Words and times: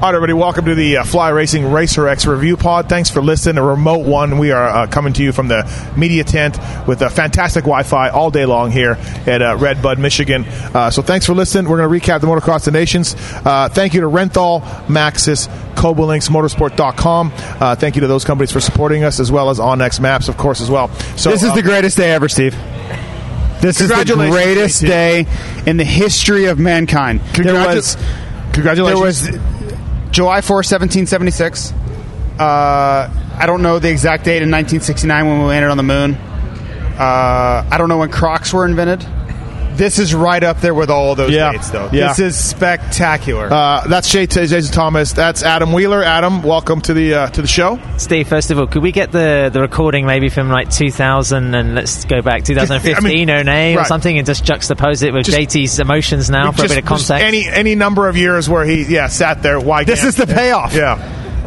All 0.00 0.06
right, 0.06 0.14
everybody, 0.14 0.32
welcome 0.32 0.64
to 0.64 0.74
the 0.74 0.96
uh, 0.96 1.04
Fly 1.04 1.28
Racing 1.28 1.70
Racer 1.70 2.08
X 2.08 2.24
Review 2.24 2.56
Pod. 2.56 2.88
Thanks 2.88 3.10
for 3.10 3.20
listening. 3.20 3.58
A 3.58 3.62
remote 3.62 4.06
one. 4.06 4.38
We 4.38 4.50
are 4.50 4.66
uh, 4.66 4.86
coming 4.86 5.12
to 5.12 5.22
you 5.22 5.30
from 5.30 5.48
the 5.48 5.92
media 5.94 6.24
tent 6.24 6.56
with 6.88 7.02
a 7.02 7.10
fantastic 7.10 7.64
Wi-Fi 7.64 8.08
all 8.08 8.30
day 8.30 8.46
long 8.46 8.70
here 8.70 8.92
at 9.26 9.42
uh, 9.42 9.58
Red 9.58 9.82
Bud, 9.82 9.98
Michigan. 9.98 10.46
Uh, 10.46 10.90
so 10.90 11.02
thanks 11.02 11.26
for 11.26 11.34
listening. 11.34 11.68
We're 11.70 11.86
going 11.86 12.00
to 12.00 12.06
recap 12.06 12.22
the 12.22 12.28
Motocross 12.28 12.64
the 12.64 12.70
Nations. 12.70 13.14
Uh, 13.44 13.68
thank 13.70 13.92
you 13.92 14.00
to 14.00 14.06
Renthal, 14.06 14.62
Maxxis, 14.86 15.48
Cobolinks, 15.74 16.30
Motorsport.com. 16.30 17.30
Uh, 17.36 17.74
thank 17.74 17.94
you 17.94 18.00
to 18.00 18.06
those 18.06 18.24
companies 18.24 18.50
for 18.50 18.60
supporting 18.60 19.04
us, 19.04 19.20
as 19.20 19.30
well 19.30 19.50
as 19.50 19.58
OnX 19.58 20.00
Maps, 20.00 20.28
of 20.28 20.38
course, 20.38 20.62
as 20.62 20.70
well. 20.70 20.88
So 21.18 21.30
this 21.30 21.42
is 21.42 21.50
um, 21.50 21.56
the 21.56 21.62
greatest 21.62 21.98
day 21.98 22.10
ever, 22.12 22.30
Steve. 22.30 22.54
This 23.60 23.82
is 23.82 23.90
the 23.90 24.04
greatest 24.30 24.80
day 24.80 25.26
in 25.66 25.76
the 25.76 25.84
history 25.84 26.46
of 26.46 26.58
mankind. 26.58 27.20
There 27.34 27.52
was 27.52 27.98
Congratulations. 28.52 29.22
There 29.22 29.38
was 29.38 29.59
July 30.10 30.40
4, 30.40 30.56
1776. 30.56 31.72
Uh, 32.38 33.10
I 33.38 33.46
don't 33.46 33.62
know 33.62 33.78
the 33.78 33.90
exact 33.90 34.24
date 34.24 34.42
in 34.42 34.50
1969 34.50 35.26
when 35.26 35.38
we 35.40 35.44
landed 35.46 35.70
on 35.70 35.76
the 35.76 35.82
moon. 35.82 36.14
Uh, 36.14 37.66
I 37.70 37.78
don't 37.78 37.88
know 37.88 37.98
when 37.98 38.10
Crocs 38.10 38.52
were 38.52 38.66
invented. 38.66 39.06
This 39.76 39.98
is 39.98 40.14
right 40.14 40.42
up 40.42 40.60
there 40.60 40.74
with 40.74 40.90
all 40.90 41.12
of 41.12 41.16
those 41.16 41.30
Yeah. 41.30 41.52
dates, 41.52 41.70
though. 41.70 41.88
Yeah. 41.92 42.08
This 42.08 42.18
is 42.18 42.36
spectacular. 42.38 43.48
Uh, 43.50 43.86
that's 43.86 44.10
Jay 44.10 44.26
Jason 44.26 44.72
Thomas. 44.72 45.12
That's 45.12 45.42
Adam 45.42 45.72
Wheeler. 45.72 46.02
Adam, 46.02 46.42
welcome 46.42 46.80
to 46.82 46.92
the 46.94 47.14
uh, 47.14 47.26
to 47.30 47.40
the 47.42 47.48
show. 47.48 47.78
Steve, 47.96 48.28
first 48.28 48.50
of 48.50 48.58
all, 48.58 48.66
could 48.66 48.82
we 48.82 48.92
get 48.92 49.10
the, 49.12 49.48
the 49.52 49.60
recording 49.60 50.06
maybe 50.06 50.28
from 50.28 50.50
like 50.50 50.70
2000 50.70 51.54
and 51.54 51.74
let's 51.74 52.04
go 52.04 52.20
back 52.20 52.44
2015 52.44 52.96
I 52.96 53.00
mean, 53.08 53.30
or 53.30 53.42
nay 53.44 53.76
or 53.76 53.84
something 53.84 54.18
and 54.18 54.26
just 54.26 54.44
juxtapose 54.44 55.02
it 55.02 55.12
with 55.12 55.26
Just- 55.26 55.38
JT's 55.38 55.80
emotions 55.80 56.28
now 56.30 56.50
for 56.52 56.58
Just- 56.62 56.72
a 56.72 56.76
bit 56.76 56.78
of 56.84 56.88
context? 56.88 57.10
Any 57.24 57.48
any 57.48 57.74
number 57.74 58.08
of 58.08 58.16
years 58.16 58.48
where 58.48 58.64
he 58.64 58.82
yeah 58.84 59.06
sat 59.06 59.42
there. 59.42 59.58
Why? 59.60 59.84
this 59.84 60.00
can't- 60.00 60.08
is 60.08 60.16
the 60.16 60.26
payoff. 60.26 60.74
Yeah. 60.74 60.98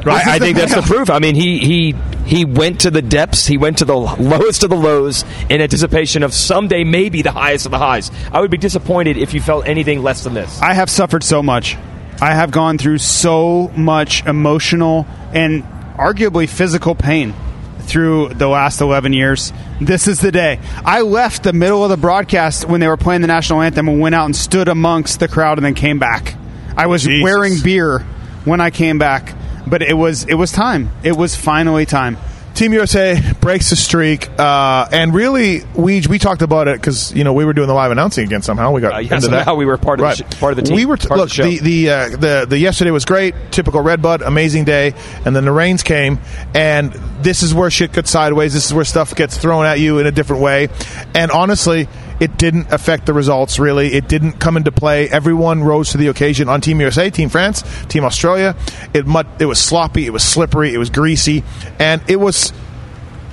Right. 0.06 0.26
I, 0.28 0.40
think 0.40 0.58
that's 0.58 0.76
the 0.76 0.82
proof. 0.82 1.10
I 1.10 1.20
mean, 1.20 1.36
he 1.36 1.60
he 1.60 1.96
he 2.26 2.46
went 2.46 2.82
to 2.82 2.92
the 2.92 3.02
depths. 3.02 3.46
He 3.46 3.58
went 3.58 3.78
to 3.78 3.86
the 3.86 3.96
lowest 3.96 4.64
of 4.64 4.70
the 4.70 4.76
lows 4.76 5.24
in 5.50 5.62
anticipation 5.62 6.24
of 6.24 6.34
someday 6.34 6.84
maybe 6.84 7.22
the 7.22 7.32
highest 7.32 7.66
of 7.66 7.72
the 7.72 7.78
highs. 7.78 8.12
I 8.32 8.42
would 8.42 8.52
be 8.52 8.58
disappointed 8.58 9.18
if 9.18 9.34
you 9.34 9.42
felt 9.42 9.68
anything 9.68 10.04
less 10.04 10.24
than 10.24 10.34
this. 10.34 10.62
I 10.62 10.74
have 10.74 10.90
suffered 10.90 11.24
so 11.24 11.42
much. 11.42 11.78
I 12.22 12.34
have 12.34 12.52
gone 12.52 12.78
through 12.78 13.00
so 13.00 13.70
much 13.76 14.26
emotional 14.26 15.08
and 15.34 15.64
arguably 15.98 16.48
physical 16.48 16.96
pain 16.96 17.34
through 17.80 18.30
the 18.30 18.48
last 18.48 18.82
11 18.82 19.14
years. 19.14 19.52
This 19.82 20.08
is 20.08 20.20
the 20.20 20.32
day. 20.32 20.60
I 20.86 21.02
left 21.02 21.44
the 21.44 21.54
middle 21.54 21.84
of 21.84 21.90
the 21.90 21.98
broadcast 21.98 22.68
when 22.68 22.80
they 22.80 22.88
were 22.88 22.98
playing 22.98 23.22
the 23.22 23.28
national 23.28 23.62
anthem 23.62 23.90
and 23.90 24.00
went 24.00 24.16
out 24.16 24.26
and 24.26 24.36
stood 24.36 24.68
amongst 24.68 25.20
the 25.20 25.28
crowd 25.28 25.58
and 25.58 25.66
then 25.66 25.76
came 25.76 26.00
back. 26.00 26.36
I 26.78 26.88
was 26.88 27.04
Jesus. 27.04 27.24
wearing 27.24 27.54
beer 27.62 28.00
when 28.46 28.62
I 28.62 28.70
came 28.70 28.98
back, 28.98 29.36
but 29.68 29.82
it 29.82 29.94
was 29.94 30.26
it 30.26 30.36
was 30.36 30.52
time. 30.52 30.92
It 31.04 31.16
was 31.18 31.36
finally 31.36 31.86
time. 31.86 32.18
Team 32.54 32.72
USA 32.74 33.20
breaks 33.42 33.72
the 33.72 33.76
streak, 33.76 34.30
uh, 34.40 34.88
and 34.92 35.12
really, 35.12 35.64
we 35.74 36.02
we 36.08 36.20
talked 36.20 36.44
about 36.44 36.68
it 36.68 36.80
because 36.80 37.12
you 37.16 37.24
know 37.24 37.34
we 37.34 37.46
were 37.46 37.54
doing 37.54 37.68
the 37.68 37.74
live 37.74 37.90
announcing 37.92 38.26
again. 38.26 38.44
Somehow 38.44 38.72
we 38.72 38.80
got 38.80 38.94
Uh, 38.94 38.98
yeah, 39.00 39.16
into 39.16 39.28
that. 39.30 39.38
somehow 39.46 39.56
we 39.56 39.66
were 39.66 39.76
part 39.80 40.00
of 40.00 40.06
the 40.06 40.14
sh- 40.24 40.40
part 40.40 40.52
of 40.54 40.58
the 40.58 40.62
team, 40.62 40.76
We 40.76 40.86
were 40.86 40.96
t- 40.96 41.08
part 41.08 41.20
of 41.20 41.24
look 41.24 41.30
the 41.30 41.34
show. 41.34 41.44
the 41.46 41.58
the, 41.86 41.90
uh, 41.90 42.10
the 42.10 42.46
the 42.48 42.60
yesterday 42.60 42.92
was 42.92 43.06
great, 43.06 43.34
typical 43.50 43.82
Red 43.82 44.04
Bud, 44.04 44.22
amazing 44.22 44.66
day, 44.66 44.94
and 45.26 45.36
then 45.36 45.46
the 45.46 45.52
rains 45.52 45.82
came, 45.82 46.20
and 46.54 46.92
this 47.24 47.42
is 47.42 47.56
where 47.56 47.72
shit 47.72 47.92
gets 47.92 48.12
sideways. 48.12 48.54
This 48.54 48.68
is 48.68 48.74
where 48.74 48.86
stuff 48.86 49.16
gets 49.16 49.36
thrown 49.36 49.66
at 49.66 49.80
you 49.80 49.98
in 49.98 50.06
a 50.06 50.12
different 50.12 50.44
way, 50.44 50.68
and 51.16 51.32
honestly. 51.32 51.88
It 52.24 52.38
didn't 52.38 52.72
affect 52.72 53.06
the 53.06 53.12
results 53.12 53.60
really. 53.60 53.92
It 53.94 54.08
didn't 54.08 54.40
come 54.40 54.56
into 54.56 54.72
play. 54.72 55.10
Everyone 55.10 55.62
rose 55.62 55.90
to 55.90 55.98
the 55.98 56.08
occasion 56.08 56.48
on 56.48 56.62
Team 56.62 56.80
USA, 56.80 57.10
Team 57.10 57.28
France, 57.28 57.64
Team 57.90 58.06
Australia. 58.06 58.56
It 58.94 59.06
mud, 59.06 59.28
it 59.42 59.46
was 59.46 59.60
sloppy, 59.60 60.06
it 60.06 60.14
was 60.14 60.24
slippery, 60.24 60.74
it 60.74 60.78
was 60.78 60.90
greasy, 60.90 61.44
and 61.80 62.02
it 62.08 62.16
was 62.16 62.54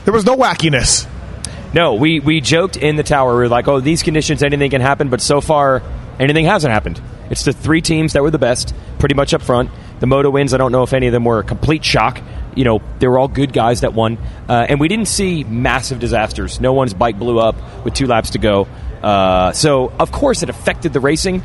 there 0.04 0.12
was 0.12 0.26
no 0.26 0.36
wackiness. 0.36 1.06
No, 1.72 1.94
we, 1.94 2.18
we 2.18 2.40
joked 2.40 2.76
in 2.76 2.96
the 2.96 3.04
tower. 3.04 3.30
We 3.34 3.42
were 3.42 3.48
like, 3.48 3.68
oh, 3.68 3.78
these 3.78 4.02
conditions, 4.02 4.42
anything 4.42 4.72
can 4.72 4.80
happen. 4.80 5.08
But 5.08 5.20
so 5.20 5.40
far, 5.40 5.82
anything 6.18 6.46
hasn't 6.46 6.72
happened. 6.72 7.00
It's 7.30 7.44
the 7.44 7.52
three 7.52 7.80
teams 7.80 8.14
that 8.14 8.22
were 8.22 8.32
the 8.32 8.38
best, 8.38 8.74
pretty 8.98 9.14
much 9.14 9.32
up 9.34 9.42
front. 9.42 9.70
The 10.00 10.08
Moto 10.08 10.30
wins, 10.30 10.52
I 10.52 10.56
don't 10.56 10.72
know 10.72 10.82
if 10.82 10.92
any 10.92 11.06
of 11.06 11.12
them 11.12 11.24
were 11.24 11.38
a 11.38 11.44
complete 11.44 11.84
shock. 11.84 12.20
You 12.56 12.64
know, 12.64 12.82
they 12.98 13.08
were 13.08 13.18
all 13.18 13.28
good 13.28 13.52
guys 13.52 13.82
that 13.82 13.94
won. 13.94 14.18
Uh, 14.48 14.66
and 14.68 14.80
we 14.80 14.88
didn't 14.88 15.08
see 15.08 15.44
massive 15.44 15.98
disasters. 15.98 16.60
No 16.60 16.72
one's 16.72 16.94
bike 16.94 17.18
blew 17.18 17.38
up 17.38 17.56
with 17.84 17.94
two 17.94 18.06
laps 18.06 18.30
to 18.30 18.38
go. 18.38 18.66
Uh, 19.02 19.52
so, 19.52 19.90
of 19.98 20.12
course, 20.12 20.42
it 20.42 20.50
affected 20.50 20.92
the 20.92 21.00
racing, 21.00 21.42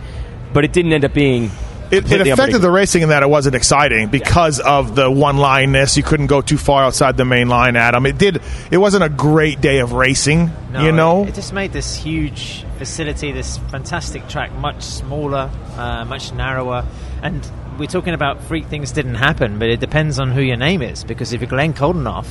but 0.54 0.66
it 0.66 0.74
didn't 0.74 0.94
end 0.94 1.06
up 1.06 1.14
being. 1.14 1.52
It, 1.92 2.12
it 2.12 2.28
affected 2.28 2.60
the 2.60 2.72
racing 2.72 3.04
in 3.04 3.10
that 3.10 3.22
it 3.22 3.30
wasn't 3.30 3.56
exciting 3.56 4.10
because 4.10 4.60
of 4.60 4.96
the 4.96 5.10
one 5.10 5.36
lineness. 5.38 5.96
You 5.96 6.04
couldn't 6.04 6.28
go 6.28 6.42
too 6.42 6.58
far 6.58 6.84
outside 6.84 7.16
the 7.16 7.26
main 7.26 7.48
line, 7.48 7.76
Adam. 7.76 8.06
It 8.08 8.18
did. 8.18 8.42
It 8.72 8.78
wasn't 8.78 9.04
a 9.04 9.10
great 9.10 9.62
day 9.62 9.80
of 9.80 9.94
racing. 9.94 10.50
No, 10.72 10.84
you 10.84 10.92
know, 10.92 11.24
it, 11.24 11.30
it 11.30 11.36
just 11.36 11.54
made 11.54 11.72
this 11.74 11.96
huge 11.96 12.66
facility, 12.80 13.32
this 13.32 13.58
fantastic 13.70 14.28
track, 14.28 14.52
much 14.54 14.82
smaller, 14.82 15.52
uh, 15.78 16.06
much 16.06 16.34
narrower, 16.34 16.86
and 17.22 17.48
we're 17.78 17.88
talking 17.88 18.14
about 18.14 18.42
freak 18.44 18.66
things 18.68 18.92
didn't 18.92 19.16
happen, 19.16 19.60
but 19.60 19.70
it 19.70 19.80
depends 19.80 20.20
on 20.20 20.32
who 20.32 20.42
your 20.42 20.58
name 20.58 20.82
is. 20.82 21.04
Because 21.04 21.34
if 21.34 21.42
you're 21.42 21.50
Glenn 21.50 21.74
Coldenhoff, 21.74 22.28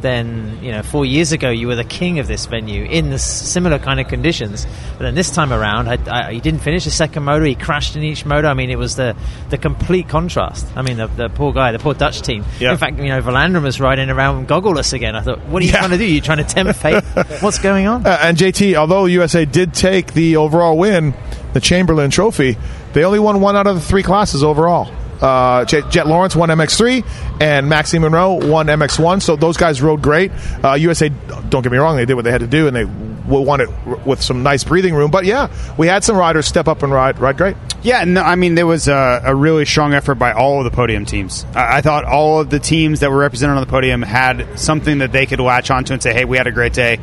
then 0.00 0.60
you 0.62 0.70
know 0.70 0.80
four 0.80 1.04
years 1.04 1.32
ago 1.32 1.50
you 1.50 1.66
were 1.66 1.74
the 1.74 1.82
king 1.82 2.20
of 2.20 2.28
this 2.28 2.46
venue 2.46 2.84
in 2.84 3.10
the 3.10 3.18
similar 3.18 3.80
kind 3.80 3.98
of 3.98 4.06
conditions. 4.06 4.64
But 4.92 5.00
then 5.04 5.14
this 5.16 5.28
time 5.30 5.52
around, 5.52 5.88
I, 5.88 5.98
I, 6.28 6.32
he 6.34 6.40
didn't 6.40 6.60
finish 6.60 6.84
the 6.84 6.92
second 6.92 7.24
motor. 7.24 7.44
He 7.44 7.56
crashed 7.56 7.96
in 7.96 8.04
each 8.04 8.24
motor. 8.24 8.46
I 8.46 8.54
mean, 8.54 8.70
it 8.70 8.78
was 8.78 8.94
the 8.94 9.16
the 9.50 9.58
complete 9.58 10.08
contrast. 10.08 10.66
I 10.76 10.82
mean, 10.82 10.98
the, 10.98 11.08
the 11.08 11.28
poor 11.28 11.52
guy, 11.52 11.72
the 11.72 11.80
poor 11.80 11.94
Dutch 11.94 12.22
team. 12.22 12.44
Yeah. 12.60 12.70
In 12.70 12.78
fact, 12.78 12.98
you 12.98 13.08
know, 13.08 13.20
Vlaanderen 13.20 13.62
was 13.62 13.80
riding 13.80 14.08
around 14.08 14.46
goggleless 14.46 14.92
again. 14.92 15.16
I 15.16 15.20
thought, 15.22 15.40
what 15.46 15.62
are 15.62 15.66
you 15.66 15.72
Yeah. 15.72 15.78
trying 15.78 15.90
to 15.90 15.98
do? 15.98 16.04
You're 16.04 16.22
trying 16.22 16.38
to 16.38 16.54
tempt 16.54 16.76
fate. 16.80 17.02
What's 17.42 17.58
going 17.58 17.88
on? 17.88 18.06
Uh, 18.06 18.18
and 18.22 18.36
JT, 18.38 18.76
although 18.76 19.06
USA 19.06 19.44
did 19.46 19.74
take 19.74 20.12
the 20.12 20.36
overall 20.36 20.78
win, 20.78 21.12
the 21.54 21.60
Chamberlain 21.60 22.10
Trophy, 22.12 22.56
they 22.92 23.04
only 23.04 23.18
won 23.18 23.40
one 23.40 23.56
out 23.56 23.66
of 23.66 23.74
the 23.74 23.80
three 23.80 24.02
classes 24.02 24.42
overall. 24.42 24.92
Uh, 25.20 25.64
Jett, 25.64 26.06
Lawrence 26.06 26.36
won 26.36 26.48
MX3, 26.48 27.40
and 27.40 27.68
Maxime 27.68 28.02
Renaux 28.02 28.48
won 28.48 28.66
MX1. 28.66 29.22
So 29.22 29.36
those 29.36 29.56
guys 29.56 29.82
rode 29.82 30.00
great. 30.00 30.30
Uh, 30.62 30.74
USA, 30.74 31.08
don't 31.08 31.62
get 31.62 31.72
me 31.72 31.78
wrong, 31.78 31.96
they 31.96 32.06
did 32.06 32.14
what 32.14 32.24
they 32.24 32.30
had 32.30 32.40
to 32.40 32.46
do, 32.46 32.68
and 32.68 32.76
they 32.76 32.84
won 32.84 33.60
it 33.60 33.68
with 34.06 34.22
some 34.22 34.42
nice 34.42 34.64
breathing 34.64 34.94
room. 34.94 35.10
But 35.10 35.24
yeah, 35.24 35.50
we 35.76 35.86
had 35.86 36.04
some 36.04 36.16
riders 36.16 36.46
step 36.46 36.68
up 36.68 36.82
and 36.82 36.92
ride 36.92 37.18
ride 37.18 37.36
great. 37.36 37.56
Yeah, 37.82 38.04
no, 38.04 38.22
I 38.22 38.36
mean 38.36 38.54
there 38.54 38.66
was 38.66 38.88
a, 38.88 39.22
a 39.24 39.34
really 39.34 39.64
strong 39.64 39.92
effort 39.94 40.16
by 40.16 40.32
all 40.32 40.58
of 40.58 40.64
the 40.64 40.74
podium 40.74 41.04
teams. 41.04 41.44
I, 41.54 41.78
I 41.78 41.80
thought 41.80 42.04
all 42.04 42.40
of 42.40 42.50
the 42.50 42.58
teams 42.58 43.00
that 43.00 43.10
were 43.10 43.18
represented 43.18 43.56
on 43.56 43.62
the 43.62 43.70
podium 43.70 44.02
had 44.02 44.58
something 44.58 44.98
that 44.98 45.12
they 45.12 45.26
could 45.26 45.40
latch 45.40 45.70
onto 45.70 45.92
and 45.92 46.02
say, 46.02 46.12
"Hey, 46.12 46.24
we 46.24 46.36
had 46.36 46.46
a 46.46 46.52
great 46.52 46.72
day." 46.72 46.98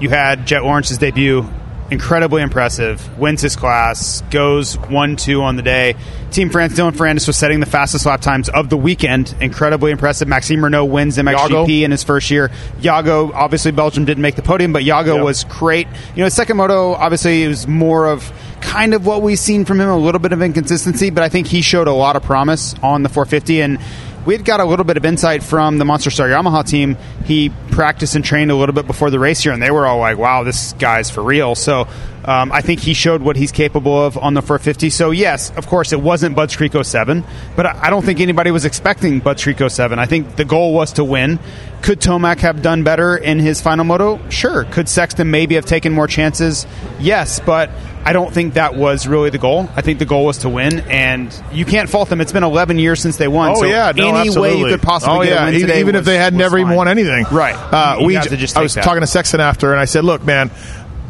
You 0.00 0.08
had 0.08 0.46
Jett 0.46 0.62
Lawrence's 0.62 0.98
debut, 0.98 1.46
incredibly 1.90 2.42
impressive. 2.42 3.18
Wins 3.18 3.40
his 3.42 3.56
class, 3.56 4.22
goes 4.30 4.78
one 4.78 5.16
two 5.16 5.42
on 5.42 5.56
the 5.56 5.62
day. 5.62 5.94
Team 6.30 6.48
France, 6.50 6.74
Dylan 6.74 6.92
Ferrandis 6.92 7.26
was 7.26 7.36
setting 7.36 7.58
the 7.60 7.66
fastest 7.66 8.06
lap 8.06 8.20
times 8.20 8.48
of 8.48 8.68
the 8.70 8.76
weekend. 8.76 9.34
Incredibly 9.40 9.90
impressive. 9.90 10.28
Maxime 10.28 10.60
Renaux 10.60 10.88
wins 10.88 11.18
MXGP 11.18 11.48
Jago. 11.50 11.66
in 11.84 11.90
his 11.90 12.04
first 12.04 12.30
year. 12.30 12.50
Jago, 12.80 13.32
obviously 13.32 13.72
Belgium 13.72 14.04
didn't 14.04 14.22
make 14.22 14.36
the 14.36 14.42
podium, 14.42 14.72
but 14.72 14.84
Jago 14.84 15.16
Yeah. 15.16 15.22
was 15.22 15.42
great. 15.44 15.88
You 16.14 16.22
know, 16.22 16.28
second 16.28 16.56
moto 16.56 16.94
obviously 16.94 17.42
it 17.42 17.48
was 17.48 17.66
more 17.66 18.06
of 18.06 18.30
kind 18.60 18.94
of 18.94 19.06
what 19.06 19.22
we've 19.22 19.38
seen 19.38 19.64
from 19.64 19.80
him, 19.80 19.88
a 19.88 19.96
little 19.96 20.18
bit 20.20 20.32
of 20.32 20.40
inconsistency, 20.42 21.10
but 21.10 21.24
I 21.24 21.28
think 21.28 21.46
he 21.48 21.62
showed 21.62 21.88
a 21.88 21.92
lot 21.92 22.14
of 22.14 22.22
promise 22.22 22.74
on 22.82 23.02
the 23.02 23.08
450 23.08 23.60
and 23.62 23.78
we 24.26 24.34
had 24.34 24.44
got 24.44 24.60
a 24.60 24.64
little 24.64 24.84
bit 24.84 24.96
of 24.96 25.04
insight 25.04 25.42
from 25.42 25.78
the 25.78 25.84
Monster 25.84 26.10
Star 26.10 26.28
Yamaha 26.28 26.66
team. 26.66 26.96
He 27.24 27.50
practiced 27.70 28.14
and 28.14 28.24
trained 28.24 28.50
a 28.50 28.54
little 28.54 28.74
bit 28.74 28.86
before 28.86 29.10
the 29.10 29.18
race 29.18 29.42
here, 29.42 29.52
and 29.52 29.62
they 29.62 29.70
were 29.70 29.86
all 29.86 29.98
like, 29.98 30.18
"Wow, 30.18 30.42
this 30.42 30.72
guy's 30.74 31.10
for 31.10 31.22
real." 31.22 31.54
So 31.54 31.88
um, 32.24 32.52
I 32.52 32.60
think 32.60 32.80
he 32.80 32.92
showed 32.92 33.22
what 33.22 33.36
he's 33.36 33.52
capable 33.52 34.04
of 34.04 34.18
on 34.18 34.34
the 34.34 34.42
450. 34.42 34.90
So 34.90 35.10
yes, 35.10 35.50
of 35.56 35.66
course, 35.66 35.92
it 35.92 36.00
wasn't 36.00 36.36
Budds 36.36 36.54
Creek 36.54 36.72
07, 36.80 37.24
but 37.56 37.66
I 37.66 37.90
don't 37.90 38.04
think 38.04 38.20
anybody 38.20 38.50
was 38.50 38.64
expecting 38.64 39.20
Budds 39.20 39.42
Creek 39.42 39.58
07. 39.66 39.98
I 39.98 40.06
think 40.06 40.36
the 40.36 40.44
goal 40.44 40.74
was 40.74 40.92
to 40.94 41.04
win. 41.04 41.38
Could 41.82 42.00
Tomac 42.00 42.40
have 42.40 42.62
done 42.62 42.82
better 42.82 43.16
in 43.16 43.38
his 43.38 43.60
final 43.60 43.84
moto? 43.84 44.20
Sure. 44.28 44.64
Could 44.64 44.88
Sexton 44.88 45.30
maybe 45.30 45.54
have 45.54 45.64
taken 45.64 45.92
more 45.92 46.06
chances? 46.06 46.66
Yes, 46.98 47.40
but 47.40 47.70
I 48.04 48.12
don't 48.12 48.32
think 48.32 48.54
that 48.54 48.74
was 48.76 49.06
really 49.06 49.30
the 49.30 49.38
goal. 49.38 49.68
I 49.76 49.82
think 49.82 49.98
the 49.98 50.04
goal 50.04 50.24
was 50.24 50.38
to 50.38 50.48
win, 50.48 50.80
and 50.80 51.34
you 51.52 51.64
can't 51.64 51.88
fault 51.88 52.08
them. 52.08 52.20
It's 52.20 52.32
been 52.32 52.44
11 52.44 52.78
years 52.78 53.00
since 53.00 53.16
they 53.16 53.28
won. 53.28 53.50
Oh 53.50 53.54
so 53.56 53.64
yeah, 53.64 53.92
no, 53.94 54.14
any 54.16 54.30
way 54.30 54.56
you 54.56 54.66
could 54.66 54.82
possibly 54.82 55.18
oh, 55.18 55.22
get 55.22 55.32
yeah. 55.32 55.48
even, 55.48 55.60
today 55.60 55.80
even 55.80 55.94
if 55.94 56.04
they 56.04 56.16
had 56.16 56.32
was 56.32 56.38
never 56.38 56.58
even 56.58 56.74
won 56.74 56.88
anything, 56.88 57.26
Right. 57.30 57.54
Uh, 57.54 57.98
we 58.04 58.16
I 58.16 58.20
was 58.62 58.74
that. 58.74 58.84
talking 58.84 59.02
to 59.02 59.06
Sexton 59.06 59.40
after, 59.40 59.72
and 59.72 59.80
I 59.80 59.84
said, 59.84 60.04
"Look, 60.04 60.24
man." 60.24 60.50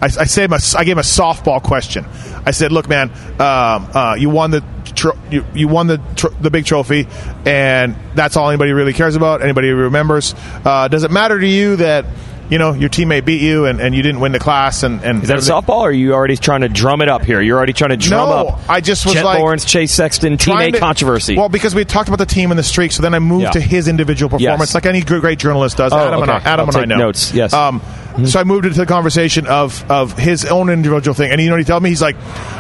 I, 0.02 0.06
I 0.06 0.24
a, 0.24 0.58
I 0.78 0.84
gave 0.84 0.92
him 0.92 0.98
a 0.98 1.02
softball 1.02 1.62
question. 1.62 2.06
I 2.46 2.52
said, 2.52 2.72
"Look, 2.72 2.88
man, 2.88 3.10
um, 3.10 3.88
uh, 3.94 4.16
you 4.18 4.30
won 4.30 4.50
the 4.50 4.64
tro- 4.94 5.18
you, 5.30 5.44
you 5.54 5.68
won 5.68 5.86
the 5.88 5.98
tr- 6.16 6.28
the 6.40 6.50
big 6.50 6.64
trophy, 6.64 7.06
and 7.44 7.94
that's 8.14 8.36
all 8.36 8.48
anybody 8.48 8.72
really 8.72 8.92
cares 8.92 9.16
about. 9.16 9.42
Anybody 9.42 9.70
remembers. 9.70 10.34
Uh, 10.64 10.88
does 10.88 11.04
it 11.04 11.10
matter 11.10 11.38
to 11.38 11.46
you 11.46 11.76
that 11.76 12.06
you 12.48 12.58
know 12.58 12.72
your 12.72 12.88
teammate 12.88 13.24
beat 13.24 13.40
you 13.42 13.66
and, 13.66 13.80
and 13.80 13.94
you 13.94 14.02
didn't 14.02 14.20
win 14.20 14.32
the 14.32 14.38
class 14.40 14.82
and, 14.82 15.04
and 15.04 15.22
Is 15.22 15.28
that 15.28 15.36
everything. 15.36 15.54
softball, 15.54 15.80
or 15.82 15.88
are 15.90 15.92
you 15.92 16.14
already 16.14 16.36
trying 16.36 16.62
to 16.62 16.68
drum 16.68 17.00
it 17.02 17.08
up 17.08 17.22
here? 17.24 17.40
You're 17.40 17.56
already 17.56 17.74
trying 17.74 17.90
to 17.90 17.96
drum 17.96 18.28
No, 18.28 18.48
up. 18.48 18.68
I 18.68 18.80
just 18.80 19.04
was 19.04 19.14
Chet 19.14 19.24
like- 19.24 19.38
Lawrence, 19.38 19.64
Chase 19.64 19.92
Sexton, 19.92 20.36
teammate 20.36 20.72
to- 20.72 20.80
controversy. 20.80 21.36
Well, 21.36 21.48
because 21.48 21.76
we 21.76 21.84
talked 21.84 22.08
about 22.08 22.18
the 22.18 22.26
team 22.26 22.50
and 22.50 22.58
the 22.58 22.64
streak, 22.64 22.90
so 22.90 23.02
then 23.02 23.14
I 23.14 23.20
moved 23.20 23.44
Yeah. 23.44 23.50
to 23.52 23.60
his 23.60 23.86
individual 23.86 24.30
performance, 24.30 24.70
Yes. 24.70 24.74
like 24.74 24.86
any 24.86 25.00
great 25.02 25.38
journalist 25.38 25.76
does. 25.76 25.92
Oh, 25.92 25.98
Adam 25.98 26.22
and 26.22 26.30
I. 26.30 26.38
Adam 26.38 26.68
I'll 26.70 26.76
and 26.82 26.92
I 26.92 26.96
know 26.96 26.96
notes, 27.04 27.32
yes. 27.32 27.52
Um, 27.52 27.80
Mm-hmm. 28.20 28.26
So 28.26 28.40
I 28.40 28.44
moved 28.44 28.66
into 28.66 28.78
the 28.78 28.86
conversation 28.86 29.46
of 29.46 29.88
of 29.90 30.16
his 30.18 30.44
own 30.44 30.68
individual 30.70 31.14
thing, 31.14 31.30
and 31.30 31.40
you 31.40 31.48
know 31.48 31.54
what 31.54 31.60
he 31.60 31.64
told 31.64 31.82
me? 31.82 31.88
He's 31.88 32.02
like, 32.02 32.16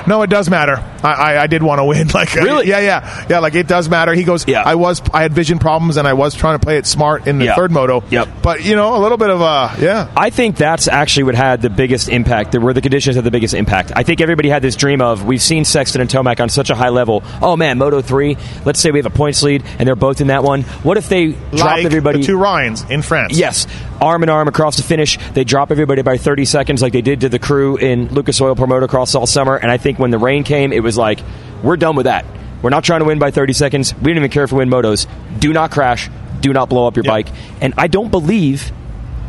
"No, 0.06 0.22
it 0.22 0.30
does 0.30 0.48
matter. 0.50 0.76
I, 1.02 1.12
I, 1.12 1.42
I 1.42 1.46
did 1.46 1.62
want 1.62 1.78
to 1.78 1.84
win. 1.84 2.08
Like, 2.14 2.34
Really? 2.34 2.68
yeah, 2.68 2.80
yeah, 2.80 3.26
yeah. 3.28 3.38
Like 3.38 3.54
it 3.54 3.66
does 3.68 3.88
matter." 3.88 4.12
He 4.14 4.24
goes, 4.24 4.46
Yeah. 4.48 4.62
I 4.64 4.74
was, 4.74 5.00
I 5.14 5.22
had 5.22 5.32
vision 5.32 5.58
problems, 5.58 5.96
and 5.96 6.06
I 6.08 6.12
was 6.14 6.34
trying 6.34 6.58
to 6.58 6.64
play 6.64 6.76
it 6.78 6.86
smart 6.86 7.26
in 7.26 7.38
the 7.38 7.46
Yeah. 7.46 7.54
third 7.54 7.70
moto. 7.70 8.02
Yep. 8.10 8.28
But 8.42 8.64
you 8.64 8.74
know, 8.76 8.96
a 8.96 9.00
little 9.00 9.18
bit 9.18 9.30
of 9.30 9.40
a 9.40 9.74
yeah. 9.80 10.10
I 10.16 10.30
think 10.30 10.56
that's 10.56 10.88
actually 10.88 11.24
what 11.24 11.34
had 11.34 11.62
the 11.62 11.70
biggest 11.70 12.08
impact. 12.08 12.54
Where 12.56 12.74
the 12.74 12.80
conditions 12.82 13.16
had 13.16 13.24
the 13.24 13.30
biggest 13.30 13.54
impact. 13.54 13.92
I 13.94 14.02
think 14.02 14.20
everybody 14.20 14.48
had 14.48 14.62
this 14.62 14.76
dream 14.76 15.00
of 15.00 15.24
we've 15.24 15.42
seen 15.42 15.64
Sexton 15.64 16.00
and 16.00 16.10
Tomac 16.10 16.40
on 16.40 16.48
such 16.48 16.70
a 16.70 16.74
high 16.74 16.88
level. 16.90 17.22
Oh 17.40 17.56
man, 17.56 17.78
Moto 17.78 18.02
three. 18.02 18.36
Let's 18.64 18.80
say 18.80 18.90
we 18.90 18.98
have 18.98 19.06
a 19.06 19.10
points 19.10 19.42
lead 19.42 19.64
and 19.78 19.86
they're 19.86 19.96
both 19.96 20.20
in 20.20 20.28
that 20.28 20.42
one. 20.42 20.62
What 20.82 20.96
if 20.96 21.08
they 21.08 21.28
drop 21.32 21.52
like 21.76 21.84
everybody? 21.84 22.20
the 22.20 22.26
two 22.26 22.36
Ryans 22.38 22.82
in 22.90 23.02
France. 23.02 23.36
Yes, 23.38 23.66
arm 24.00 24.22
in 24.22 24.28
arm 24.28 24.48
across 24.48 24.76
the 24.76 24.82
finish. 24.82 25.18
They 25.32 25.44
drop 25.50 25.70
everybody 25.72 26.00
by 26.02 26.16
30 26.16 26.44
seconds, 26.44 26.80
like 26.80 26.92
they 26.92 27.02
did 27.02 27.20
to 27.22 27.28
the 27.28 27.38
crew 27.40 27.76
in 27.76 28.08
Lucas 28.14 28.40
Oil 28.40 28.54
Pro 28.54 28.66
Motocross 28.66 29.14
all 29.16 29.26
summer. 29.26 29.56
And 29.56 29.70
I 29.70 29.76
think 29.78 29.98
when 29.98 30.10
the 30.10 30.18
rain 30.18 30.44
came, 30.44 30.72
it 30.72 30.80
was 30.82 30.96
like, 30.96 31.18
we're 31.62 31.76
done 31.76 31.96
with 31.96 32.04
that. 32.04 32.24
We're 32.62 32.70
not 32.70 32.84
trying 32.84 33.00
to 33.00 33.06
win 33.06 33.18
by 33.18 33.30
30 33.32 33.52
seconds. 33.52 33.92
We 33.96 34.12
don't 34.12 34.18
even 34.18 34.30
care 34.30 34.44
if 34.44 34.52
we 34.52 34.58
win 34.58 34.70
motos. 34.70 35.06
Do 35.40 35.52
not 35.52 35.72
crash. 35.72 36.08
Do 36.40 36.52
not 36.52 36.68
blow 36.68 36.86
up 36.86 36.96
your 36.96 37.02
bike. 37.02 37.28
And 37.60 37.74
I 37.76 37.88
don't 37.88 38.10
believe 38.10 38.70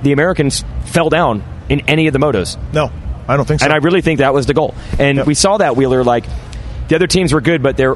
the 0.04 0.12
Americans 0.12 0.64
fell 0.86 1.10
down 1.10 1.44
in 1.70 1.82
any 1.82 2.06
of 2.08 2.14
the 2.14 2.20
motos. 2.20 2.58
No, 2.72 2.92
I 3.28 3.36
don't 3.36 3.48
think 3.48 3.60
so. 3.62 3.66
And 3.66 3.74
I 3.74 3.78
really 3.78 4.02
think 4.02 4.20
that 4.20 4.34
was 4.34 4.46
the 4.46 4.54
goal. 4.54 4.76
And 5.00 5.18
Yep. 5.18 5.28
we 5.28 5.34
saw 5.34 5.58
that 5.58 5.76
Wheeler 5.76 6.04
like 6.04 6.26
the 6.88 6.96
other 6.96 7.08
teams 7.08 7.34
were 7.34 7.42
good, 7.42 7.64
but 7.64 7.78
they're 7.78 7.96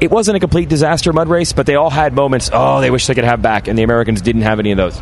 it 0.00 0.10
wasn't 0.10 0.36
a 0.36 0.40
complete 0.40 0.68
disaster 0.68 1.12
mud 1.12 1.28
race, 1.28 1.52
but 1.52 1.64
they 1.64 1.76
all 1.76 1.90
had 1.90 2.12
moments. 2.12 2.50
Oh, 2.52 2.80
they 2.80 2.90
wish 2.90 3.06
they 3.06 3.14
could 3.14 3.22
have 3.24 3.40
back, 3.40 3.68
and 3.68 3.78
the 3.78 3.84
Americans 3.84 4.20
didn't 4.20 4.42
have 4.42 4.58
any 4.58 4.72
of 4.72 4.76
those. 4.76 5.00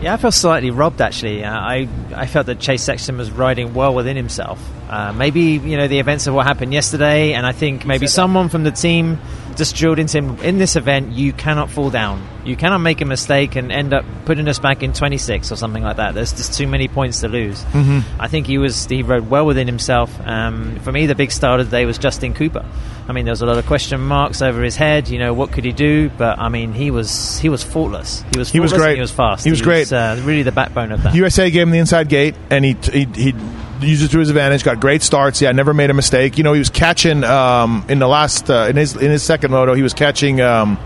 Yeah, 0.00 0.14
I 0.14 0.16
felt 0.16 0.34
slightly 0.34 0.70
robbed 0.70 1.00
actually. 1.00 1.44
Uh, 1.44 1.52
I 1.52 1.88
I 2.14 2.26
felt 2.26 2.46
that 2.46 2.60
Chase 2.60 2.82
Sexton 2.82 3.16
was 3.16 3.30
riding 3.30 3.74
well 3.74 3.94
within 3.94 4.16
himself. 4.16 4.60
Uh, 4.88 5.12
maybe 5.12 5.40
you 5.40 5.76
know 5.76 5.88
the 5.88 5.98
events 5.98 6.26
of 6.26 6.34
what 6.34 6.46
happened 6.46 6.72
yesterday, 6.72 7.32
and 7.32 7.46
I 7.46 7.52
think 7.52 7.86
maybe 7.86 8.06
someone 8.06 8.48
from 8.48 8.64
the 8.64 8.70
team 8.70 9.18
just 9.54 9.76
drilled 9.76 9.98
into 9.98 10.18
him 10.18 10.38
in 10.40 10.58
this 10.58 10.76
event. 10.76 11.12
You 11.12 11.32
cannot 11.32 11.70
fall 11.70 11.90
down. 11.90 12.26
You 12.44 12.56
cannot 12.56 12.78
make 12.78 13.00
a 13.00 13.04
mistake 13.04 13.56
and 13.56 13.72
end 13.72 13.94
up 13.94 14.04
putting 14.26 14.46
us 14.48 14.58
back 14.58 14.82
in 14.82 14.92
26 14.92 15.50
or 15.50 15.56
something 15.56 15.82
like 15.82 15.96
that. 15.96 16.14
There's 16.14 16.32
just 16.32 16.54
too 16.58 16.66
many 16.66 16.88
points 16.88 17.20
to 17.20 17.28
lose. 17.28 17.62
Mm-hmm. 17.64 18.20
I 18.20 18.28
think 18.28 18.46
he 18.46 18.58
was 18.58 18.86
he 18.86 19.02
rode 19.02 19.30
well 19.30 19.46
within 19.46 19.66
himself. 19.66 20.10
Um, 20.26 20.78
for 20.80 20.92
me, 20.92 21.06
the 21.06 21.14
big 21.14 21.30
star 21.32 21.58
of 21.58 21.70
the 21.70 21.76
day 21.76 21.86
was 21.86 21.98
Justin 21.98 22.34
Cooper. 22.34 22.64
I 23.06 23.12
mean, 23.12 23.24
there 23.24 23.32
was 23.32 23.42
a 23.42 23.46
lot 23.46 23.58
of 23.58 23.66
question 23.66 24.00
marks 24.00 24.40
over 24.42 24.62
his 24.62 24.76
head. 24.76 25.08
You 25.08 25.18
know, 25.18 25.34
what 25.34 25.52
could 25.52 25.64
he 25.64 25.72
do? 25.72 26.10
But 26.10 26.38
I 26.38 26.48
mean, 26.48 26.72
he 26.72 26.90
was 26.90 27.38
he 27.38 27.48
was 27.48 27.62
faultless. 27.62 28.24
He 28.32 28.38
was 28.38 28.50
He 28.50 28.60
was 28.60 28.70
faultless 28.70 28.72
and 28.72 28.80
great. 28.80 28.94
He 28.96 29.00
was 29.00 29.10
fast. 29.10 29.44
He 29.44 29.50
was 29.50 29.62
great. 29.62 29.92
uh, 29.92 30.16
really 30.22 30.42
the 30.42 30.52
backbone 30.52 30.92
of 30.92 31.02
that. 31.02 31.14
USA 31.14 31.50
gave 31.50 31.62
him 31.62 31.70
the 31.70 31.78
inside 31.78 32.08
gate, 32.08 32.34
and 32.50 32.64
he 32.64 32.76
he, 32.92 33.04
he 33.14 33.34
used 33.80 34.02
it 34.04 34.10
to 34.12 34.18
his 34.18 34.28
advantage. 34.30 34.64
Got 34.64 34.80
great 34.80 35.02
starts. 35.02 35.40
Yeah, 35.42 35.52
never 35.52 35.74
made 35.74 35.90
a 35.90 35.94
mistake. 35.94 36.38
You 36.38 36.44
know, 36.44 36.52
he 36.52 36.58
was 36.58 36.70
catching 36.70 37.24
um, 37.24 37.84
in 37.88 37.98
the 37.98 38.06
last 38.08 38.48
uh, 38.50 38.66
in 38.70 38.76
his 38.76 38.94
in 38.96 39.10
his 39.10 39.22
second 39.22 39.50
moto. 39.50 39.74
He 39.74 39.82
was 39.82 39.94
catching 39.94 40.40
um, 40.40 40.78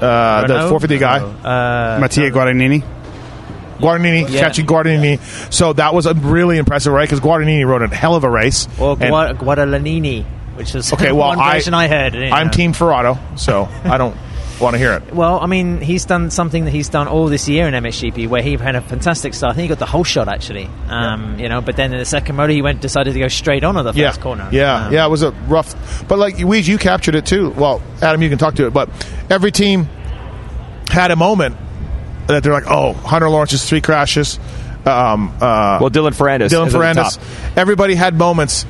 uh, 0.00 0.46
the 0.46 0.68
450 0.68 0.98
guy. 0.98 1.18
Uh, 1.20 2.00
Mattia 2.00 2.30
Guadagnini. 2.30 2.82
Guadagnini 3.78 4.28
Yeah. 4.30 4.40
catching 4.40 4.64
Guadagnini, 4.66 5.18
so 5.52 5.72
that 5.72 5.92
was 5.92 6.06
a 6.06 6.14
really 6.14 6.56
impressive, 6.58 6.92
right? 6.92 7.08
Because 7.08 7.18
Guadagnini 7.20 7.66
rode 7.66 7.82
a 7.82 7.88
hell 7.88 8.14
of 8.14 8.22
a 8.22 8.30
race. 8.30 8.68
or 8.78 8.92
And- 9.00 9.10
Gua- 9.12 9.34
Guadagnini, 9.34 10.24
which 10.54 10.74
is 10.76 10.92
okay, 10.92 11.10
well, 11.12 11.28
one 11.28 11.40
I, 11.40 11.54
version 11.54 11.74
I, 11.74 11.88
heard. 11.88 12.14
you 12.14 12.30
I'm 12.30 12.46
know. 12.46 12.52
Team 12.52 12.72
Ferrato, 12.74 13.18
so 13.36 13.68
I 13.84 13.98
don't 13.98 14.16
want 14.62 14.74
to 14.74 14.78
hear 14.78 14.92
it. 14.92 15.14
Well, 15.14 15.40
I 15.40 15.46
mean, 15.46 15.80
he's 15.80 16.04
done 16.04 16.30
something 16.30 16.64
that 16.64 16.70
he's 16.70 16.88
done 16.88 17.08
all 17.08 17.26
this 17.26 17.48
year 17.48 17.68
in 17.68 17.74
MXGP, 17.74 18.28
where 18.28 18.42
he 18.42 18.56
had 18.56 18.76
a 18.76 18.80
fantastic 18.80 19.34
start. 19.34 19.52
I 19.52 19.56
think 19.56 19.62
he 19.64 19.68
got 19.68 19.78
the 19.78 19.86
whole 19.86 20.04
shot 20.04 20.28
actually, 20.28 20.70
um, 20.88 21.38
you 21.38 21.48
know. 21.48 21.60
But 21.60 21.76
then 21.76 21.92
in 21.92 21.98
the 21.98 22.04
second 22.04 22.36
motor, 22.36 22.52
he 22.52 22.62
went 22.62 22.80
decided 22.80 23.12
to 23.14 23.18
go 23.20 23.28
straight 23.28 23.64
on 23.64 23.76
at 23.76 23.82
the 23.82 23.92
yeah, 23.92 24.10
first 24.10 24.20
corner. 24.20 24.48
Yeah, 24.52 24.86
Um, 24.86 24.92
yeah, 24.92 25.06
it 25.06 25.10
was 25.10 25.22
a 25.22 25.32
rough. 25.32 26.08
But 26.08 26.18
like 26.18 26.36
Weege, 26.36 26.68
you 26.68 26.78
captured 26.78 27.14
it 27.14 27.26
too. 27.26 27.50
Well, 27.50 27.82
Adam, 28.00 28.22
you 28.22 28.28
can 28.28 28.38
talk 28.38 28.54
to 28.54 28.66
it. 28.66 28.72
But 28.72 28.88
every 29.28 29.50
team 29.52 29.88
had 30.88 31.10
a 31.10 31.16
moment 31.16 31.56
that 32.28 32.42
they're 32.42 32.52
like, 32.52 32.70
"Oh, 32.70 32.92
Hunter 32.92 33.28
Lawrence's 33.28 33.68
three 33.68 33.80
crashes." 33.80 34.38
Um, 34.84 35.32
uh, 35.40 35.78
Well, 35.80 35.90
Dylan 35.90 36.10
Ferrandis. 36.14 36.48
Dylan 36.48 36.66
is 36.66 36.74
Ferrandis. 36.74 37.18
Everybody 37.56 37.94
had 37.94 38.16
moments. 38.16 38.66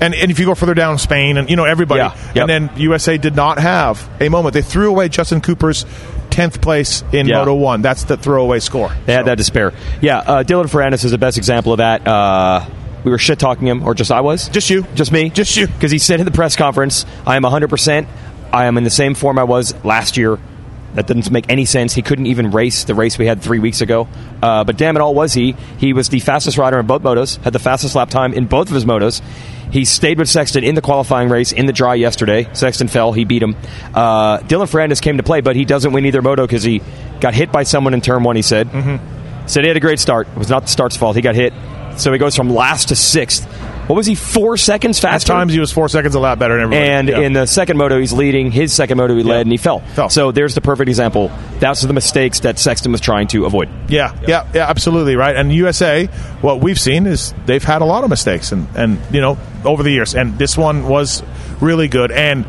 And, 0.00 0.14
and 0.14 0.30
if 0.30 0.38
you 0.38 0.46
go 0.46 0.54
further 0.54 0.74
down, 0.74 0.98
Spain 0.98 1.36
and 1.36 1.48
you 1.48 1.56
know 1.56 1.64
everybody, 1.64 2.00
Yeah, 2.00 2.14
yep. 2.34 2.48
and 2.48 2.68
then 2.68 2.70
USA 2.78 3.16
did 3.18 3.34
not 3.36 3.58
have 3.58 4.08
a 4.20 4.28
moment. 4.28 4.52
They 4.54 4.62
threw 4.62 4.90
away 4.90 5.08
Justin 5.08 5.40
Cooper's 5.40 5.84
tenth 6.30 6.60
place 6.60 7.02
in 7.12 7.26
Yeah. 7.26 7.38
Moto 7.38 7.54
One. 7.54 7.82
That's 7.82 8.04
the 8.04 8.16
throwaway 8.16 8.60
score. 8.60 8.90
They 9.06 9.12
had 9.14 9.26
that 9.26 9.36
despair. 9.38 9.72
Yeah, 10.00 10.18
uh, 10.18 10.42
Dylan 10.44 10.64
Ferrandis 10.66 11.04
is 11.04 11.10
the 11.12 11.18
best 11.18 11.38
example 11.38 11.72
of 11.72 11.78
that. 11.78 12.06
Uh, 12.06 12.66
we 13.04 13.10
were 13.10 13.18
shit 13.18 13.38
talking 13.38 13.66
him, 13.68 13.84
or 13.86 13.94
just 13.94 14.10
I 14.10 14.20
was? 14.20 14.48
Just 14.48 14.68
you. 14.68 14.84
Just 14.94 15.12
me? 15.12 15.30
Just 15.30 15.56
you. 15.56 15.66
Because 15.68 15.90
he 15.92 15.98
said 15.98 16.18
in 16.20 16.26
the 16.26 16.32
press 16.32 16.56
conference, 16.56 17.06
I 17.26 17.36
am 17.36 17.42
100%. 17.42 18.06
I 18.52 18.64
am 18.66 18.76
in 18.78 18.84
the 18.84 18.90
same 18.90 19.14
form 19.14 19.38
I 19.38 19.44
was 19.44 19.74
last 19.84 20.16
year. 20.16 20.38
That 20.96 21.06
doesn't 21.06 21.30
make 21.30 21.44
any 21.50 21.66
sense. 21.66 21.92
He 21.92 22.00
couldn't 22.00 22.26
even 22.26 22.50
race 22.50 22.84
the 22.84 22.94
race 22.94 23.18
we 23.18 23.26
had 23.26 23.42
three 23.42 23.58
weeks 23.58 23.82
ago. 23.82 24.08
Uh, 24.42 24.64
but 24.64 24.78
damn 24.78 24.96
it 24.96 25.00
all, 25.00 25.14
was 25.14 25.34
he? 25.34 25.54
He 25.78 25.92
was 25.92 26.08
the 26.08 26.20
fastest 26.20 26.56
rider 26.56 26.80
in 26.80 26.86
both 26.86 27.02
motos, 27.02 27.36
had 27.42 27.52
the 27.52 27.58
fastest 27.58 27.94
lap 27.94 28.08
time 28.08 28.32
in 28.32 28.46
both 28.46 28.68
of 28.68 28.74
his 28.74 28.86
motos. 28.86 29.20
He 29.70 29.84
stayed 29.84 30.18
with 30.18 30.28
Sexton 30.28 30.64
in 30.64 30.74
the 30.74 30.80
qualifying 30.80 31.28
race 31.28 31.52
in 31.52 31.66
the 31.66 31.72
dry 31.72 31.96
yesterday. 31.96 32.48
Sexton 32.54 32.88
fell. 32.88 33.12
He 33.12 33.26
beat 33.26 33.42
him. 33.42 33.56
Uh, 33.94 34.38
Dylan 34.38 34.70
Ferrandis 34.70 35.02
came 35.02 35.18
to 35.18 35.22
play, 35.22 35.42
but 35.42 35.54
he 35.54 35.66
doesn't 35.66 35.92
win 35.92 36.06
either 36.06 36.22
moto 36.22 36.46
because 36.46 36.62
he 36.62 36.80
got 37.20 37.34
hit 37.34 37.52
by 37.52 37.64
someone 37.64 37.92
in 37.92 38.00
turn 38.00 38.22
one, 38.22 38.36
he 38.36 38.42
said. 38.42 38.68
Mm-hmm. 38.68 39.46
Said 39.46 39.64
he 39.64 39.68
had 39.68 39.76
a 39.76 39.80
great 39.80 40.00
start. 40.00 40.28
It 40.28 40.38
was 40.38 40.48
not 40.48 40.62
the 40.62 40.68
start's 40.68 40.96
fault. 40.96 41.14
He 41.14 41.22
got 41.22 41.34
hit. 41.34 41.52
So 41.98 42.10
he 42.10 42.18
goes 42.18 42.34
from 42.34 42.48
last 42.48 42.88
to 42.88 42.96
sixth. 42.96 43.46
What 43.86 43.96
was 43.96 44.06
he, 44.06 44.14
four 44.14 44.56
seconds 44.56 44.98
At 45.04 45.10
faster? 45.10 45.32
times 45.32 45.52
he 45.52 45.60
was 45.60 45.70
four 45.72 45.88
seconds 45.88 46.14
a 46.14 46.20
lot 46.20 46.38
better 46.38 46.54
than 46.54 46.64
everybody. 46.64 46.88
And 46.90 47.08
Yeah. 47.08 47.20
in 47.20 47.32
the 47.34 47.46
second 47.46 47.76
moto, 47.76 47.98
he's 48.00 48.12
leading. 48.12 48.50
His 48.50 48.72
second 48.72 48.96
moto, 48.98 49.14
he 49.16 49.22
led, 49.22 49.42
and 49.42 49.52
he 49.52 49.58
fell. 49.58 49.80
Fell. 49.94 50.08
So 50.08 50.32
there's 50.32 50.54
the 50.54 50.60
perfect 50.60 50.88
example. 50.88 51.30
That's 51.60 51.82
the 51.82 51.92
mistakes 51.92 52.40
that 52.40 52.58
Sexton 52.58 52.90
was 52.92 53.00
trying 53.00 53.28
to 53.28 53.46
avoid. 53.46 53.68
Yeah, 53.88 54.12
yeah, 54.26 54.44
yeah, 54.54 54.68
absolutely 54.68 55.14
right. 55.16 55.36
And 55.36 55.52
USA, 55.52 56.06
what 56.40 56.60
we've 56.60 56.80
seen 56.80 57.06
is 57.06 57.32
they've 57.46 57.62
had 57.62 57.80
a 57.82 57.84
lot 57.84 58.02
of 58.04 58.10
mistakes, 58.10 58.50
and 58.52 58.66
and 58.74 58.98
you 59.12 59.20
know 59.20 59.38
over 59.64 59.82
the 59.82 59.90
years, 59.90 60.14
and 60.14 60.36
this 60.38 60.56
one 60.58 60.88
was 60.88 61.22
really 61.60 61.88
good. 61.88 62.10
And 62.10 62.44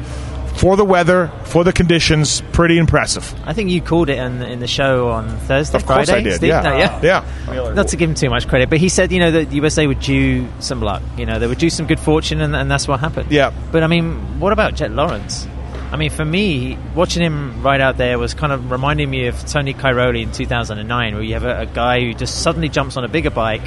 for 0.57 0.75
the 0.75 0.83
weather, 0.83 1.31
for 1.45 1.63
the 1.63 1.71
conditions, 1.71 2.41
pretty 2.51 2.77
impressive. 2.77 3.33
I 3.45 3.53
think 3.53 3.69
you 3.69 3.81
called 3.81 4.09
it 4.09 4.17
in, 4.17 4.41
in 4.41 4.59
the 4.59 4.67
show 4.67 5.09
on 5.09 5.29
Thursday, 5.39 5.77
Of 5.77 5.85
course 5.85 6.09
Friday. 6.09 6.21
I 6.21 6.23
did, 6.31 6.37
Steve? 6.37 6.49
yeah. 6.49 6.61
No, 6.61 6.77
yeah, 6.77 7.23
Yeah. 7.51 7.73
Not 7.73 7.89
to 7.89 7.97
give 7.97 8.09
him 8.09 8.15
too 8.15 8.29
much 8.29 8.47
credit, 8.47 8.69
but 8.69 8.79
he 8.79 8.89
said, 8.89 9.11
you 9.11 9.19
know, 9.19 9.31
that 9.31 9.51
USA 9.51 9.85
would 9.87 9.99
due 9.99 10.47
some 10.59 10.81
luck. 10.81 11.01
You 11.17 11.25
know, 11.25 11.39
they 11.39 11.47
would 11.47 11.59
due 11.59 11.69
some 11.69 11.85
good 11.87 11.99
fortune, 11.99 12.41
and, 12.41 12.55
and 12.55 12.69
that's 12.71 12.87
what 12.87 12.99
happened. 12.99 13.31
Yeah. 13.31 13.51
But 13.71 13.83
I 13.83 13.87
mean, 13.87 14.39
what 14.39 14.51
about 14.51 14.73
Jett 14.75 14.91
Lawrence? 14.91 15.47
I 15.91 15.95
mean, 15.95 16.09
for 16.09 16.25
me, 16.25 16.77
watching 16.95 17.23
him 17.23 17.61
ride 17.63 17.79
out 17.79 17.97
there 17.97 18.19
was 18.19 18.33
kind 18.33 18.51
of 18.51 18.71
reminding 18.71 19.09
me 19.09 19.27
of 19.27 19.39
Tony 19.45 19.73
Cairoli 19.73 20.23
in 20.23 20.31
2009, 20.33 21.13
where 21.13 21.23
you 21.23 21.33
have 21.35 21.45
a, 21.45 21.61
a 21.61 21.65
guy 21.65 22.01
who 22.01 22.13
just 22.13 22.41
suddenly 22.41 22.67
jumps 22.67 22.97
on 22.97 23.05
a 23.05 23.07
bigger 23.07 23.29
bike. 23.29 23.61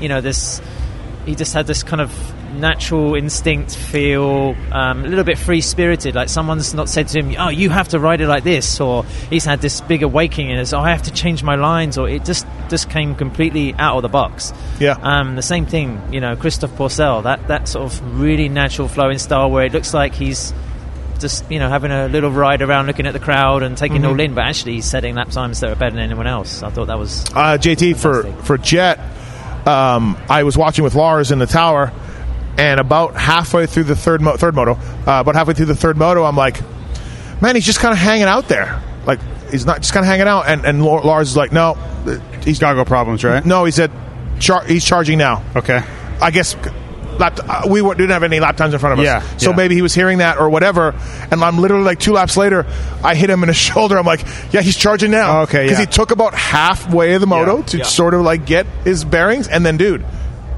You 0.00 0.08
know, 0.08 0.20
this 0.22 0.62
he 1.26 1.34
just 1.34 1.52
had 1.54 1.66
this 1.66 1.82
kind 1.82 2.00
of 2.00 2.12
natural 2.54 3.14
instinct 3.14 3.76
feel, 3.76 4.56
um, 4.72 5.04
a 5.04 5.08
little 5.08 5.24
bit 5.24 5.38
free 5.38 5.60
spirited. 5.60 6.14
Like 6.14 6.28
someone's 6.28 6.74
not 6.74 6.88
said 6.88 7.08
to 7.08 7.20
him, 7.20 7.34
"Oh, 7.38 7.48
you 7.48 7.70
have 7.70 7.88
to 7.88 7.98
ride 8.00 8.20
it 8.20 8.26
like 8.26 8.42
this," 8.44 8.80
or 8.80 9.04
he's 9.30 9.44
had 9.44 9.60
this 9.60 9.80
big 9.82 10.02
awakening 10.02 10.50
and 10.50 10.60
it's, 10.60 10.72
"Oh, 10.72 10.80
I 10.80 10.90
have 10.90 11.02
to 11.02 11.12
change 11.12 11.42
my 11.42 11.54
lines," 11.54 11.96
or 11.98 12.08
it 12.08 12.24
just 12.24 12.46
just 12.68 12.90
came 12.90 13.14
completely 13.14 13.74
out 13.78 13.96
of 13.96 14.02
the 14.02 14.08
box. 14.08 14.52
Yeah. 14.78 14.96
Um, 15.02 15.36
the 15.36 15.42
same 15.42 15.66
thing, 15.66 16.00
you 16.12 16.20
know, 16.20 16.36
Christophe 16.36 16.72
Pourcel, 16.76 17.22
that 17.24 17.46
that 17.48 17.68
sort 17.68 17.84
of 17.92 18.20
really 18.20 18.48
natural 18.48 18.88
flowing 18.88 19.18
style 19.18 19.50
where 19.50 19.64
it 19.66 19.72
looks 19.72 19.94
like 19.94 20.14
he's 20.14 20.52
just 21.20 21.44
you 21.50 21.58
know 21.58 21.68
having 21.68 21.90
a 21.92 22.08
little 22.08 22.30
ride 22.30 22.62
around, 22.62 22.86
looking 22.86 23.06
at 23.06 23.12
the 23.12 23.18
crowd 23.20 23.62
and 23.62 23.76
taking 23.76 24.02
it 24.02 24.06
all 24.06 24.18
in, 24.18 24.34
but 24.34 24.44
actually 24.44 24.72
he's 24.74 24.86
setting 24.86 25.14
lap 25.14 25.30
times 25.30 25.60
that 25.60 25.70
are 25.70 25.76
better 25.76 25.94
than 25.94 26.04
anyone 26.04 26.26
else. 26.26 26.62
I 26.62 26.70
thought 26.70 26.86
that 26.86 26.98
was 26.98 27.24
Uh, 27.34 27.58
JT 27.58 27.94
for 27.96 28.24
for 28.42 28.56
Jett, 28.58 28.98
um, 29.66 30.16
I 30.28 30.42
was 30.42 30.56
watching 30.56 30.84
with 30.84 30.94
Lars 30.94 31.30
in 31.30 31.38
the 31.38 31.46
tower, 31.46 31.92
and 32.58 32.80
about 32.80 33.14
halfway 33.16 33.66
through 33.66 33.84
the 33.84 33.96
third 33.96 34.20
mo- 34.20 34.36
third 34.36 34.54
moto, 34.54 34.72
uh, 34.72 35.20
about 35.20 35.34
halfway 35.34 35.54
through 35.54 35.66
the 35.66 35.76
third 35.76 35.96
moto, 35.96 36.24
I'm 36.24 36.36
like, 36.36 36.60
man, 37.40 37.54
he's 37.54 37.66
just 37.66 37.78
kind 37.80 37.92
of 37.92 37.98
hanging 37.98 38.24
out 38.24 38.48
there, 38.48 38.82
like 39.06 39.20
he's 39.50 39.66
not 39.66 39.78
just 39.80 39.92
kind 39.92 40.04
of 40.04 40.08
hanging 40.08 40.26
out, 40.28 40.46
and 40.46 40.64
and 40.64 40.84
Lars 40.84 41.30
is 41.30 41.36
like, 41.36 41.52
no, 41.52 41.74
he's 42.44 42.58
Gargle 42.58 42.84
problems, 42.84 43.24
right? 43.24 43.44
no, 43.44 43.64
he 43.64 43.70
said, 43.72 43.90
char- 44.38 44.64
he's 44.64 44.84
charging 44.84 45.18
now. 45.18 45.42
Okay. 45.56 45.82
I 46.22 46.30
guess 46.30 46.54
lap. 47.20 47.38
Uh, 47.48 47.62
we 47.68 47.80
wa- 47.82 47.94
didn't 47.94 48.10
have 48.10 48.22
any 48.24 48.40
lap 48.40 48.56
times 48.56 48.74
in 48.74 48.80
front 48.80 48.94
of 48.94 48.98
us. 48.98 49.04
Yeah, 49.04 49.36
So 49.36 49.50
yeah. 49.50 49.56
maybe 49.56 49.74
he 49.76 49.82
was 49.82 49.94
hearing 49.94 50.18
that 50.18 50.38
or 50.38 50.50
whatever. 50.50 50.94
And 51.30 51.44
I'm 51.44 51.58
literally 51.58 51.84
like 51.84 52.00
two 52.00 52.12
laps 52.12 52.36
later, 52.36 52.66
I 53.04 53.14
hit 53.14 53.30
him 53.30 53.42
in 53.42 53.46
the 53.48 53.54
shoulder. 53.68 53.96
I'm 53.98 54.06
like, 54.06 54.24
yeah, 54.52 54.60
he's 54.62 54.76
charging 54.76 55.10
now. 55.12 55.42
Okay, 55.42 55.64
Because 55.64 55.78
yeah. 55.78 55.84
he 55.84 55.90
took 55.90 56.10
about 56.10 56.34
halfway 56.34 57.14
of 57.14 57.20
the 57.20 57.26
moto 57.28 57.62
to 57.62 57.84
sort 57.84 58.14
of 58.14 58.22
like 58.22 58.44
get 58.46 58.66
his 58.84 59.04
bearings, 59.04 59.46
and 59.46 59.64
then, 59.64 59.76
dude, 59.76 60.04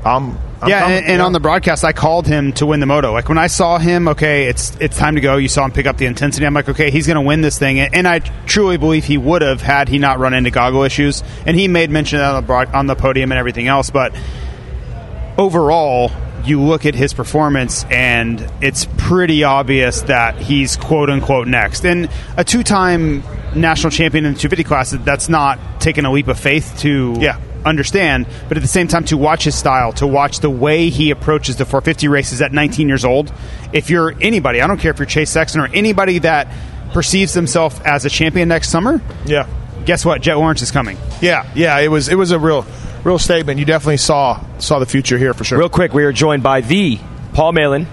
um, 0.05 0.39
I'm 0.61 0.69
yeah, 0.69 0.81
coming. 0.83 0.97
and, 0.99 1.07
and 1.07 1.23
on 1.23 1.33
the 1.33 1.41
broadcast, 1.41 1.85
I 1.85 1.93
called 1.93 2.25
him 2.29 2.53
to 2.53 2.67
win 2.67 2.79
the 2.79 2.87
moto. 2.87 3.13
Like 3.13 3.29
when 3.29 3.37
I 3.39 3.49
saw 3.49 3.79
him, 3.79 4.07
okay, 4.09 4.45
it's 4.47 4.77
it's 4.77 4.97
time 4.97 5.17
to 5.17 5.21
go. 5.21 5.37
You 5.37 5.49
saw 5.49 5.65
him 5.65 5.73
pick 5.73 5.87
up 5.87 5.97
the 5.97 6.07
intensity. 6.07 6.47
I'm 6.47 6.55
like, 6.55 6.69
okay, 6.69 6.93
he's 6.93 7.09
going 7.09 7.17
to 7.17 7.21
win 7.21 7.41
this 7.41 7.59
thing, 7.59 7.81
and 7.81 8.07
I 8.07 8.21
truly 8.47 8.77
believe 8.77 9.05
he 9.05 9.19
would 9.19 9.43
have 9.43 9.61
had 9.61 9.89
he 9.89 9.99
not 9.99 10.21
run 10.21 10.35
into 10.35 10.53
goggle 10.53 10.85
issues. 10.85 11.25
And 11.47 11.57
he 11.57 11.67
made 11.67 11.91
mention 11.91 12.21
of 12.21 12.23
that 12.23 12.35
on 12.37 12.43
the 12.43 12.47
broad, 12.47 12.75
on 12.77 12.87
the 12.87 12.95
podium 12.95 13.33
and 13.33 13.41
everything 13.41 13.67
else. 13.67 13.91
But 13.91 14.15
overall, 15.37 16.11
you 16.45 16.61
look 16.61 16.87
at 16.87 16.95
his 16.95 17.13
performance, 17.15 17.85
and 17.91 18.45
it's 18.61 18.87
pretty 18.97 19.45
obvious 19.45 20.03
that 20.03 20.37
he's 20.37 20.77
quote 20.77 21.11
unquote 21.11 21.47
next. 21.49 21.85
And 21.85 22.09
a 22.37 22.45
two 22.45 22.63
time 22.63 23.23
national 23.55 23.91
champion 23.91 24.25
in 24.25 24.33
the 24.35 24.39
250 24.39 24.65
class, 24.65 24.91
that's 25.05 25.29
not 25.29 25.59
taking 25.81 26.05
a 26.05 26.11
leap 26.13 26.29
of 26.29 26.39
faith 26.41 26.75
to 26.81 27.17
Yeah. 27.21 27.37
understand, 27.65 28.27
but 28.49 28.57
at 28.57 28.63
the 28.63 28.69
same 28.69 28.89
time, 28.89 29.05
to 29.05 29.17
watch 29.17 29.45
his 29.45 29.55
style, 29.55 29.93
to 29.93 30.07
watch 30.07 30.41
the 30.41 30.51
way 30.51 30.89
he 30.89 31.11
approaches 31.11 31.57
the 31.57 31.65
450 31.65 32.09
races 32.09 32.41
at 32.43 32.53
19 32.53 32.89
years 32.89 33.05
old. 33.05 33.33
If 33.73 33.91
you're 33.91 34.15
anybody, 34.21 34.61
I 34.63 34.67
don't 34.67 34.81
care 34.81 34.91
if 34.91 34.99
you're 34.99 35.07
Chase 35.07 35.31
Sexton 35.31 35.61
or 35.61 35.69
anybody 35.73 36.19
that 36.21 36.49
perceives 36.93 37.35
themselves 37.35 37.79
as 37.85 38.05
a 38.05 38.11
champion 38.11 38.49
next 38.49 38.69
summer, 38.71 39.01
yeah. 39.27 39.47
guess 39.85 40.05
what? 40.05 40.21
Jett 40.23 40.39
Lawrence 40.39 40.63
is 40.63 40.71
coming. 40.71 40.97
Yeah, 41.21 41.47
yeah, 41.55 41.79
it 41.79 41.89
was 41.89 42.09
it 42.09 42.17
was 42.17 42.31
a 42.33 42.39
real 42.39 42.67
real 43.05 43.19
statement. 43.19 43.59
You 43.59 43.65
definitely 43.65 43.99
saw 43.99 44.45
saw 44.59 44.79
the 44.79 44.87
future 44.87 45.19
here 45.19 45.35
for 45.35 45.45
sure. 45.45 45.59
Real 45.59 45.69
quick, 45.69 45.93
we 45.93 46.05
are 46.05 46.13
joined 46.13 46.43
by 46.43 46.61
the 46.61 46.99
Paul 47.33 47.53
Malin. 47.53 47.87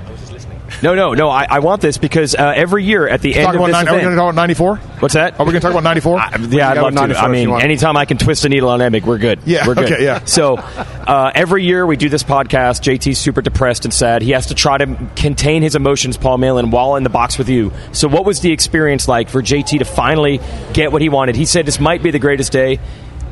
No, 0.83 0.95
no, 0.95 1.13
no. 1.13 1.29
I, 1.29 1.47
I 1.49 1.59
want 1.59 1.81
this 1.81 1.97
because 1.97 2.35
uh, 2.35 2.53
every 2.55 2.83
year 2.83 3.07
at 3.07 3.21
the 3.21 3.33
end 3.33 3.45
Talking 3.45 3.61
of 3.61 3.69
about 3.69 3.79
this 3.79 3.85
nine, 3.85 3.87
are 3.87 3.97
we 3.97 4.01
going 4.01 4.11
to 4.11 4.17
talk 4.17 4.29
about 4.29 4.35
'94? 4.35 4.75
What's 4.99 5.13
that? 5.15 5.39
Are 5.39 5.45
we 5.45 5.51
going 5.51 5.61
to 5.61 5.67
talk 5.67 5.71
about 5.71 5.83
94? 5.83 6.17
yeah, 6.49 6.71
I'd 6.71 6.77
love 6.77 7.09
to. 7.09 7.19
I 7.19 7.27
mean, 7.27 7.49
anytime 7.49 7.97
I 7.97 8.05
can 8.05 8.17
twist 8.17 8.45
a 8.45 8.49
needle 8.49 8.69
on 8.69 8.79
Emic, 8.79 9.03
we're 9.03 9.17
good. 9.17 9.39
Yeah, 9.45 9.67
we're 9.67 9.75
good. 9.75 9.91
okay, 9.91 10.03
yeah. 10.03 10.23
So 10.25 10.57
uh, 10.57 11.31
every 11.33 11.63
year 11.63 11.85
we 11.85 11.97
do 11.97 12.07
this 12.07 12.23
podcast. 12.23 12.81
JT's 12.81 13.17
super 13.17 13.41
depressed 13.41 13.85
and 13.85 13.93
sad. 13.93 14.21
He 14.21 14.31
has 14.31 14.47
to 14.47 14.55
try 14.55 14.77
to 14.77 15.09
contain 15.15 15.63
his 15.63 15.75
emotions, 15.75 16.17
Paul 16.17 16.37
Malin, 16.37 16.69
while 16.71 16.95
in 16.95 17.03
the 17.03 17.09
box 17.09 17.37
with 17.37 17.49
you. 17.49 17.71
So 17.91 18.07
what 18.07 18.25
was 18.25 18.41
the 18.41 18.51
experience 18.51 19.07
like 19.07 19.29
for 19.29 19.41
JT 19.41 19.79
to 19.79 19.85
finally 19.85 20.39
get 20.73 20.91
what 20.91 21.01
he 21.01 21.09
wanted? 21.09 21.35
He 21.35 21.45
said 21.45 21.65
this 21.65 21.79
might 21.79 22.03
be 22.03 22.11
the 22.11 22.19
greatest 22.19 22.51
day 22.51 22.79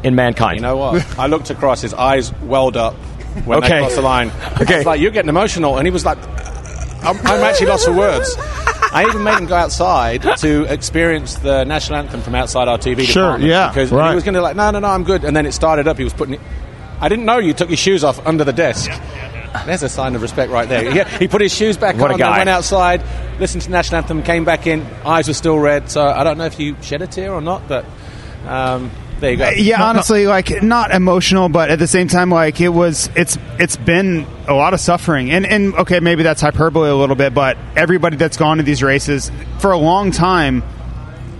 in 0.03 0.15
mankind. 0.15 0.55
You 0.57 0.61
know 0.61 0.77
what? 0.77 1.19
I 1.19 1.27
looked 1.27 1.49
across, 1.49 1.81
his 1.81 1.93
eyes 1.93 2.31
welled 2.41 2.77
up 2.77 2.93
when 3.45 3.59
Okay. 3.59 3.69
they 3.69 3.79
crossed 3.79 3.95
the 3.95 4.01
line. 4.01 4.31
Okay. 4.61 4.73
I 4.75 4.77
was 4.77 4.85
like, 4.85 4.99
you're 5.01 5.11
getting 5.11 5.29
emotional. 5.29 5.77
And 5.77 5.85
he 5.85 5.91
was 5.91 6.05
like, 6.05 6.17
I'm, 7.03 7.17
I'm 7.25 7.43
actually 7.43 7.67
lost 7.67 7.85
for 7.85 7.93
words. 7.95 8.35
I 8.91 9.05
even 9.07 9.23
made 9.23 9.37
him 9.37 9.45
go 9.45 9.55
outside 9.55 10.21
to 10.39 10.63
experience 10.71 11.35
the 11.35 11.63
national 11.63 11.99
anthem 11.99 12.21
from 12.21 12.33
outside 12.35 12.67
our 12.67 12.77
TV 12.77 13.01
Sure, 13.01 13.23
department. 13.23 13.43
yeah, 13.49 13.67
Because 13.69 13.91
right. 13.91 14.09
he 14.09 14.15
was 14.15 14.23
going 14.23 14.33
to 14.35 14.41
like, 14.41 14.55
no, 14.55 14.71
no, 14.71 14.79
no, 14.79 14.87
I'm 14.87 15.03
good. 15.03 15.23
And 15.23 15.35
then 15.35 15.45
it 15.45 15.51
started 15.51 15.87
up. 15.87 15.97
He 15.97 16.03
was 16.03 16.13
putting 16.13 16.35
it. 16.35 16.41
I 16.99 17.09
didn't 17.09 17.25
know 17.25 17.37
you 17.37 17.53
took 17.53 17.69
your 17.69 17.77
shoes 17.77 18.03
off 18.03 18.25
under 18.25 18.43
the 18.43 18.53
desk. 18.53 18.89
There's 19.65 19.83
a 19.83 19.89
sign 19.89 20.15
of 20.15 20.21
respect 20.21 20.51
right 20.51 20.67
there. 20.67 20.91
Yeah, 20.95 21.07
he 21.19 21.27
put 21.27 21.41
his 21.41 21.53
shoes 21.53 21.77
back 21.77 21.95
What 21.97 22.11
on, 22.11 22.19
then 22.19 22.31
went 22.31 22.49
outside, 22.49 23.03
listened 23.39 23.61
to 23.63 23.67
the 23.69 23.73
national 23.73 23.97
anthem, 24.01 24.23
came 24.23 24.45
back 24.45 24.65
in. 24.67 24.83
Eyes 25.05 25.27
were 25.27 25.33
still 25.33 25.57
red. 25.59 25.89
So 25.91 26.05
I 26.07 26.23
don't 26.23 26.37
know 26.37 26.45
if 26.45 26.59
you 26.59 26.75
shed 26.81 27.01
a 27.01 27.07
tear 27.07 27.33
or 27.33 27.41
not, 27.41 27.67
but 27.67 27.85
um, 28.47 28.89
there 29.19 29.31
you 29.31 29.37
go. 29.37 29.45
Uh, 29.47 29.51
yeah, 29.51 29.83
honestly, 29.83 30.27
like 30.27 30.61
not 30.61 30.91
emotional, 30.91 31.49
but 31.49 31.69
at 31.69 31.79
the 31.79 31.87
same 31.87 32.07
time, 32.07 32.29
like 32.29 32.61
it 32.61 32.69
was. 32.69 33.09
It's 33.15 33.37
it's 33.59 33.77
been 33.77 34.25
a 34.47 34.53
lot 34.53 34.73
of 34.73 34.79
suffering, 34.79 35.31
and 35.31 35.45
and 35.45 35.73
okay, 35.75 35.99
maybe 35.99 36.23
that's 36.23 36.41
hyperbole 36.41 36.89
a 36.89 36.95
little 36.95 37.15
bit, 37.15 37.33
but 37.33 37.57
everybody 37.75 38.17
that's 38.17 38.37
gone 38.37 38.57
to 38.57 38.63
these 38.63 38.83
races 38.83 39.31
for 39.59 39.71
a 39.71 39.77
long 39.77 40.11
time. 40.11 40.63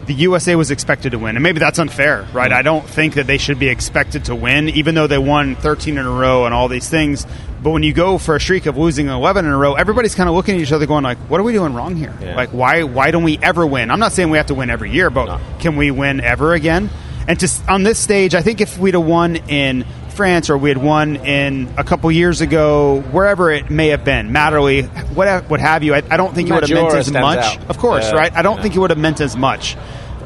The 0.05 0.13
USA 0.13 0.55
was 0.55 0.71
expected 0.71 1.11
to 1.11 1.19
win, 1.19 1.35
and 1.35 1.43
maybe 1.43 1.59
that's 1.59 1.79
unfair, 1.79 2.25
right? 2.31 2.49
I 2.49 2.61
don't 2.61 2.87
think 2.87 3.15
that 3.15 3.27
they 3.27 3.37
should 3.37 3.59
be 3.59 3.67
expected 3.67 4.23
to 4.25 4.35
win, 4.35 4.69
even 4.69 4.95
though 4.95 5.07
they 5.07 5.17
won 5.17 5.57
13 5.57 5.97
in 5.97 6.05
a 6.05 6.09
row 6.09 6.45
and 6.45 6.53
all 6.53 6.69
these 6.69 6.87
things. 6.87 7.27
But 7.61 7.71
when 7.71 7.83
you 7.83 7.91
go 7.91 8.17
for 8.17 8.33
a 8.33 8.39
streak 8.39 8.67
of 8.67 8.77
losing 8.77 9.09
11 9.09 9.43
in 9.45 9.51
a 9.51 9.57
row, 9.57 9.73
everybody's 9.73 10.15
kind 10.15 10.29
of 10.29 10.35
looking 10.35 10.55
at 10.55 10.61
each 10.61 10.71
other, 10.71 10.85
going 10.85 11.03
like, 11.03 11.17
"What 11.29 11.41
are 11.41 11.43
we 11.43 11.51
doing 11.51 11.73
wrong 11.73 11.97
here? 11.97 12.13
Yeah. 12.21 12.37
Like, 12.37 12.51
why 12.51 12.83
why 12.83 13.11
don't 13.11 13.23
we 13.23 13.37
ever 13.41 13.67
win?" 13.67 13.91
I'm 13.91 13.99
not 13.99 14.13
saying 14.13 14.29
we 14.29 14.37
have 14.37 14.47
to 14.47 14.53
win 14.53 14.69
every 14.69 14.91
year, 14.91 15.09
but 15.09 15.41
can 15.59 15.75
we 15.75 15.91
win 15.91 16.21
ever 16.21 16.53
again? 16.53 16.89
And 17.27 17.37
just 17.39 17.67
on 17.67 17.83
this 17.83 17.99
stage, 17.99 18.33
I 18.35 18.41
think 18.41 18.61
if 18.61 18.77
we'd 18.77 18.93
have 18.93 19.03
won 19.03 19.35
in 19.35 19.85
France 20.09 20.49
or 20.49 20.57
we 20.57 20.69
had 20.69 20.77
won 20.77 21.17
in 21.17 21.67
a 21.77 21.83
couple 21.83 22.09
years 22.11 22.41
ago, 22.41 23.01
wherever 23.11 23.51
it 23.51 23.69
may 23.69 23.89
have 23.89 24.03
been, 24.05 24.29
Matterley, 24.31 24.83
what 25.13 25.49
what 25.49 25.59
have 25.59 25.83
you, 25.83 25.93
I, 25.93 26.01
I 26.09 26.17
don't 26.17 26.33
think 26.33 26.49
it 26.49 26.53
would 26.53 26.63
have 26.67 26.71
meant 26.83 26.93
as 26.95 27.11
much. 27.11 27.37
out. 27.39 27.69
Of 27.69 27.77
course, 27.77 28.05
Yeah. 28.09 28.15
right? 28.17 28.33
I 28.33 28.41
don't 28.41 28.61
think 28.61 28.75
it 28.75 28.79
would 28.79 28.89
have 28.91 28.99
meant 28.99 29.19
as 29.21 29.35
much. 29.35 29.75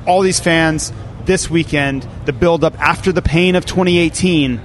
All 0.05 0.21
these 0.21 0.39
fans 0.39 0.93
this 1.25 1.49
weekend, 1.49 2.07
the 2.25 2.33
build 2.33 2.63
up 2.63 2.79
after 2.79 3.11
the 3.11 3.21
pain 3.21 3.55
of 3.55 3.65
2018. 3.65 4.59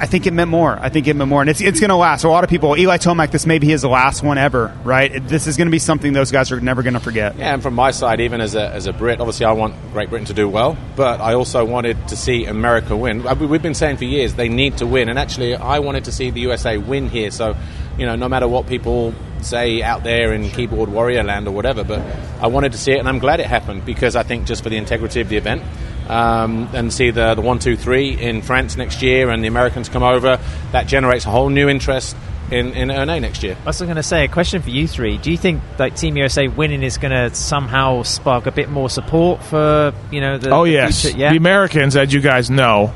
I 0.00 0.06
think 0.06 0.26
it 0.26 0.32
meant 0.32 0.50
more. 0.50 0.78
I 0.80 0.88
think 0.88 1.06
it 1.08 1.14
meant 1.14 1.28
more, 1.28 1.42
and 1.42 1.50
it's, 1.50 1.60
it's 1.60 1.78
going 1.78 1.90
to 1.90 1.96
last. 1.96 2.24
A 2.24 2.28
lot 2.30 2.42
of 2.42 2.48
people, 2.48 2.74
Eli 2.76 2.96
Tomac, 2.96 3.32
this 3.32 3.44
may 3.44 3.58
be 3.58 3.66
his 3.66 3.84
last 3.84 4.22
one 4.22 4.38
ever, 4.38 4.74
right? 4.82 5.22
This 5.28 5.46
is 5.46 5.58
going 5.58 5.66
to 5.66 5.70
be 5.70 5.78
something 5.78 6.14
those 6.14 6.32
guys 6.32 6.50
are 6.52 6.58
never 6.58 6.82
going 6.82 6.94
to 6.94 7.00
forget. 7.00 7.36
Yeah, 7.36 7.52
and 7.52 7.62
from 7.62 7.74
my 7.74 7.90
side, 7.90 8.20
even 8.20 8.40
as 8.40 8.54
a, 8.54 8.66
as 8.66 8.86
a 8.86 8.94
Brit, 8.94 9.20
obviously 9.20 9.44
I 9.44 9.52
want 9.52 9.74
Great 9.92 10.08
Britain 10.08 10.26
to 10.28 10.34
do 10.34 10.48
well, 10.48 10.78
but 10.96 11.20
I 11.20 11.34
also 11.34 11.66
wanted 11.66 12.08
to 12.08 12.16
see 12.16 12.46
America 12.46 12.96
win. 12.96 13.26
Uh, 13.26 13.34
We've 13.34 13.60
been 13.60 13.74
saying 13.74 13.98
for 13.98 14.04
years 14.04 14.34
they 14.34 14.48
need 14.48 14.78
to 14.78 14.86
win, 14.86 15.10
and 15.10 15.18
actually 15.18 15.54
I 15.54 15.80
wanted 15.80 16.04
to 16.06 16.12
see 16.12 16.30
the 16.30 16.40
USA 16.40 16.78
win 16.78 17.10
here. 17.10 17.30
So, 17.30 17.54
you 17.98 18.06
know, 18.06 18.16
no 18.16 18.28
matter 18.28 18.48
what 18.48 18.66
people 18.66 19.14
say 19.42 19.82
out 19.82 20.02
there 20.02 20.32
in 20.32 20.48
keyboard 20.48 20.88
warrior 20.88 21.22
land 21.24 21.46
or 21.46 21.50
whatever, 21.50 21.84
but 21.84 22.00
I 22.40 22.46
wanted 22.46 22.72
to 22.72 22.78
see 22.78 22.92
it, 22.92 23.00
and 23.00 23.08
I'm 23.08 23.18
glad 23.18 23.38
it 23.40 23.46
happened 23.46 23.84
because 23.84 24.16
I 24.16 24.22
think 24.22 24.46
just 24.46 24.62
for 24.62 24.70
the 24.70 24.78
integrity 24.78 25.20
of 25.20 25.28
the 25.28 25.36
event. 25.36 25.62
Um, 26.10 26.68
and 26.74 26.92
see 26.92 27.12
the, 27.12 27.36
the 27.36 27.40
one, 27.40 27.60
two, 27.60 27.76
three 27.76 28.20
in 28.20 28.42
France 28.42 28.76
next 28.76 29.00
year, 29.00 29.30
and 29.30 29.44
the 29.44 29.46
Americans 29.46 29.88
come 29.88 30.02
over. 30.02 30.40
That 30.72 30.88
generates 30.88 31.24
a 31.24 31.30
whole 31.30 31.50
new 31.50 31.68
interest 31.68 32.16
in 32.50 32.72
in 32.72 32.88
Ernée 32.88 33.20
next 33.20 33.42
year. 33.42 33.56
I 33.62 33.66
was 33.66 33.80
going 33.80 33.96
to 33.96 34.02
say 34.02 34.24
a 34.24 34.28
question 34.28 34.62
for 34.62 34.70
you 34.70 34.88
three. 34.88 35.18
Do 35.18 35.30
you 35.30 35.36
think 35.36 35.62
like 35.78 35.96
Team 35.96 36.16
USA 36.16 36.48
winning 36.48 36.82
is 36.82 36.98
going 36.98 37.12
to 37.12 37.34
somehow 37.34 38.02
spark 38.02 38.46
a 38.46 38.52
bit 38.52 38.68
more 38.68 38.90
support 38.90 39.42
for 39.42 39.94
you 40.10 40.20
know 40.20 40.38
the? 40.38 40.50
Oh 40.50 40.64
the 40.64 40.72
yes, 40.72 41.14
yeah. 41.14 41.30
the 41.30 41.36
Americans, 41.36 41.96
as 41.96 42.12
you 42.12 42.20
guys 42.20 42.50
know, 42.50 42.92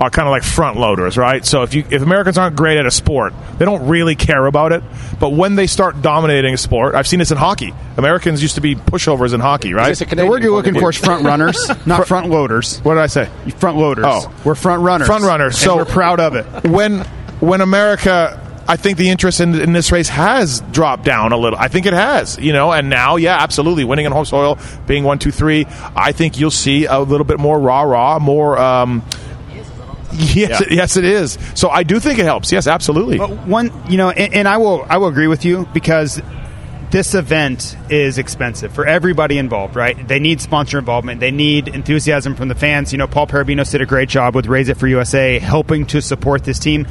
are 0.00 0.10
kind 0.10 0.26
of 0.26 0.32
like 0.32 0.42
front 0.42 0.76
loaders, 0.76 1.16
right? 1.16 1.44
So 1.44 1.62
if 1.62 1.74
you 1.74 1.84
if 1.90 2.02
Americans 2.02 2.36
aren't 2.36 2.56
great 2.56 2.78
at 2.78 2.86
a 2.86 2.90
sport, 2.90 3.32
they 3.58 3.64
don't 3.64 3.86
really 3.88 4.16
care 4.16 4.46
about 4.46 4.72
it. 4.72 4.82
But 5.20 5.30
when 5.30 5.54
they 5.54 5.66
start 5.66 6.02
dominating 6.02 6.54
a 6.54 6.56
sport, 6.56 6.94
I've 6.94 7.06
seen 7.06 7.20
this 7.20 7.30
in 7.30 7.38
hockey. 7.38 7.72
Americans 7.96 8.42
used 8.42 8.56
to 8.56 8.60
be 8.60 8.74
pushovers 8.74 9.34
in 9.34 9.40
hockey, 9.40 9.72
right? 9.72 9.90
Is 9.92 10.00
this 10.00 10.08
The 10.10 10.26
word 10.26 10.42
you're 10.42 10.52
looking 10.52 10.74
for 10.78 10.90
is 10.90 10.96
front 10.96 11.24
runners, 11.24 11.70
not 11.86 12.08
front 12.08 12.28
loaders. 12.28 12.80
what 12.80 12.94
did 12.94 13.02
I 13.02 13.06
say? 13.06 13.28
Front 13.58 13.78
loaders. 13.78 14.04
Oh. 14.08 14.34
we're 14.44 14.54
front 14.54 14.82
runners. 14.82 15.06
Front 15.06 15.24
runners. 15.24 15.54
And 15.54 15.62
So 15.62 15.76
we're 15.76 15.84
proud 15.84 16.20
of 16.20 16.34
it. 16.34 16.44
when 16.68 17.00
when 17.40 17.60
America. 17.60 18.40
I 18.66 18.76
think 18.76 18.96
the 18.96 19.10
interest 19.10 19.40
in, 19.40 19.54
in 19.60 19.74
this 19.74 19.92
race 19.92 20.08
has 20.08 20.62
dropped 20.72 21.04
down 21.04 21.32
a 21.32 21.36
little. 21.36 21.58
I 21.58 21.68
think 21.68 21.84
it 21.84 21.92
has, 21.92 22.38
you 22.38 22.54
know, 22.54 22.72
and 22.72 22.88
now, 22.88 23.16
yeah, 23.16 23.36
absolutely, 23.42 23.84
winning 23.84 24.06
in 24.06 24.12
home 24.12 24.24
soil, 24.24 24.58
being 24.86 25.04
one, 25.04 25.18
two, 25.18 25.30
three. 25.30 25.66
I 25.94 26.12
think 26.12 26.40
you'll 26.40 26.50
see 26.50 26.86
a 26.86 26.98
little 26.98 27.26
bit 27.26 27.38
more 27.38 27.60
rah 27.60 27.82
rah, 27.82 28.18
more. 28.18 28.56
Um, 28.58 29.02
yes, 30.34 30.60
Yeah. 30.60 30.66
yes, 30.70 30.96
it 30.96 31.04
is. 31.04 31.38
So 31.54 31.68
I 31.70 31.82
do 31.82 31.98
think 32.00 32.18
it 32.18 32.24
helps. 32.24 32.52
Yes, 32.52 32.66
absolutely. 32.66 33.18
But 33.18 33.30
one, 33.46 33.72
you 33.90 33.96
know, 33.96 34.10
and, 34.10 34.32
and 34.34 34.48
I 34.48 34.56
will, 34.58 34.84
I 34.88 34.98
will 34.98 35.08
agree 35.08 35.26
with 35.26 35.44
you 35.44 35.66
because 35.74 36.20
this 36.90 37.14
event 37.14 37.76
is 37.90 38.18
expensive 38.18 38.72
for 38.72 38.86
everybody 38.86 39.38
involved, 39.38 39.74
right? 39.74 39.96
They 40.06 40.20
need 40.20 40.40
sponsor 40.40 40.78
involvement. 40.78 41.18
They 41.18 41.32
need 41.32 41.66
enthusiasm 41.68 42.36
from 42.36 42.46
the 42.48 42.54
fans. 42.54 42.92
You 42.92 42.98
know, 42.98 43.08
Paul 43.08 43.26
Parabinos 43.26 43.72
did 43.72 43.80
a 43.80 43.86
great 43.86 44.08
job 44.08 44.34
with 44.36 44.46
Raise 44.46 44.68
It 44.68 44.76
for 44.76 44.86
USA, 44.86 45.38
helping 45.40 45.86
to 45.86 46.00
support 46.00 46.44
this 46.44 46.58
team. 46.60 46.86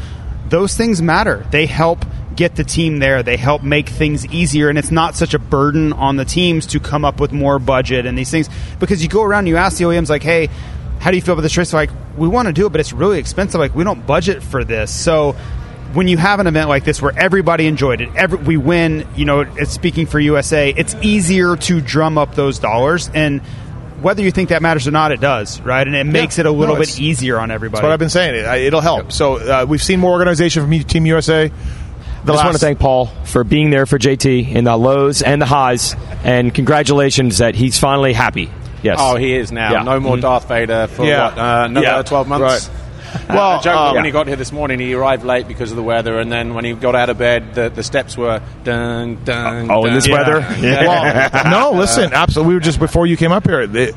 Those 0.49 0.75
things 0.75 1.01
matter. 1.01 1.45
They 1.51 1.65
help 1.65 2.05
get 2.35 2.55
the 2.55 2.63
team 2.65 2.99
there. 2.99 3.23
They 3.23 3.37
help 3.37 3.63
make 3.63 3.87
things 3.87 4.25
easier, 4.27 4.67
and 4.67 4.77
it's 4.77 4.91
not 4.91 5.15
such 5.15 5.33
a 5.33 5.39
burden 5.39 5.93
on 5.93 6.17
the 6.17 6.25
teams 6.25 6.65
to 6.67 6.79
come 6.81 7.05
up 7.05 7.19
with 7.21 7.31
more 7.31 7.57
budget 7.59 8.05
and 8.05 8.17
these 8.17 8.29
things. 8.29 8.49
Because 8.79 9.01
you 9.01 9.07
go 9.07 9.23
around, 9.23 9.39
and 9.39 9.47
you 9.49 9.57
ask 9.57 9.77
the 9.77 9.85
OEMs 9.85 10.09
like, 10.09 10.23
"Hey, 10.23 10.49
how 11.03 11.11
do 11.11 11.17
you 11.17 11.21
feel 11.21 11.33
about 11.33 11.41
this 11.43 11.57
race?" 11.57 11.73
Like, 11.73 11.89
we 12.17 12.27
want 12.27 12.47
to 12.47 12.53
do 12.53 12.65
it, 12.65 12.71
but 12.71 12.79
it's 12.81 12.93
really 12.93 13.19
expensive. 13.19 13.59
Like, 13.59 13.75
we 13.75 13.83
don't 13.83 14.05
budget 14.05 14.41
for 14.41 14.63
this, 14.63 14.93
so 14.93 15.35
when 15.93 16.07
you 16.07 16.17
have 16.17 16.39
an 16.39 16.47
event 16.47 16.69
like 16.69 16.83
this 16.85 17.01
where 17.01 17.13
everybody 17.15 17.67
enjoyed 17.67 18.01
it, 18.01 18.09
every, 18.15 18.39
we 18.39 18.57
win, 18.57 19.07
you 19.15 19.25
know, 19.25 19.41
it's 19.41 19.71
speaking 19.71 20.07
for 20.07 20.19
USA, 20.19 20.71
it's 20.75 20.95
easier 21.03 21.55
to 21.55 21.81
drum 21.81 22.17
up 22.17 22.33
those 22.33 22.57
dollars. 22.57 23.11
And 23.13 23.41
whether 24.01 24.23
you 24.23 24.31
think 24.31 24.49
that 24.49 24.63
matters 24.63 24.87
or 24.87 24.91
not, 24.91 25.11
it 25.11 25.21
does, 25.21 25.61
right? 25.61 25.85
And 25.85 25.95
it 25.95 26.05
makes 26.05 26.39
it 26.39 26.47
a 26.47 26.51
little 26.51 26.73
No, 26.75 26.81
bit 26.81 26.99
easier 26.99 27.39
on 27.39 27.51
everybody. 27.51 27.81
That's 27.81 27.83
what 27.83 27.91
I've 27.93 27.99
been 27.99 28.09
saying. 28.09 28.33
It, 28.33 28.45
it'll 28.65 28.81
help. 28.81 29.11
So 29.11 29.35
uh, 29.37 29.65
we've 29.69 29.83
seen 29.83 29.99
more 29.99 30.11
organization 30.13 30.63
from 30.63 30.71
Team 30.83 31.05
USA. 31.05 31.49
The 31.49 31.53
I 31.53 31.55
just 31.55 32.27
last- 32.27 32.43
want 32.43 32.53
to 32.55 32.59
thank 32.59 32.79
Paul 32.79 33.05
for 33.25 33.43
being 33.43 33.69
there 33.69 33.85
for 33.85 33.99
JT 33.99 34.49
in 34.51 34.63
the 34.63 34.75
lows 34.75 35.21
and 35.21 35.39
the 35.39 35.45
highs, 35.45 35.95
and 36.23 36.51
congratulations 36.55 37.37
that 37.37 37.53
he's 37.53 37.77
finally 37.77 38.13
happy. 38.13 38.49
Yes. 38.83 38.97
Oh, 38.99 39.15
he 39.15 39.35
is 39.35 39.51
now. 39.51 39.71
Yeah. 39.71 39.83
No 39.83 39.99
more 39.99 40.17
Mhm. 40.17 40.21
Darth 40.21 40.47
Vader 40.47 40.87
for 40.87 41.05
Yeah. 41.05 41.25
what, 41.29 41.37
uh, 41.37 41.63
another 41.65 41.85
Yeah. 41.85 42.01
12 42.03 42.27
months? 42.27 42.43
Right. 42.69 42.79
Well, 43.29 43.59
I 43.59 43.61
joke 43.61 43.75
um, 43.75 43.95
when 43.95 44.05
he 44.05 44.11
got 44.11 44.25
here 44.25 44.35
this 44.35 44.51
morning, 44.51 44.79
he 44.79 44.95
arrived 44.95 45.23
late 45.23 45.47
because 45.47 45.69
of 45.69 45.77
the 45.77 45.83
weather, 45.83 46.19
and 46.19 46.31
then 46.31 46.55
when 46.55 46.65
he 46.65 46.73
got 46.73 46.95
out 46.95 47.09
of 47.09 47.19
bed, 47.19 47.53
the, 47.53 47.69
the 47.69 47.83
steps 47.83 48.17
were 48.17 48.41
dun 48.63 49.19
dun. 49.23 49.69
Oh, 49.69 49.85
in 49.85 49.93
this 49.93 50.07
dun, 50.07 50.13
weather? 50.17 50.39
dun. 50.41 50.61
well, 50.63 51.43
no, 51.73 51.77
listen, 51.77 52.11
absolutely. 52.11 52.49
We 52.49 52.53
were 52.55 52.59
just 52.59 52.79
before 52.79 53.05
you 53.05 53.15
came 53.15 53.31
up 53.31 53.45
here. 53.45 53.67
They, 53.67 53.89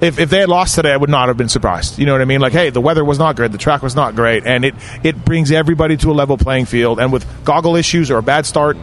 if, 0.00 0.18
if 0.18 0.30
they 0.30 0.38
had 0.40 0.48
lost 0.48 0.74
today, 0.74 0.92
I 0.92 0.96
would 0.96 1.10
not 1.10 1.28
have 1.28 1.36
been 1.36 1.50
surprised. 1.50 1.98
You 1.98 2.06
know 2.06 2.12
what 2.12 2.22
I 2.22 2.24
mean? 2.24 2.40
Like, 2.40 2.54
hey, 2.54 2.70
the 2.70 2.80
weather 2.80 3.04
was 3.04 3.18
not 3.18 3.36
good, 3.36 3.52
the 3.52 3.58
track 3.58 3.82
was 3.82 3.94
not 3.94 4.16
great, 4.16 4.44
and 4.46 4.64
it 4.64 4.74
it 5.02 5.22
brings 5.22 5.52
everybody 5.52 5.98
to 5.98 6.10
a 6.10 6.14
level 6.14 6.38
playing 6.38 6.64
field. 6.64 6.98
And 6.98 7.12
with 7.12 7.26
goggle 7.44 7.76
issues 7.76 8.10
or 8.10 8.16
a 8.16 8.22
bad 8.22 8.46
start, 8.46 8.78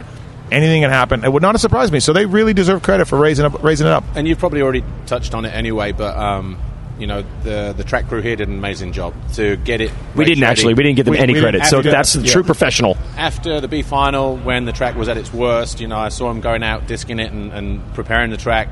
anything 0.54 0.82
can 0.82 0.92
happen. 0.92 1.24
It 1.24 1.32
would 1.34 1.42
not 1.42 1.56
have 1.56 1.62
surprised 1.62 1.92
me. 1.92 2.00
So 2.00 2.14
they 2.14 2.26
really 2.26 2.54
deserve 2.54 2.84
credit 2.84 3.06
for 3.06 3.18
raising 3.18 3.46
up 3.46 3.62
raising 3.64 3.88
it 3.88 3.94
up. 3.94 4.04
And 4.16 4.28
you've 4.28 4.40
probably 4.40 4.62
already 4.62 4.84
touched 5.06 5.34
on 5.34 5.46
it 5.46 5.50
anyway, 5.50 5.92
but 5.92 6.16
um, 6.16 6.58
you 7.00 7.08
know 7.08 7.24
the 7.44 7.74
the 7.76 7.84
track 7.84 8.08
crew 8.08 8.22
here 8.22 8.36
did 8.36 8.48
an 8.48 8.58
amazing 8.58 8.94
job 8.94 9.14
to 9.34 9.58
get 9.58 9.82
it. 9.82 9.92
We 10.16 10.26
didn't 10.26 10.42
ready. 10.44 10.52
actually. 10.52 10.74
We 10.76 10.84
didn't 10.84 10.98
give 10.98 11.06
them 11.06 11.14
We- 11.14 11.20
any 11.20 11.34
we 11.34 11.42
credit. 11.42 11.66
So 11.66 11.82
that's 11.82 12.14
the 12.14 12.22
yeah. 12.22 12.32
true 12.32 12.44
professional. 12.44 12.98
After 13.18 13.60
the 13.60 13.68
B 13.68 13.82
final, 13.82 14.38
when 14.38 14.66
the 14.66 14.72
track 14.72 14.96
was 14.96 15.10
at 15.10 15.18
its 15.18 15.34
worst, 15.34 15.80
you 15.82 15.88
know, 15.88 15.98
I 15.98 16.10
saw 16.10 16.30
him 16.30 16.40
going 16.42 16.64
out, 16.64 16.88
disking 16.88 17.20
it, 17.20 17.32
and, 17.32 17.52
and 17.52 17.94
preparing 17.96 18.30
the 18.32 18.38
track. 18.38 18.70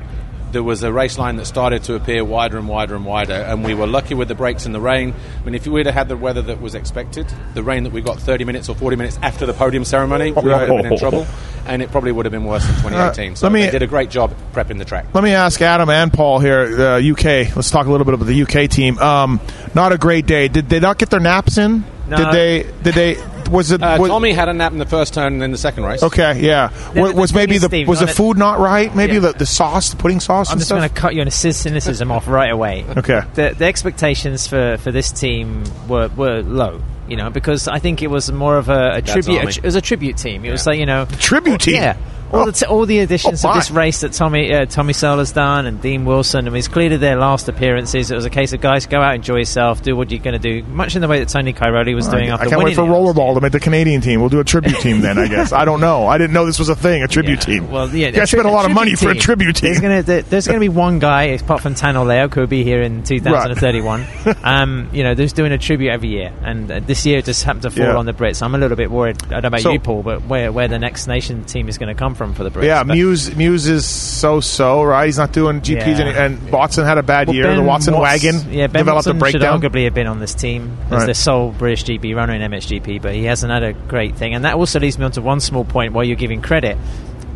There 0.52 0.62
was 0.62 0.82
a 0.82 0.92
race 0.92 1.18
line 1.18 1.36
that 1.36 1.46
started 1.46 1.82
to 1.84 1.94
appear 1.94 2.24
wider 2.24 2.58
and 2.58 2.68
wider 2.68 2.94
and 2.94 3.04
wider, 3.06 3.32
and 3.32 3.64
we 3.64 3.72
were 3.74 3.86
lucky 3.86 4.14
with 4.14 4.28
the 4.28 4.34
breaks 4.34 4.66
and 4.66 4.74
the 4.74 4.80
rain. 4.80 5.14
I 5.40 5.44
mean, 5.44 5.54
if 5.54 5.66
we'd 5.66 5.86
have 5.86 5.94
had 5.94 6.08
the 6.08 6.16
weather 6.16 6.42
that 6.42 6.60
was 6.60 6.74
expected, 6.74 7.26
the 7.54 7.62
rain 7.62 7.84
that 7.84 7.92
we 7.92 8.02
got 8.02 8.18
30 8.20 8.44
minutes 8.44 8.68
or 8.68 8.74
40 8.74 8.96
minutes 8.96 9.18
after 9.22 9.46
the 9.46 9.54
podium 9.54 9.84
ceremony, 9.84 10.26
we 10.32 10.42
would 10.42 10.52
have 10.52 10.68
been 10.68 10.92
in 10.92 10.98
trouble, 10.98 11.26
and 11.66 11.80
it 11.80 11.90
probably 11.90 12.12
would 12.12 12.26
have 12.26 12.32
been 12.32 12.44
worse 12.44 12.64
in 12.68 12.74
2018. 12.76 13.32
Uh, 13.32 13.34
so 13.34 13.46
let 13.46 13.52
me- 13.52 13.64
they 13.64 13.70
did 13.70 13.82
a 13.82 13.86
great 13.86 14.10
job 14.10 14.34
prepping 14.52 14.76
the 14.78 14.84
track. 14.84 15.06
Let 15.14 15.24
me 15.24 15.32
ask 15.32 15.60
Adam 15.62 15.88
and 15.88 16.12
Paul 16.12 16.38
here, 16.38 16.60
uh, 16.80 16.98
UK. 17.00 17.56
Let's 17.56 17.70
talk 17.70 17.86
a 17.86 17.90
little 17.90 18.04
bit 18.04 18.12
about 18.14 18.26
the 18.26 18.42
UK 18.42 18.68
team. 18.68 18.98
Um, 18.98 19.40
not 19.74 19.92
a 19.92 19.98
great 19.98 20.26
day. 20.26 20.48
Did 20.48 20.68
they 20.68 20.80
not 20.80 20.98
get 20.98 21.08
their 21.10 21.20
naps 21.20 21.56
in? 21.56 21.84
No. 22.08 22.16
Did 22.18 22.30
they? 22.32 22.62
Did 22.82 22.94
they? 22.94 23.14
Was 23.52 23.70
it? 23.70 23.82
Uh, 23.82 23.98
was, 24.00 24.08
Tommy 24.08 24.32
had 24.32 24.48
a 24.48 24.54
nap 24.54 24.72
in 24.72 24.78
the 24.78 24.86
first 24.86 25.14
turn 25.14 25.34
and 25.34 25.42
in 25.42 25.50
the 25.52 25.58
second 25.58 25.84
race. 25.84 26.02
Okay, 26.02 26.40
yeah. 26.40 26.68
The- 26.94 27.00
was, 27.00 27.12
the 27.12 27.20
was 27.20 27.34
maybe 27.34 27.58
the 27.58 27.68
Steve, 27.68 27.86
was 27.86 28.00
the 28.00 28.06
food 28.06 28.38
not 28.38 28.58
right? 28.58 28.94
Maybe 28.94 29.14
Yeah. 29.14 29.20
the, 29.20 29.32
the 29.32 29.46
sauce, 29.46 29.90
the 29.90 29.96
pudding 29.96 30.20
sauce. 30.20 30.48
I'm 30.48 30.54
and 30.54 30.60
just 30.60 30.70
going 30.70 30.82
to 30.82 30.88
cut 30.88 31.14
you 31.14 31.22
a 31.22 31.30
cynicism 31.30 32.10
off 32.10 32.26
right 32.26 32.50
away. 32.50 32.84
Okay. 32.96 33.20
The, 33.34 33.54
the 33.56 33.64
expectations 33.66 34.46
for, 34.46 34.76
for 34.78 34.90
this 34.90 35.12
team 35.12 35.64
were, 35.88 36.08
were 36.08 36.42
low, 36.42 36.82
you 37.08 37.16
know, 37.16 37.30
because 37.30 37.68
I 37.68 37.78
think 37.78 38.02
it 38.02 38.08
was 38.08 38.32
more 38.32 38.56
of 38.56 38.68
a, 38.68 38.94
a 38.96 39.02
tribute. 39.02 39.38
Army. 39.38 39.52
It 39.52 39.62
was 39.62 39.76
a 39.76 39.80
tribute 39.80 40.16
team. 40.16 40.44
It 40.44 40.50
was 40.50 40.66
like 40.66 40.78
you 40.78 40.86
know, 40.86 41.06
Tribute 41.18 41.60
team. 41.60 41.74
Yeah. 41.74 41.96
All, 42.32 42.46
the 42.46 42.52
t- 42.52 42.66
all 42.66 42.86
the 42.86 43.00
additions 43.00 43.44
Oh, 43.44 43.50
of 43.50 43.54
this 43.56 43.70
race 43.70 44.00
that 44.00 44.12
Tommy 44.12 44.52
uh, 44.54 44.64
Tommy 44.66 44.92
Searle's 44.94 45.32
done 45.32 45.66
and 45.66 45.80
Dean 45.82 46.04
Wilson. 46.04 46.46
I 46.46 46.50
mean, 46.50 46.58
it's 46.58 46.68
clearly 46.68 46.96
their 46.96 47.16
last 47.16 47.48
appearances. 47.48 48.10
It 48.10 48.14
was 48.14 48.24
a 48.24 48.30
case 48.30 48.52
of 48.52 48.60
guys 48.60 48.86
go 48.86 49.00
out, 49.00 49.14
and 49.14 49.16
enjoy 49.16 49.38
yourself, 49.38 49.82
do 49.82 49.94
what 49.94 50.10
you're 50.10 50.20
going 50.20 50.40
to 50.40 50.62
do, 50.62 50.62
much 50.68 50.94
in 50.96 51.02
the 51.02 51.08
way 51.08 51.18
that 51.20 51.28
Tony 51.28 51.52
Cairoli 51.52 51.94
was 51.94 52.08
doing 52.08 52.30
I 52.30 52.34
after 52.34 52.48
can't 52.48 52.62
wait 52.62 52.74
for 52.74 52.82
rollerball 52.82 53.34
to 53.34 53.40
make 53.40 53.52
the 53.52 53.60
Canadian 53.60 54.00
team. 54.00 54.20
We'll 54.20 54.28
do 54.30 54.40
a 54.40 54.44
tribute 54.44 54.78
team 54.80 55.00
then, 55.02 55.18
I 55.18 55.28
guess. 55.28 55.52
I 55.52 55.64
don't 55.64 55.80
know. 55.80 56.06
I 56.06 56.16
didn't 56.18 56.32
know 56.32 56.46
this 56.46 56.58
was 56.58 56.68
a 56.70 56.76
thing, 56.76 57.02
a 57.02 57.08
tribute 57.08 57.46
Yeah, 57.46 57.54
team. 57.60 57.70
Well, 57.70 57.88
yeah, 57.94 58.06
you 58.08 58.12
guys 58.12 58.30
spent 58.30 58.46
a 58.46 58.50
lot 58.50 58.64
of 58.64 58.72
money 58.72 58.94
for 58.94 59.10
a 59.10 59.14
tribute 59.14 59.56
team. 59.56 59.68
There's 59.74 59.80
going 59.80 60.04
to 60.04 60.22
there's 60.30 60.46
going 60.46 60.58
to 60.58 60.64
be 60.64 60.68
one 60.70 60.98
guy 61.00 61.24
apart 61.24 61.60
from 61.60 61.74
Tano 61.74 62.06
Leo 62.06 62.28
who 62.28 62.40
will 62.40 62.46
be 62.46 62.64
here 62.64 62.82
in 62.82 63.02
2031. 63.02 64.06
um, 64.42 64.88
you 64.92 65.02
know, 65.02 65.14
who's 65.14 65.32
doing 65.32 65.52
a 65.52 65.58
tribute 65.58 65.90
every 65.90 66.08
year, 66.08 66.32
and 66.42 66.70
uh, 66.70 66.80
this 66.80 67.04
year 67.04 67.18
it 67.18 67.24
just 67.24 67.44
happened 67.44 67.62
to 67.62 67.70
fall 67.70 67.84
Yeah. 67.86 67.96
on 67.96 68.06
the 68.06 68.12
Brits. 68.12 68.42
I'm 68.42 68.54
a 68.54 68.58
little 68.58 68.76
bit 68.76 68.90
worried. 68.90 69.22
I 69.24 69.28
don't 69.40 69.42
know 69.42 69.48
about 69.48 69.60
So- 69.60 69.72
you, 69.72 69.80
Paul, 69.80 70.02
but 70.02 70.22
where 70.26 70.50
where 70.50 70.68
the 70.68 70.78
next 70.78 71.06
nation 71.06 71.44
team 71.44 71.68
is 71.68 71.76
going 71.78 71.94
to 71.94 71.98
come 71.98 72.14
from 72.14 72.21
for 72.34 72.44
the 72.44 72.50
Brits? 72.50 72.64
Yeah, 72.64 72.84
Mewse 72.84 73.30
Mewse 73.30 73.68
is 73.68 73.84
so 73.86 74.40
so 74.40 74.82
right. 74.82 75.06
He's 75.06 75.18
not 75.18 75.32
doing 75.32 75.60
GPs, 75.60 75.98
Yeah. 75.98 76.06
and, 76.06 76.34
and 76.42 76.52
Watson 76.52 76.84
had 76.84 76.98
a 76.98 77.02
bad 77.02 77.26
Well, 77.26 77.36
year. 77.36 77.54
the 77.56 77.62
Watson 77.62 77.94
Watts- 77.94 78.22
wagon 78.24 78.52
yeah, 78.52 78.68
Ben 78.68 78.80
developed 78.84 79.06
Watson 79.06 79.16
a 79.16 79.18
breakdown. 79.18 79.60
should 79.60 79.72
arguably 79.72 79.84
have 79.84 79.94
been 79.94 80.06
on 80.06 80.20
this 80.20 80.34
team 80.34 80.76
as 80.86 80.92
Right. 80.92 81.06
the 81.06 81.14
sole 81.14 81.50
British 81.50 81.84
GP 81.84 82.14
runner 82.14 82.32
in 82.34 82.40
MXGP, 82.42 83.02
but 83.02 83.14
he 83.14 83.24
hasn't 83.24 83.52
had 83.52 83.62
a 83.64 83.72
great 83.72 84.14
thing. 84.16 84.34
And 84.34 84.44
that 84.44 84.54
also 84.54 84.78
leads 84.78 84.98
me 84.98 85.04
on 85.04 85.10
to 85.12 85.20
one 85.20 85.40
small 85.40 85.64
point 85.64 85.92
while 85.92 86.04
you're 86.04 86.16
giving 86.16 86.40
credit 86.40 86.78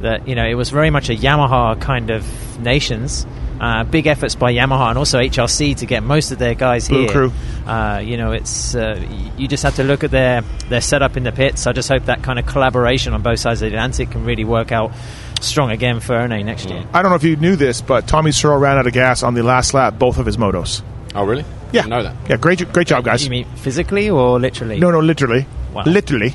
that 0.03 0.29
you 0.29 0.35
know 0.35 0.45
it 0.47 0.55
was 0.55 0.71
very 0.71 0.91
much 0.91 1.09
a 1.11 1.15
Yamaha 1.17 1.81
kind 1.81 2.11
of 2.11 2.25
nations. 2.61 3.27
Uh, 3.61 3.85
big 3.85 4.07
efforts 4.07 4.35
by 4.35 4.53
Yamaha 4.53 4.91
and 4.91 4.99
also 4.99 5.19
HRC 5.19 5.77
to 5.79 5.87
get 5.87 6.03
most 6.03 6.31
of 6.31 6.39
their 6.39 6.55
guys 6.55 6.89
Blue 6.89 7.01
here. 7.03 7.09
Crew. 7.11 7.33
Uh, 7.67 8.01
you 8.05 8.17
know, 8.19 8.33
it's 8.33 8.75
uh, 8.75 9.01
you 9.39 9.49
just 9.49 9.63
have 9.63 9.77
to 9.77 9.85
look 9.85 10.05
at 10.05 10.11
their 10.11 10.43
their 10.69 10.81
setup 10.83 11.17
in 11.17 11.23
the 11.25 11.33
pits. 11.33 11.67
I 11.67 11.73
just 11.73 11.89
hope 11.89 12.05
that 12.05 12.23
kind 12.23 12.39
of 12.39 12.47
collaboration 12.47 13.15
on 13.15 13.23
both 13.23 13.39
sides 13.41 13.63
of 13.63 13.71
the 13.71 13.77
Atlantic 13.77 14.11
can 14.11 14.25
really 14.25 14.45
work 14.45 14.73
out 14.73 14.93
strong 15.41 15.71
again 15.71 16.01
for 16.01 16.15
Ernée 16.15 16.45
next 16.45 16.69
year. 16.69 16.85
I 16.93 17.03
don't 17.03 17.11
know 17.11 17.17
if 17.17 17.25
you 17.25 17.37
knew 17.37 17.57
this, 17.57 17.81
but 17.81 18.07
Tommy 18.07 18.33
Searle 18.33 18.59
ran 18.59 18.77
out 18.79 18.87
of 18.87 18.93
gas 18.93 19.23
on 19.23 19.35
the 19.35 19.43
last 19.43 19.73
lap, 19.75 19.99
both 19.99 20.19
of 20.19 20.27
his 20.27 20.37
motos. 20.37 20.83
Oh, 21.15 21.25
really? 21.25 21.45
Yeah, 21.73 21.83
Didn't 21.83 21.91
know 21.91 22.03
that. 22.05 22.15
Yeah, 22.29 22.37
great, 22.37 22.73
great 22.73 22.87
job, 22.87 23.05
guys. 23.05 23.25
You 23.25 23.31
mean 23.31 23.47
physically 23.57 24.09
or 24.11 24.39
literally? 24.39 24.79
No, 24.79 24.91
no, 24.91 25.01
literally, 25.01 25.47
Wow. 25.73 25.83
literally. 25.87 26.35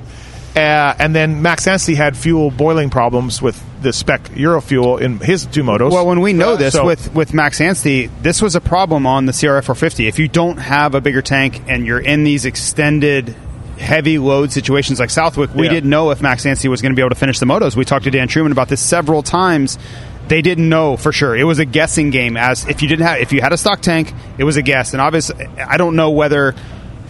Uh, 0.56 0.94
and 1.00 1.16
then 1.16 1.42
Max 1.42 1.66
Anstey 1.66 1.96
had 1.96 2.18
fuel 2.18 2.52
boiling 2.52 2.90
problems 2.90 3.42
with 3.42 3.62
the 3.82 3.94
spec 3.94 4.24
Eurofuel 4.32 5.00
in 5.00 5.18
his 5.20 5.46
two 5.46 5.64
motos. 5.64 5.92
Well, 5.92 6.06
when 6.06 6.20
we 6.20 6.34
know 6.34 6.56
this 6.58 6.74
So- 6.74 6.86
with 6.86 7.14
with 7.16 7.34
Max 7.34 7.62
Anstey, 7.62 8.10
this 8.22 8.42
was 8.42 8.56
a 8.56 8.62
problem 8.62 9.06
on 9.08 9.26
the 9.26 9.32
CRF 9.32 9.64
450. 9.66 10.08
If 10.08 10.20
you 10.20 10.28
don't 10.28 10.58
have 10.58 10.94
a 10.94 11.00
bigger 11.02 11.22
tank 11.22 11.62
and 11.70 11.86
you're 11.86 12.00
in 12.00 12.24
these 12.26 12.44
extended 12.46 13.34
heavy 13.80 14.18
load 14.20 14.52
situations 14.52 15.00
like 15.00 15.10
Southwick, 15.10 15.56
we 15.56 15.66
Yeah. 15.66 15.72
didn't 15.72 15.90
know 15.90 16.12
if 16.12 16.22
Max 16.22 16.46
Anstey 16.46 16.68
was 16.68 16.82
going 16.82 16.92
to 16.92 16.96
be 16.96 17.02
able 17.02 17.10
to 17.12 17.16
finish 17.16 17.40
the 17.40 17.46
motos. 17.46 17.76
We 17.76 17.86
talked 17.86 18.04
to 18.04 18.12
Dan 18.12 18.28
Truman 18.28 18.52
about 18.52 18.68
this 18.68 18.82
several 18.82 19.24
times. 19.24 19.80
They 20.28 20.42
didn't 20.42 20.68
know 20.70 20.98
for 20.98 21.12
sure. 21.12 21.36
It 21.36 21.46
was 21.46 21.60
a 21.60 21.66
guessing 21.66 22.10
game. 22.10 22.36
As 22.38 22.66
if 22.68 22.82
you 22.82 22.88
didn't 22.90 23.06
have, 23.08 23.20
if 23.22 23.32
you 23.34 23.42
had 23.42 23.54
a 23.54 23.58
stock 23.58 23.82
tank, 23.82 24.14
it 24.38 24.44
was 24.44 24.58
a 24.58 24.62
guess. 24.62 24.92
And 24.94 25.02
obviously, 25.02 25.48
I 25.66 25.78
don't 25.78 25.96
know 25.96 26.10
whether. 26.12 26.56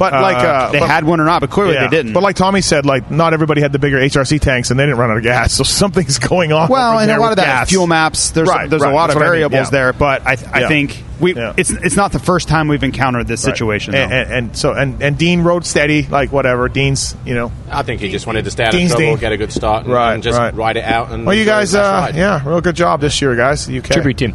But 0.01 0.13
like, 0.13 0.37
uh, 0.37 0.71
they 0.71 0.79
but- 0.79 0.89
had 0.89 1.03
one 1.03 1.19
or 1.19 1.25
not, 1.25 1.41
but 1.41 1.49
clearly 1.49 1.75
Yeah. 1.75 1.81
they 1.87 1.95
didn't. 1.95 2.13
But 2.13 2.23
like 2.23 2.35
Tommy 2.35 2.61
said, 2.61 2.85
like 2.85 3.11
not 3.11 3.33
everybody 3.33 3.61
had 3.61 3.71
the 3.71 3.79
bigger 3.79 3.99
HRC 3.99 4.39
tanks, 4.39 4.71
and 4.71 4.79
they 4.79 4.83
didn't 4.85 4.97
run 4.97 5.11
out 5.11 5.17
of 5.17 5.23
gas. 5.23 5.53
So 5.61 5.63
something's 5.63 6.17
going 6.17 6.51
on. 6.51 6.69
Well, 6.69 6.97
and 6.99 7.11
a 7.11 7.19
lot 7.19 7.31
of 7.31 7.35
that 7.37 7.45
gas. 7.45 7.69
fuel 7.69 7.85
maps. 7.87 8.31
There's 8.31 8.47
Right, 8.49 8.69
there's 8.69 8.81
right, 8.81 8.91
a 8.91 8.95
lot 8.95 9.07
that's 9.07 9.15
of 9.15 9.21
what 9.21 9.27
I 9.27 9.29
mean, 9.31 9.49
variables 9.49 9.67
yeah. 9.67 9.69
there, 9.79 9.93
but 9.93 10.25
I, 10.25 10.37
I 10.51 10.59
Yeah. 10.61 10.67
think 10.69 11.03
we 11.19 11.35
Yeah. 11.35 11.53
it's 11.57 11.69
it's 11.69 11.95
not 11.95 12.11
the 12.13 12.19
first 12.19 12.47
time 12.47 12.67
we've 12.67 12.83
encountered 12.83 13.27
this 13.27 13.45
Right. 13.45 13.53
situation. 13.55 13.93
And, 13.93 14.11
and, 14.11 14.31
and 14.31 14.57
so 14.57 14.71
and, 14.73 15.01
and 15.03 15.17
Dean 15.17 15.41
rode 15.41 15.65
steady, 15.65 16.07
like 16.09 16.31
whatever. 16.31 16.67
Dean's, 16.69 17.15
you 17.25 17.35
know. 17.35 17.51
I 17.69 17.83
think 17.83 18.01
he 18.01 18.09
just 18.09 18.25
wanted 18.25 18.45
to 18.45 18.51
stay 18.51 18.63
out 18.63 18.73
of 18.73 18.79
trouble, 18.87 18.97
Dean. 19.05 19.17
get 19.17 19.31
a 19.33 19.37
good 19.37 19.51
start, 19.51 19.83
and, 19.85 19.93
Right, 19.93 20.13
and 20.13 20.23
just 20.23 20.39
right. 20.39 20.55
ride 20.55 20.77
it 20.77 20.83
out. 20.85 21.11
And 21.11 21.25
Well, 21.25 21.35
you 21.35 21.45
guys, 21.45 21.75
uh, 21.75 22.11
yeah, 22.15 22.41
real 22.43 22.61
good 22.61 22.75
job 22.75 23.01
this 23.01 23.21
year, 23.21 23.35
guys. 23.35 23.69
UK 23.69 23.83
Tribute 23.91 24.17
team. 24.17 24.33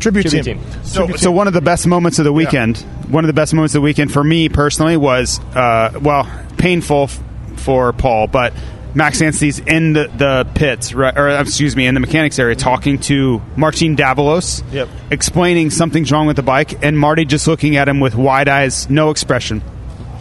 Tribute, 0.00 0.22
Tribute 0.28 0.44
team. 0.44 0.58
team. 0.62 0.82
So, 0.84 1.08
so 1.16 1.30
one 1.30 1.46
of 1.46 1.52
the 1.52 1.60
best 1.60 1.86
moments 1.86 2.18
of 2.18 2.24
the 2.24 2.32
weekend, 2.32 2.78
one 3.08 3.24
of 3.24 3.28
the 3.28 3.32
best 3.34 3.54
moments 3.54 3.74
of 3.74 3.80
the 3.80 3.84
weekend 3.84 4.12
for 4.12 4.22
me 4.24 4.48
personally 4.48 4.96
was, 4.96 5.38
uh, 5.54 5.98
well, 6.02 6.28
painful 6.58 7.04
f- 7.04 7.22
for 7.56 7.92
Paul, 7.92 8.26
but 8.26 8.52
Max 8.92 9.20
Anstey's 9.22 9.60
in 9.60 9.92
the, 9.92 10.08
the 10.16 10.46
pits, 10.54 10.92
right, 10.92 11.16
or 11.16 11.28
excuse 11.28 11.76
me, 11.76 11.86
in 11.86 11.94
the 11.94 12.00
mechanics 12.00 12.38
area, 12.40 12.56
talking 12.56 12.98
to 12.98 13.40
Martin 13.54 13.94
Davalos, 13.96 14.64
Yep. 14.72 14.88
explaining 15.12 15.70
something's 15.70 16.10
wrong 16.10 16.26
with 16.26 16.34
the 16.36 16.42
bike, 16.42 16.82
and 16.84 16.98
Marty 16.98 17.24
just 17.24 17.46
looking 17.46 17.76
at 17.76 17.88
him 17.88 18.00
with 18.00 18.16
wide 18.16 18.48
eyes, 18.48 18.90
no 18.90 19.10
expression. 19.10 19.62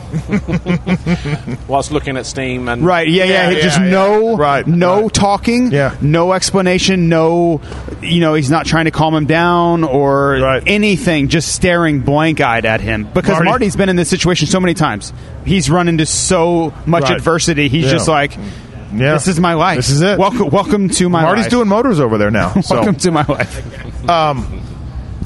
whilst 1.68 1.92
looking 1.92 2.18
at 2.18 2.26
Steam 2.26 2.68
and 2.68 2.86
Right? 2.86 3.08
Yeah, 3.08 3.26
yeah. 3.26 3.50
Yeah, 3.50 3.62
just 3.62 3.80
yeah, 3.80 3.86
yeah. 3.86 3.92
no, 3.92 4.38
Right, 4.38 4.66
no 4.68 5.04
right. 5.04 5.14
talking. 5.14 5.72
Yeah. 5.72 5.96
no 6.02 6.34
explanation. 6.34 7.10
No, 7.10 7.62
you 8.02 8.20
know, 8.20 8.34
he's 8.34 8.50
not 8.50 8.66
trying 8.66 8.86
to 8.86 8.92
calm 8.92 9.14
him 9.16 9.26
down 9.26 9.84
or 9.84 10.40
Right. 10.40 10.64
anything. 10.68 11.28
Just 11.28 11.54
staring 11.54 12.02
blank 12.02 12.42
eyed 12.42 12.66
at 12.66 12.82
him 12.82 13.06
because 13.14 13.34
Marty- 13.36 13.46
Marty's 13.50 13.76
been 13.76 13.90
in 13.90 13.96
this 13.96 14.10
situation 14.10 14.48
so 14.48 14.60
many 14.60 14.74
times. 14.74 15.14
He's 15.46 15.70
run 15.70 15.88
into 15.88 16.06
so 16.06 16.74
much 16.86 17.04
Right. 17.04 17.14
adversity. 17.18 17.68
He's 17.70 17.86
Yeah. 17.86 17.92
just 17.92 18.08
like, 18.08 18.36
Yeah. 18.94 19.14
this 19.14 19.28
is 19.28 19.40
my 19.40 19.54
life. 19.54 19.78
This 19.78 19.90
is 19.90 20.02
it. 20.02 20.18
Welcome, 20.18 20.50
welcome 20.50 20.90
to 20.90 21.10
my. 21.10 21.22
Marty's 21.22 21.46
life. 21.46 21.52
doing 21.52 21.68
motors 21.68 22.00
over 22.00 22.18
there 22.18 22.32
now. 22.32 22.54
So, 22.62 22.76
Welcome 22.76 22.96
to 22.96 23.12
my 23.12 23.26
life. 23.28 23.62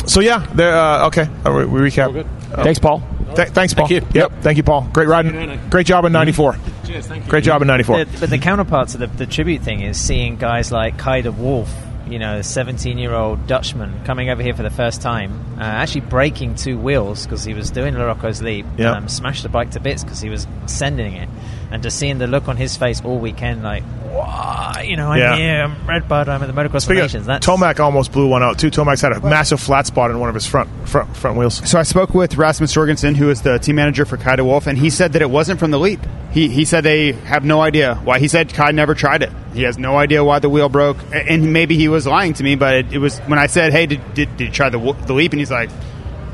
so 0.05 0.19
yeah, 0.19 0.45
they're, 0.53 0.75
uh, 0.77 1.07
okay. 1.07 1.27
Uh, 1.45 1.51
we, 1.51 1.65
we 1.65 1.79
recap. 1.89 2.13
good. 2.13 2.27
Thanks, 2.55 2.79
Paul. 2.79 3.01
Th- 3.35 3.49
thanks, 3.49 3.73
Paul. 3.73 3.89
you. 3.89 4.01
Yep. 4.13 4.31
Thank 4.41 4.57
you, 4.57 4.63
Paul. 4.63 4.87
Great 4.93 5.07
riding. 5.07 5.59
Great 5.69 5.85
job 5.85 6.05
in 6.05 6.11
'94. 6.11 6.57
Cheers, 6.85 7.07
thank 7.07 7.25
you. 7.25 7.29
Great 7.29 7.43
job 7.43 7.61
in 7.61 7.67
'94. 7.67 8.05
The, 8.05 8.17
but 8.19 8.29
the 8.29 8.37
counterpart 8.37 8.89
to 8.89 8.97
the, 8.97 9.07
the 9.07 9.25
tribute 9.25 9.61
thing 9.61 9.81
is 9.81 9.99
seeing 9.99 10.35
guys 10.37 10.71
like 10.71 10.97
Kay 11.01 11.21
de 11.21 11.31
Wolf, 11.31 11.73
you 12.07 12.19
know, 12.19 12.39
a 12.39 12.43
17 12.43 12.97
year 12.97 13.13
old 13.13 13.47
Dutchman 13.47 14.03
coming 14.05 14.29
over 14.29 14.41
here 14.43 14.53
for 14.53 14.63
the 14.63 14.69
first 14.69 15.01
time, 15.01 15.31
uh, 15.57 15.61
actually 15.63 16.01
breaking 16.01 16.55
two 16.55 16.77
wheels 16.77 17.25
because 17.25 17.43
he 17.43 17.53
was 17.53 17.71
doing 17.71 17.93
LaRocco's 17.95 18.41
Leap, 18.41 18.65
Yeah. 18.77 18.91
um, 18.91 19.07
smashed 19.07 19.43
the 19.43 19.49
bike 19.49 19.71
to 19.71 19.79
bits 19.79 20.03
because 20.03 20.19
he 20.21 20.29
was 20.29 20.45
sending 20.65 21.13
it. 21.13 21.29
And 21.71 21.81
just 21.81 21.97
seeing 21.97 22.19
the 22.19 22.27
look 22.27 22.47
on 22.47 22.55
his 22.57 22.77
face 22.77 23.01
all 23.03 23.17
weekend, 23.17 23.63
like, 23.63 23.83
wow, 24.13 24.73
you 24.83 24.95
know, 24.95 25.11
I'm 25.11 25.19
Yeah. 25.19 25.35
here, 25.35 25.63
I'm 25.63 25.75
Red 25.87 26.07
Bud, 26.07 26.29
I'm 26.29 26.41
at 26.43 26.47
the 26.47 26.53
Motocross 26.53 26.81
Speaking 26.81 26.99
of- 26.99 27.03
Nations. 27.05 27.25
That's 27.25 27.45
Tomac 27.45 27.79
almost 27.79 28.11
blew 28.11 28.27
one 28.27 28.43
out 28.43 28.57
too. 28.59 28.69
Tomac's 28.69 29.01
had 29.01 29.11
a 29.11 29.19
massive 29.21 29.59
flat 29.59 29.87
spot 29.87 30.11
in 30.11 30.19
one 30.19 30.29
of 30.29 30.35
his 30.35 30.45
front 30.45 30.69
front 30.87 31.15
front 31.15 31.37
wheels. 31.37 31.61
So 31.69 31.79
I 31.79 31.83
spoke 31.83 32.13
with 32.13 32.37
Rasmus 32.37 32.71
Jorgensen, 32.73 33.15
who 33.15 33.29
is 33.29 33.41
the 33.41 33.57
team 33.59 33.75
manager 33.75 34.05
for 34.05 34.17
Kay 34.17 34.35
de 34.37 34.45
Wolf, 34.45 34.67
and 34.67 34.77
he 34.77 34.89
said 34.89 35.13
that 35.13 35.21
it 35.21 35.29
wasn't 35.29 35.59
from 35.59 35.71
the 35.71 35.79
leap. 35.79 35.99
He, 36.31 36.47
he 36.49 36.65
said 36.65 36.83
they 36.83 37.11
have 37.11 37.43
no 37.45 37.61
idea 37.61 37.95
why. 38.03 38.19
He 38.19 38.27
said 38.27 38.53
Kai 38.53 38.71
never 38.71 38.95
tried 38.95 39.21
it. 39.21 39.31
He 39.53 39.63
has 39.63 39.77
no 39.77 39.97
idea 39.97 40.23
why 40.23 40.39
the 40.39 40.49
wheel 40.49 40.67
broke, 40.69 40.97
and 41.13 41.53
maybe 41.53 41.75
he 41.77 41.87
was 41.87 42.07
lying 42.07 42.33
to 42.33 42.43
me. 42.43 42.55
But 42.55 42.73
it, 42.75 42.93
it 42.93 42.97
was 42.97 43.19
when 43.19 43.37
I 43.37 43.45
said, 43.47 43.71
"Hey, 43.71 43.85
did, 43.85 44.01
did, 44.15 44.35
did 44.37 44.45
you 44.45 44.51
try 44.51 44.69
the, 44.69 44.79
the 45.05 45.13
leap?" 45.13 45.31
and 45.31 45.39
he's 45.39 45.51
like, 45.51 45.69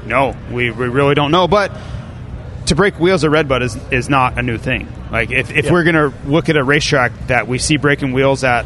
"No, 0.06 0.36
we, 0.52 0.72
we 0.72 0.88
really 0.88 1.16
don't 1.16 1.32
know." 1.32 1.48
But 1.50 1.72
to 2.68 2.76
break 2.76 2.98
wheels 3.00 3.24
at 3.26 3.32
Redbud 3.32 3.62
is 3.62 3.78
is 3.92 4.08
not 4.10 4.38
a 4.38 4.42
new 4.42 4.58
thing. 4.58 4.88
Like 5.12 5.32
if, 5.32 5.52
if 5.52 5.66
Yeah. 5.66 5.72
we're 5.72 5.84
gonna 5.84 6.14
look 6.26 6.50
at 6.50 6.58
a 6.58 6.64
racetrack 6.64 7.12
that 7.28 7.48
we 7.48 7.58
see 7.58 7.78
breaking 7.78 8.14
wheels 8.14 8.44
at 8.44 8.66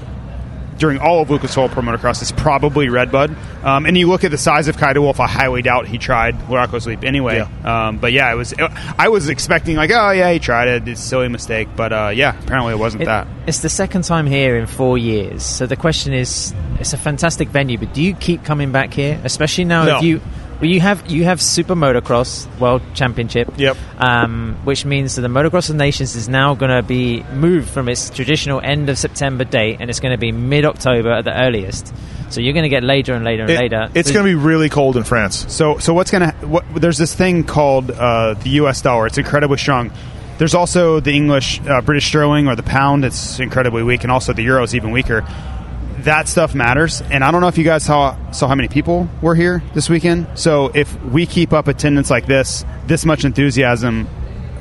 during 0.78 0.98
all 0.98 1.22
of 1.22 1.30
Lucas 1.30 1.56
Oil 1.56 1.70
Pro 1.70 1.84
Motocross, 1.84 2.22
it's 2.24 2.32
probably 2.32 2.90
Redbud. 2.90 3.36
Um, 3.64 3.86
and 3.86 3.96
you 3.96 4.08
look 4.08 4.24
at 4.24 4.32
the 4.32 4.38
size 4.40 4.68
of 4.68 4.78
Kay 4.78 4.94
de 4.94 5.02
Wolf, 5.02 5.20
I 5.20 5.28
highly 5.28 5.62
doubt 5.62 5.86
he 5.88 5.98
tried 6.00 6.38
LaRocco's 6.50 6.88
Leap 6.88 7.04
anyway. 7.04 7.40
Um, 7.64 8.00
but 8.00 8.12
yeah, 8.12 8.32
it 8.34 8.36
was. 8.36 8.54
I 8.98 9.08
was 9.10 9.30
expecting 9.30 9.76
like, 9.78 9.92
oh 9.94 10.10
yeah, 10.12 10.32
he 10.34 10.40
tried 10.40 10.68
it. 10.68 10.88
It's 10.88 11.00
a 11.00 11.04
silly 11.04 11.30
mistake. 11.30 11.70
But 11.76 11.94
uh, 11.94 12.12
yeah, 12.14 12.38
apparently 12.38 12.74
it 12.74 12.80
wasn't 12.80 13.04
It- 13.04 13.06
that. 13.06 13.28
It's 13.46 13.60
the 13.60 13.70
second 13.70 14.04
time 14.04 14.26
here 14.26 14.58
in 14.58 14.66
four 14.66 14.98
years. 14.98 15.44
So 15.44 15.66
the 15.68 15.76
question 15.76 16.12
is, 16.14 16.54
it's 16.80 16.94
a 16.94 16.98
fantastic 16.98 17.50
venue, 17.50 17.78
but 17.78 17.94
do 17.94 18.02
you 18.02 18.14
keep 18.16 18.44
coming 18.44 18.72
back 18.72 18.94
here, 18.94 19.20
especially 19.24 19.66
now 19.66 19.86
No. 19.86 19.98
if 19.98 20.04
you 20.04 20.22
well 20.64 20.72
you 20.72 20.80
have 20.80 21.12
you 21.12 21.26
have 21.26 21.42
Super 21.42 21.76
Motocross 21.76 22.48
World 22.58 22.82
Championship, 22.94 23.52
Yep. 23.58 23.76
um, 23.98 24.56
which 24.64 24.86
means 24.86 25.16
that 25.16 25.22
the 25.22 25.28
Motocross 25.28 25.70
of 25.70 25.76
Nations 25.76 26.16
is 26.16 26.30
now 26.30 26.56
going 26.56 26.72
to 26.72 26.82
be 26.82 27.22
moved 27.34 27.68
from 27.70 27.90
its 27.90 28.10
traditional 28.10 28.62
end 28.62 28.90
of 28.90 28.98
September 28.98 29.44
date, 29.44 29.78
and 29.82 29.90
it's 29.90 30.00
going 30.00 30.14
to 30.14 30.18
be 30.18 30.32
mid 30.32 30.64
October 30.64 31.12
at 31.12 31.26
the 31.26 31.38
earliest. 31.38 31.94
So 32.30 32.40
you're 32.40 32.54
going 32.54 32.64
to 32.64 32.70
get 32.70 32.82
later 32.82 33.14
and 33.14 33.26
later 33.26 33.42
and 33.44 33.52
It- 33.52 33.60
later. 33.60 33.90
it's 33.94 34.08
So- 34.08 34.14
going 34.14 34.26
to 34.26 34.32
be 34.32 34.36
really 34.36 34.70
cold 34.70 34.96
in 34.96 35.04
France. 35.04 35.46
So, 35.50 35.80
so 35.80 35.94
what's 35.94 36.12
gonna? 36.12 36.32
What, 36.42 36.64
there's 36.74 36.98
this 36.98 37.14
thing 37.14 37.44
called 37.44 37.92
uh, 37.92 38.36
the 38.36 38.52
U.S. 38.62 38.82
dollar. 38.82 39.06
It's 39.08 39.18
incredibly 39.18 39.58
strong. 39.58 39.92
There's 40.38 40.56
also 40.56 41.00
the 41.02 41.12
English 41.14 41.60
uh, 41.68 41.82
British 41.82 42.08
sterling 42.08 42.48
or 42.48 42.56
the 42.56 42.64
pound. 42.64 43.04
It's 43.04 43.40
incredibly 43.42 43.84
weak, 43.84 44.04
and 44.04 44.12
also 44.12 44.32
the 44.32 44.44
euro 44.44 44.64
is 44.64 44.74
even 44.76 44.92
weaker. 44.92 45.26
That 46.04 46.28
stuff 46.28 46.54
matters, 46.54 47.02
and 47.02 47.24
I 47.24 47.32
don't 47.32 47.40
know 47.40 47.48
if 47.48 47.58
you 47.58 47.64
guys 47.64 47.84
saw 47.84 48.18
saw 48.32 48.48
how 48.48 48.56
many 48.56 48.68
people 48.68 49.08
were 49.22 49.36
here 49.36 49.64
this 49.74 49.90
weekend. 49.90 50.28
So, 50.36 50.70
if 50.74 51.02
we 51.06 51.26
keep 51.26 51.54
up 51.54 51.68
attendance 51.70 52.10
like 52.10 52.26
this, 52.26 52.66
this 52.88 53.06
much 53.06 53.24
enthusiasm, 53.24 54.10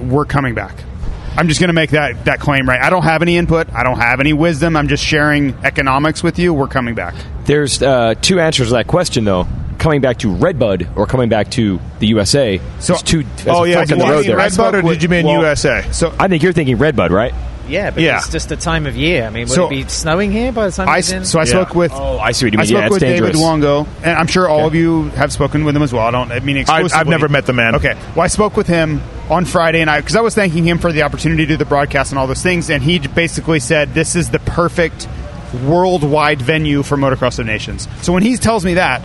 we're 0.00 0.24
coming 0.24 0.54
back. 0.54 0.76
I'm 1.36 1.48
just 1.48 1.60
going 1.60 1.68
to 1.68 1.74
make 1.74 1.90
that 1.90 2.26
that 2.26 2.40
claim 2.40 2.68
right. 2.68 2.80
I 2.80 2.90
don't 2.90 3.02
have 3.02 3.22
any 3.22 3.36
input. 3.36 3.72
I 3.72 3.82
don't 3.82 3.98
have 3.98 4.20
any 4.20 4.32
wisdom. 4.32 4.76
I'm 4.76 4.86
just 4.86 5.02
sharing 5.04 5.54
economics 5.64 6.22
with 6.22 6.38
you. 6.38 6.52
We're 6.54 6.68
coming 6.68 6.94
back. 6.94 7.14
There's 7.46 7.82
uh, 7.82 8.14
two 8.20 8.38
answers 8.38 8.68
to 8.68 8.74
that 8.74 8.86
question, 8.86 9.24
though. 9.24 9.48
Coming 9.78 10.00
back 10.00 10.18
to 10.18 10.32
Redbud 10.32 10.90
or 10.94 11.06
coming 11.06 11.28
back 11.28 11.50
to 11.52 11.80
the 11.98 12.06
USA. 12.08 12.60
So- 12.78 12.94
two. 12.96 13.24
Oh 13.48 13.64
yeah, 13.64 13.84
did 13.84 13.90
you 13.90 13.96
mean. 13.96 14.36
Redbud 14.36 14.74
or 14.76 14.82
did 14.82 15.02
you 15.02 15.08
mean 15.08 15.26
well, 15.26 15.40
USA? 15.40 15.84
So 15.90 16.14
I 16.20 16.28
think 16.28 16.44
you're 16.44 16.52
thinking 16.52 16.78
Redbud, 16.78 17.10
right? 17.10 17.34
Yeah, 17.68 17.90
but 17.90 18.02
Yeah. 18.02 18.18
it's 18.18 18.28
just 18.28 18.48
the 18.48 18.56
time 18.56 18.86
of 18.86 18.96
year. 18.96 19.24
I 19.24 19.30
mean, 19.30 19.42
would 19.48 19.54
So- 19.54 19.66
it 19.66 19.70
be 19.70 19.84
snowing 19.88 20.32
here 20.32 20.52
by 20.52 20.66
the 20.66 20.72
time 20.72 20.88
I 20.88 20.98
it's 20.98 21.10
in? 21.12 21.24
so 21.24 21.38
I 21.38 21.42
Yeah. 21.42 21.50
spoke 21.50 21.74
with 21.74 21.92
Oh, 21.94 22.18
I 22.18 22.32
see 22.32 22.46
what 22.46 22.52
you 22.52 22.58
I 22.58 22.62
mean. 22.62 22.66
spoke 22.68 22.78
Yeah, 22.80 22.84
it's 22.86 22.92
with 22.92 23.00
dangerous. 23.02 23.30
David 23.32 23.42
Luongo, 23.62 23.86
and 24.02 24.18
I'm 24.18 24.26
sure 24.26 24.48
all 24.48 24.66
of 24.66 24.74
you 24.74 25.10
have 25.16 25.32
spoken 25.32 25.64
with 25.64 25.76
him 25.76 25.82
as 25.82 25.92
well. 25.92 26.06
I 26.06 26.10
don't 26.10 26.30
I 26.32 26.40
mean 26.40 26.56
I, 26.56 26.60
exclusively. 26.60 26.98
I've 27.00 27.06
never 27.06 27.28
met 27.28 27.46
the 27.46 27.52
man. 27.52 27.74
Okay, 27.76 27.94
well, 28.14 28.24
I 28.24 28.28
spoke 28.28 28.56
with 28.56 28.66
him 28.66 29.00
on 29.30 29.44
Friday, 29.44 29.80
and 29.80 29.88
I 29.88 30.00
because 30.00 30.16
I 30.16 30.20
was 30.20 30.34
thanking 30.34 30.64
him 30.66 30.78
for 30.78 30.92
the 30.92 31.02
opportunity 31.02 31.44
to 31.46 31.52
do 31.52 31.56
the 31.56 31.64
broadcast 31.64 32.10
and 32.12 32.18
all 32.18 32.26
those 32.26 32.42
things, 32.42 32.68
and 32.70 32.82
he 32.82 32.98
basically 32.98 33.60
said 33.60 33.94
this 33.94 34.16
is 34.16 34.30
the 34.30 34.38
perfect 34.40 35.06
worldwide 35.64 36.40
venue 36.42 36.82
for 36.82 36.96
Motocross 36.96 37.38
of 37.38 37.46
Nations. 37.46 37.86
So 38.02 38.12
when 38.12 38.22
he 38.22 38.36
tells 38.36 38.64
me 38.64 38.74
that. 38.74 39.02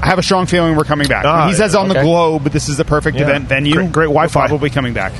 I 0.00 0.06
have 0.06 0.18
a 0.20 0.22
strong 0.22 0.46
feeling 0.46 0.76
we're 0.76 0.84
coming 0.84 1.08
back. 1.08 1.24
Ah, 1.26 1.48
he 1.48 1.54
says 1.54 1.74
on 1.74 1.88
the 1.88 2.00
globe, 2.00 2.44
this 2.52 2.68
is 2.68 2.76
the 2.76 2.84
perfect 2.84 3.16
Yeah. 3.16 3.24
event 3.24 3.48
venue. 3.48 3.72
Great- 3.74 3.90
great 3.90 4.06
we're 4.06 4.14
Wi-Fi. 4.14 4.46
Probably 4.46 4.70
coming 4.70 4.92
back. 4.92 5.10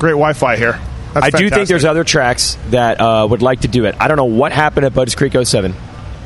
Great 0.00 0.10
Wi-Fi 0.10 0.56
here. 0.56 0.76
That's 1.14 1.26
I 1.26 1.30
do 1.30 1.48
think 1.50 1.68
there's 1.68 1.84
other 1.84 2.04
tracks 2.04 2.58
that 2.70 3.00
uh, 3.00 3.26
would 3.28 3.42
like 3.42 3.60
to 3.60 3.68
do 3.68 3.84
it. 3.86 3.94
I 3.98 4.08
don't 4.08 4.16
know 4.16 4.24
what 4.26 4.52
happened 4.52 4.84
at 4.86 4.92
Budds 4.94 5.14
Creek 5.14 5.32
07, 5.42 5.74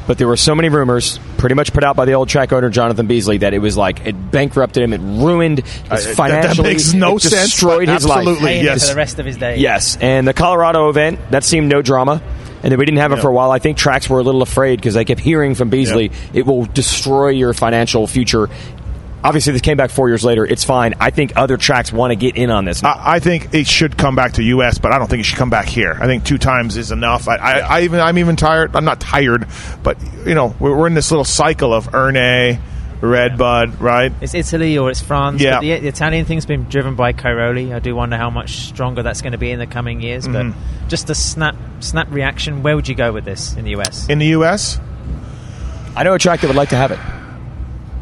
but 0.07 0.19
there 0.19 0.27
were 0.27 0.37
so 0.37 0.55
many 0.55 0.69
rumors, 0.69 1.21
pretty 1.38 1.55
much 1.55 1.73
put 1.73 1.85
out 1.85 1.95
by 1.95 2.05
the 2.07 2.14
old 2.14 2.29
track 2.29 2.53
owner 2.53 2.71
Jonathan 2.71 3.07
Beasley, 3.07 3.38
that 3.38 3.55
it 3.55 3.59
was 3.61 3.77
like 3.77 4.05
it 4.07 4.31
bankrupted 4.33 4.83
him, 4.83 4.93
it 4.93 5.01
ruined 5.01 5.59
his 5.61 5.77
Uh, 5.90 5.95
that- 5.97 6.05
that 6.05 6.16
financially, 6.16 6.69
makes 6.71 6.93
no 6.93 7.16
it 7.16 7.23
sense, 7.23 7.51
destroyed 7.51 7.88
his 7.88 8.05
life. 8.05 8.19
absolutely. 8.19 8.47
Paying 8.49 8.64
yes. 8.64 8.88
for 8.88 8.95
the 8.95 8.99
rest 8.99 9.19
of 9.21 9.27
his 9.27 9.37
day. 9.37 9.59
Yes, 9.59 9.97
and 10.01 10.27
the 10.27 10.35
Colorado 10.35 10.88
event 10.88 11.21
that 11.31 11.45
seemed 11.45 11.69
no 11.69 11.83
drama, 11.83 12.21
and 12.62 12.73
then 12.73 12.79
we 12.79 12.85
didn't 12.85 12.99
have 12.99 13.12
it 13.12 13.16
Yeah. 13.16 13.23
for 13.23 13.29
a 13.29 13.33
while. 13.33 13.53
I 13.53 13.59
think 13.61 13.77
tracks 13.77 14.11
were 14.11 14.19
a 14.19 14.23
little 14.25 14.43
afraid 14.43 14.77
because 14.81 14.95
they 14.95 15.05
kept 15.05 15.21
hearing 15.21 15.55
from 15.55 15.69
Beasley 15.71 16.11
it 16.35 16.47
will 16.47 16.64
destroy 16.64 17.29
your 17.29 17.53
financial 17.55 18.07
future. 18.09 18.49
Obviously, 19.22 19.52
this 19.52 19.62
came 19.62 19.76
back 19.76 19.90
four 19.90 20.09
years 20.09 20.24
later. 20.24 20.44
It's 20.46 20.64
fine. 20.64 20.94
I 20.98 21.11
think 21.11 21.35
other 21.37 21.56
tracks 21.56 21.92
want 21.92 22.11
to 22.11 22.16
get 22.16 22.37
in 22.37 22.50
on 22.50 22.64
this. 22.64 22.83
I, 22.83 23.16
I 23.16 23.18
think 23.20 23.52
it 23.52 23.66
should 23.66 23.98
come 23.98 24.16
back 24.16 24.35
to 24.35 24.42
U.S., 24.42 24.78
but 24.78 24.92
I 24.92 24.98
don't 24.98 25.09
think 25.09 25.20
it 25.20 25.24
should 25.24 25.38
come 25.38 25.50
back 25.50 25.66
here. 25.66 25.96
I 26.00 26.06
think 26.06 26.24
two 26.24 26.38
times 26.38 26.76
is 26.76 26.90
enough. 26.90 27.28
I, 27.28 27.37
I, 27.37 27.59
I 27.59 27.80
even 27.83 28.00
I'm 28.00 28.18
even 28.18 28.37
tired. 28.37 28.74
I'm 28.74 28.85
not 28.85 29.00
tired, 29.00 29.46
but 29.83 29.98
you 30.26 30.35
know 30.35 30.54
we're, 30.59 30.76
we're 30.76 30.87
in 30.87 30.94
this 30.94 31.11
little 31.11 31.24
cycle 31.24 31.74
of 31.74 31.88
Ernée, 31.88 32.61
Red 33.02 33.37
Bud, 33.37 33.80
right? 33.80 34.12
It's 34.22 34.35
Italy 34.35 34.78
or 34.78 34.90
it's 34.90 35.00
France. 35.00 35.40
Yeah. 35.40 35.61
The, 35.61 35.80
the 35.80 35.88
Italian 35.88 36.24
thing's 36.24 36.46
been 36.46 36.64
driven 36.64 36.96
by 36.96 37.12
Cairoli. 37.12 37.74
I 37.74 37.78
do 37.78 37.94
wonder 37.94 38.16
how 38.16 38.30
much 38.30 38.68
stronger 38.68 39.02
that's 39.02 39.20
going 39.20 39.33
to 39.33 39.38
be 39.38 39.50
in 39.50 39.59
the 39.59 39.66
coming 39.66 40.00
years. 40.00 40.26
Mm-hmm. 40.26 40.50
But 40.50 40.88
just 40.88 41.11
a 41.11 41.14
snap 41.14 41.56
snap 41.80 42.11
reaction. 42.11 42.62
Where 42.62 42.74
would 42.74 42.88
you 42.88 42.94
go 42.94 43.12
with 43.12 43.24
this 43.26 43.54
in 43.54 43.64
the 43.64 43.76
US? 43.76 44.09
In 44.09 44.18
the 44.18 44.26
U.S., 44.28 44.80
I 45.94 46.04
know 46.04 46.14
a 46.14 46.18
track 46.18 46.40
that 46.40 46.46
would 46.46 46.56
like 46.56 46.70
to 46.70 46.76
have 46.76 46.90
it. 46.90 46.98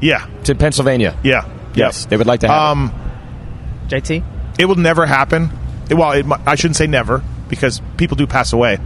Yeah, 0.00 0.26
It's 0.40 0.48
in 0.50 0.58
Pennsylvania. 0.58 1.16
yeah, 1.22 1.44
Yes, 1.74 2.02
yeah. 2.02 2.08
they 2.10 2.16
would 2.16 2.26
like 2.26 2.40
to 2.40 2.48
have 2.48 2.72
Um, 2.72 2.92
JT. 3.88 4.22
it 4.58 4.64
will 4.66 4.76
never 4.76 5.06
happen. 5.06 5.50
It- 5.88 5.94
well, 5.94 6.12
it, 6.12 6.26
mi- 6.26 6.36
I 6.46 6.54
shouldn't 6.54 6.76
say 6.76 6.86
never 6.86 7.22
because 7.48 7.80
people 7.96 8.16
do 8.16 8.26
pass 8.26 8.52
away. 8.52 8.78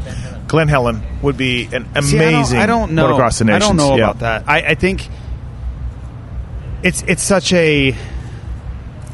Glen 0.48 0.68
Helen 0.68 1.02
would 1.22 1.36
be 1.36 1.68
an 1.72 1.84
See, 2.02 2.18
I 2.18 2.20
don't- 2.20 2.34
amazing 2.34 2.58
I 2.60 2.66
don't, 2.66 2.92
know. 2.92 3.16
motocross 3.16 3.44
the 3.44 3.52
I 3.52 3.58
don't 3.58 3.76
know 3.76 3.96
Yeah. 3.96 4.04
about 4.04 4.18
that. 4.20 4.44
I, 4.46 4.58
I 4.60 4.74
think 4.74 5.08
it's 6.82 7.02
it's 7.06 7.22
such 7.22 7.52
a. 7.52 7.94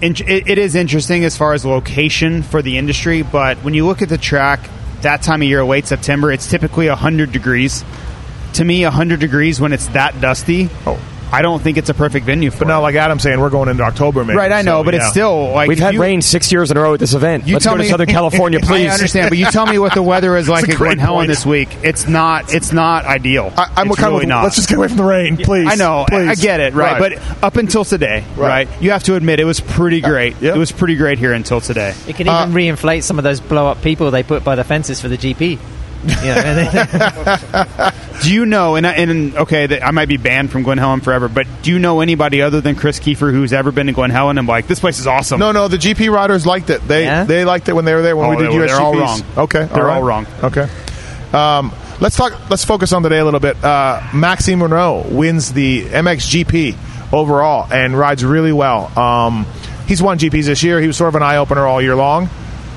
It, 0.00 0.20
it 0.20 0.58
is 0.58 0.74
interesting 0.76 1.24
as 1.24 1.36
far 1.36 1.54
as 1.54 1.64
location 1.66 2.42
for 2.44 2.62
the 2.62 2.78
industry, 2.78 3.22
but 3.22 3.58
when 3.58 3.74
you 3.74 3.84
look 3.84 4.00
at 4.00 4.08
the 4.08 4.18
track 4.18 4.60
that 5.02 5.22
time 5.22 5.42
of 5.42 5.48
year, 5.48 5.64
late 5.64 5.86
September, 5.86 6.30
it's 6.30 6.46
typically 6.48 6.86
hundred 6.88 7.32
degrees. 7.32 7.84
To 8.54 8.64
me, 8.64 8.82
hundred 8.82 9.20
degrees 9.20 9.60
when 9.60 9.72
it's 9.72 9.86
that 9.88 10.20
dusty, 10.20 10.70
Oh. 10.86 10.98
I 11.32 11.42
don't 11.42 11.60
think 11.62 11.76
it's 11.78 11.90
a 11.90 11.94
perfect 11.94 12.24
venue 12.26 12.50
for. 12.50 12.58
But 12.60 12.64
it. 12.64 12.68
now, 12.68 12.80
like 12.82 12.94
Adam 12.94 13.18
saying, 13.18 13.38
we're 13.40 13.50
going 13.50 13.68
into 13.68 13.82
October, 13.82 14.24
maybe. 14.24 14.36
right? 14.36 14.50
I 14.50 14.62
know, 14.62 14.80
so, 14.80 14.84
but 14.84 14.94
yeah. 14.94 15.00
it's 15.00 15.10
still 15.10 15.50
like 15.52 15.68
We've 15.68 15.78
had 15.78 15.94
you- 15.94 16.00
rain 16.00 16.22
six 16.22 16.50
years 16.50 16.70
in 16.70 16.76
a 16.76 16.80
row 16.80 16.94
at 16.94 17.00
this 17.00 17.14
event. 17.14 17.46
You 17.46 17.54
Let's 17.54 17.64
tell 17.64 17.74
go 17.74 17.78
to 17.78 17.82
me, 17.84 17.90
Southern 17.90 18.08
California, 18.08 18.60
please. 18.62 18.88
I 18.90 18.94
understand, 18.94 19.28
but 19.28 19.38
you 19.38 19.46
tell 19.46 19.66
me 19.66 19.78
what 19.78 19.94
the 19.94 20.02
weather 20.02 20.36
is 20.36 20.48
like 20.48 20.64
It's 20.64 20.70
a 20.70 20.72
at 20.74 20.78
Glen 20.78 20.98
Helen 20.98 21.26
this 21.26 21.44
week. 21.44 21.68
It's 21.82 22.08
not. 22.08 22.52
It's 22.54 22.72
not 22.72 23.04
ideal. 23.04 23.52
I, 23.56 23.72
I'm 23.76 23.88
it's 23.88 23.96
kind 23.96 24.12
really 24.12 24.24
of. 24.24 24.28
not. 24.30 24.42
Let's 24.44 24.56
just 24.56 24.68
get 24.68 24.78
away 24.78 24.88
from 24.88 24.96
the 24.96 25.04
rain, 25.04 25.36
please. 25.36 25.68
I 25.70 25.74
know, 25.74 26.00
I- 26.00 26.10
please. 26.10 26.28
I 26.28 26.34
get 26.34 26.60
it, 26.60 26.74
right? 26.74 26.98
But 26.98 27.42
up 27.42 27.56
until 27.56 27.84
today, 27.84 28.24
right. 28.36 28.66
Right. 28.66 28.82
You 28.82 28.90
have 28.92 29.02
to 29.04 29.14
admit 29.14 29.40
it 29.40 29.44
was 29.44 29.60
pretty 29.60 30.00
great. 30.00 30.36
yeah. 30.40 30.54
It 30.54 30.58
was 30.58 30.72
pretty 30.72 30.96
great 30.96 31.18
here 31.18 31.32
until 31.34 31.60
today. 31.60 31.94
It 32.06 32.16
can 32.16 32.26
Uh, 32.28 32.42
even 32.48 32.54
reinflate 32.54 33.02
some 33.02 33.18
of 33.18 33.24
those 33.24 33.40
blow 33.40 33.66
up 33.68 33.82
people 33.82 34.10
they 34.10 34.22
put 34.22 34.42
by 34.44 34.54
the 34.56 34.64
fences 34.64 35.00
for 35.00 35.08
the 35.08 35.18
GP. 35.18 35.58
You 36.04 36.06
know, 36.08 36.22
and 36.22 36.68
they- 36.72 37.90
Do 38.28 38.34
you 38.34 38.44
know? 38.44 38.76
And, 38.76 38.84
and 38.84 39.34
okay, 39.36 39.66
that 39.68 39.82
I 39.82 39.90
might 39.90 40.06
be 40.06 40.18
banned 40.18 40.52
from 40.52 40.62
Glen 40.62 40.76
Helen 40.76 41.00
forever, 41.00 41.28
but 41.30 41.46
do 41.62 41.70
you 41.70 41.78
know 41.78 42.02
anybody 42.02 42.42
other 42.42 42.60
than 42.60 42.74
Chris 42.74 43.00
Kiefer 43.00 43.32
who's 43.32 43.54
ever 43.54 43.72
been 43.72 43.86
to 43.86 43.94
Glen 43.94 44.10
Helen 44.10 44.36
and 44.36 44.46
like 44.46 44.66
this 44.66 44.80
place 44.80 44.98
is 44.98 45.06
awesome? 45.06 45.40
No, 45.40 45.50
no, 45.52 45.66
the 45.68 45.78
GP 45.78 46.12
riders 46.12 46.44
liked 46.44 46.68
it. 46.68 46.86
They 46.86 47.04
Yeah? 47.04 47.24
they 47.24 47.46
liked 47.46 47.70
it 47.70 47.72
when 47.72 47.86
they 47.86 47.94
were 47.94 48.02
there 48.02 48.18
when 48.18 48.26
Oh, 48.26 48.30
we 48.30 48.36
did 48.36 48.52
they 48.52 48.58
were- 48.58 48.66
USGPs. 48.66 48.68
they're 48.68 48.80
all 48.84 48.94
wrong. 48.98 49.22
Okay, 49.38 49.64
They're 49.72 49.82
right. 49.86 49.96
all 49.96 50.02
wrong. 50.02 50.26
Okay. 50.42 50.68
Um, 51.32 51.72
let's 52.00 52.16
talk. 52.16 52.50
Let's 52.50 52.66
focus 52.66 52.92
on 52.92 53.02
today 53.02 53.18
a 53.18 53.24
little 53.24 53.40
bit. 53.40 53.64
Uh, 53.64 54.02
Maxime 54.12 54.60
Renaux 54.60 55.10
wins 55.10 55.54
the 55.54 55.86
MXGP 55.86 56.76
overall 57.14 57.66
and 57.72 57.98
rides 57.98 58.26
really 58.26 58.52
well. 58.52 58.90
Um, 58.98 59.46
he's 59.86 60.02
won 60.02 60.18
GPs 60.18 60.44
this 60.44 60.62
year. 60.62 60.82
He 60.82 60.86
was 60.86 60.98
sort 60.98 61.08
of 61.08 61.14
an 61.14 61.22
eye 61.22 61.38
opener 61.38 61.66
all 61.66 61.80
year 61.80 61.96
long, 61.96 62.28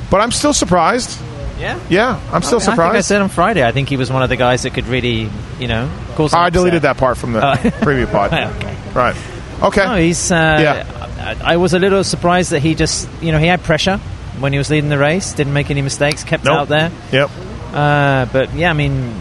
but 0.10 0.22
I'm 0.22 0.32
still 0.32 0.54
surprised. 0.54 1.20
Yeah. 1.62 1.80
Yeah, 1.90 2.20
I'm 2.34 2.42
still 2.42 2.58
I 2.60 2.66
think 2.66 2.80
I 2.80 3.02
said 3.02 3.22
on 3.22 3.30
Friday. 3.30 3.64
I 3.66 3.72
think 3.72 3.88
he 3.90 3.96
was 3.98 4.12
one 4.12 4.24
of 4.24 4.30
the 4.30 4.36
guys 4.38 4.64
that 4.64 4.74
could 4.74 4.88
really, 4.88 5.30
you 5.60 5.68
know, 5.68 5.90
cause. 6.16 6.34
I 6.34 6.50
deleted 6.50 6.78
upset. 6.84 6.96
that 6.96 7.00
part 7.00 7.18
from 7.18 7.34
the 7.34 7.46
Oh. 7.46 7.54
preview 7.86 8.12
pod. 8.12 8.34
Okay. 8.58 8.78
Right. 8.94 9.16
Okay. 9.62 9.86
No, 9.86 9.96
he's. 9.96 10.32
Uh, 10.32 10.36
Yeah. 10.62 11.36
I, 11.40 11.54
I 11.54 11.58
was 11.58 11.74
a 11.76 11.80
little 11.80 12.04
surprised 12.04 12.52
that 12.52 12.62
he 12.62 12.74
just, 12.74 13.08
you 13.22 13.32
know, 13.32 13.38
he 13.38 13.46
had 13.46 13.62
pressure 13.62 13.98
when 14.40 14.52
he 14.54 14.58
was 14.58 14.70
leading 14.72 14.90
the 14.90 14.98
race. 14.98 15.34
Didn't 15.34 15.54
make 15.54 15.70
any 15.70 15.84
mistakes. 15.84 16.24
Kept 16.24 16.44
Nope. 16.46 16.62
out 16.62 16.68
there. 16.68 16.92
Yep. 17.12 17.30
Uh, 17.72 18.26
but 18.34 18.54
yeah, 18.56 18.72
I 18.72 18.74
mean, 18.74 19.14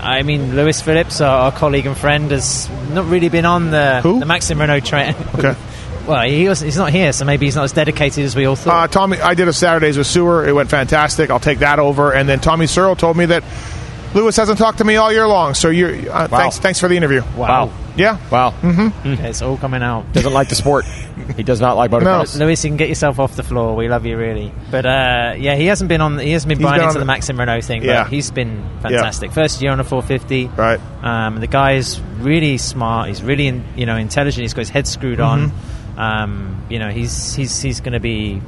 I 0.00 0.22
mean, 0.22 0.56
Lewis 0.56 0.80
Phillips, 0.80 1.20
our, 1.20 1.44
our 1.44 1.52
colleague 1.52 1.84
and 1.86 1.96
friend, 1.96 2.30
has 2.30 2.70
not 2.90 3.04
really 3.06 3.28
been 3.28 3.44
on 3.44 3.70
the 3.70 4.00
Who? 4.02 4.18
the 4.18 4.24
Maxim 4.26 4.58
Renaux 4.58 4.82
train. 4.84 5.14
Okay. 5.34 5.54
well, 6.06 6.22
he 6.28 6.48
was, 6.48 6.60
he's 6.60 6.76
not 6.76 6.90
here, 6.92 7.12
so 7.12 7.24
maybe 7.24 7.46
he's 7.46 7.56
not 7.56 7.64
as 7.64 7.72
dedicated 7.72 8.24
as 8.24 8.34
we 8.36 8.44
all 8.46 8.52
Uh, 8.54 8.56
thought. 8.56 8.92
Tommy, 8.92 9.20
I 9.20 9.34
did 9.34 9.48
a 9.48 9.52
Saturdays 9.52 9.96
with 9.98 10.06
Seewer. 10.06 10.46
It 10.46 10.52
went 10.54 10.70
fantastic. 10.70 11.30
I'll 11.30 11.40
take 11.40 11.60
that 11.60 11.78
over. 11.78 12.12
And 12.12 12.28
then 12.28 12.40
Tommy 12.40 12.66
Searle 12.66 12.96
told 12.96 13.16
me 13.16 13.26
that 13.26 13.44
Lewis 14.14 14.36
hasn't 14.36 14.58
talked 14.58 14.78
to 14.78 14.84
me 14.84 14.96
all 14.96 15.12
year 15.12 15.26
long. 15.26 15.54
So 15.54 15.68
you're 15.70 15.94
uh, 16.12 16.28
thanks. 16.28 16.58
Thanks 16.58 16.80
for 16.80 16.88
the 16.88 16.96
interview. 16.96 17.22
wow. 17.36 17.70
Yeah. 17.94 18.18
Wow. 18.30 18.54
Okay, 19.04 19.28
it's 19.28 19.42
all 19.42 19.58
coming 19.58 19.82
out. 19.82 20.10
Doesn't 20.14 20.32
like 20.32 20.48
the 20.48 20.54
sport. 20.54 20.84
He 21.36 21.44
does 21.44 21.60
not 21.60 21.76
like 21.76 21.90
motocross. 21.92 22.36
Lewis, 22.38 22.64
you 22.64 22.70
can 22.70 22.76
get 22.76 22.88
yourself 22.88 23.20
off 23.20 23.36
the 23.36 23.44
floor. 23.44 23.76
We 23.76 23.88
love 23.88 24.04
you, 24.06 24.16
really. 24.16 24.52
But 24.72 24.84
uh, 24.86 25.34
yeah, 25.38 25.54
he 25.54 25.66
hasn't 25.66 25.88
been 25.88 26.00
on. 26.00 26.18
He 26.18 26.32
hasn't 26.32 26.48
been 26.48 26.58
He's 26.58 26.64
buying 26.64 26.80
been 26.80 26.88
into 26.88 26.94
the 26.94 26.98
the- 27.00 27.04
Maxim 27.04 27.36
Renaux 27.36 27.64
thing. 27.64 27.84
Yeah. 27.84 28.02
But 28.02 28.10
he's 28.12 28.30
been 28.32 28.64
fantastic. 28.80 29.30
First 29.30 29.62
year 29.62 29.70
on 29.70 29.78
a 29.78 29.84
450. 29.84 30.46
Right. 30.48 30.80
Um, 31.02 31.38
the 31.38 31.46
guy 31.46 31.72
is 31.74 32.00
really 32.18 32.58
smart. 32.58 33.08
He's 33.08 33.22
really, 33.22 33.46
in, 33.46 33.64
you 33.76 33.86
know, 33.86 33.96
intelligent. 33.96 34.42
He's 34.42 34.52
got 34.52 34.62
his 34.62 34.70
head 34.70 34.88
screwed 34.88 35.20
on. 35.20 35.52
Um, 35.96 36.64
you 36.70 36.78
know, 36.78 36.90
he's 36.90 37.34
he's 37.34 37.60
he's 37.60 37.80
going 37.80 37.92
to 37.92 38.00
be 38.00 38.40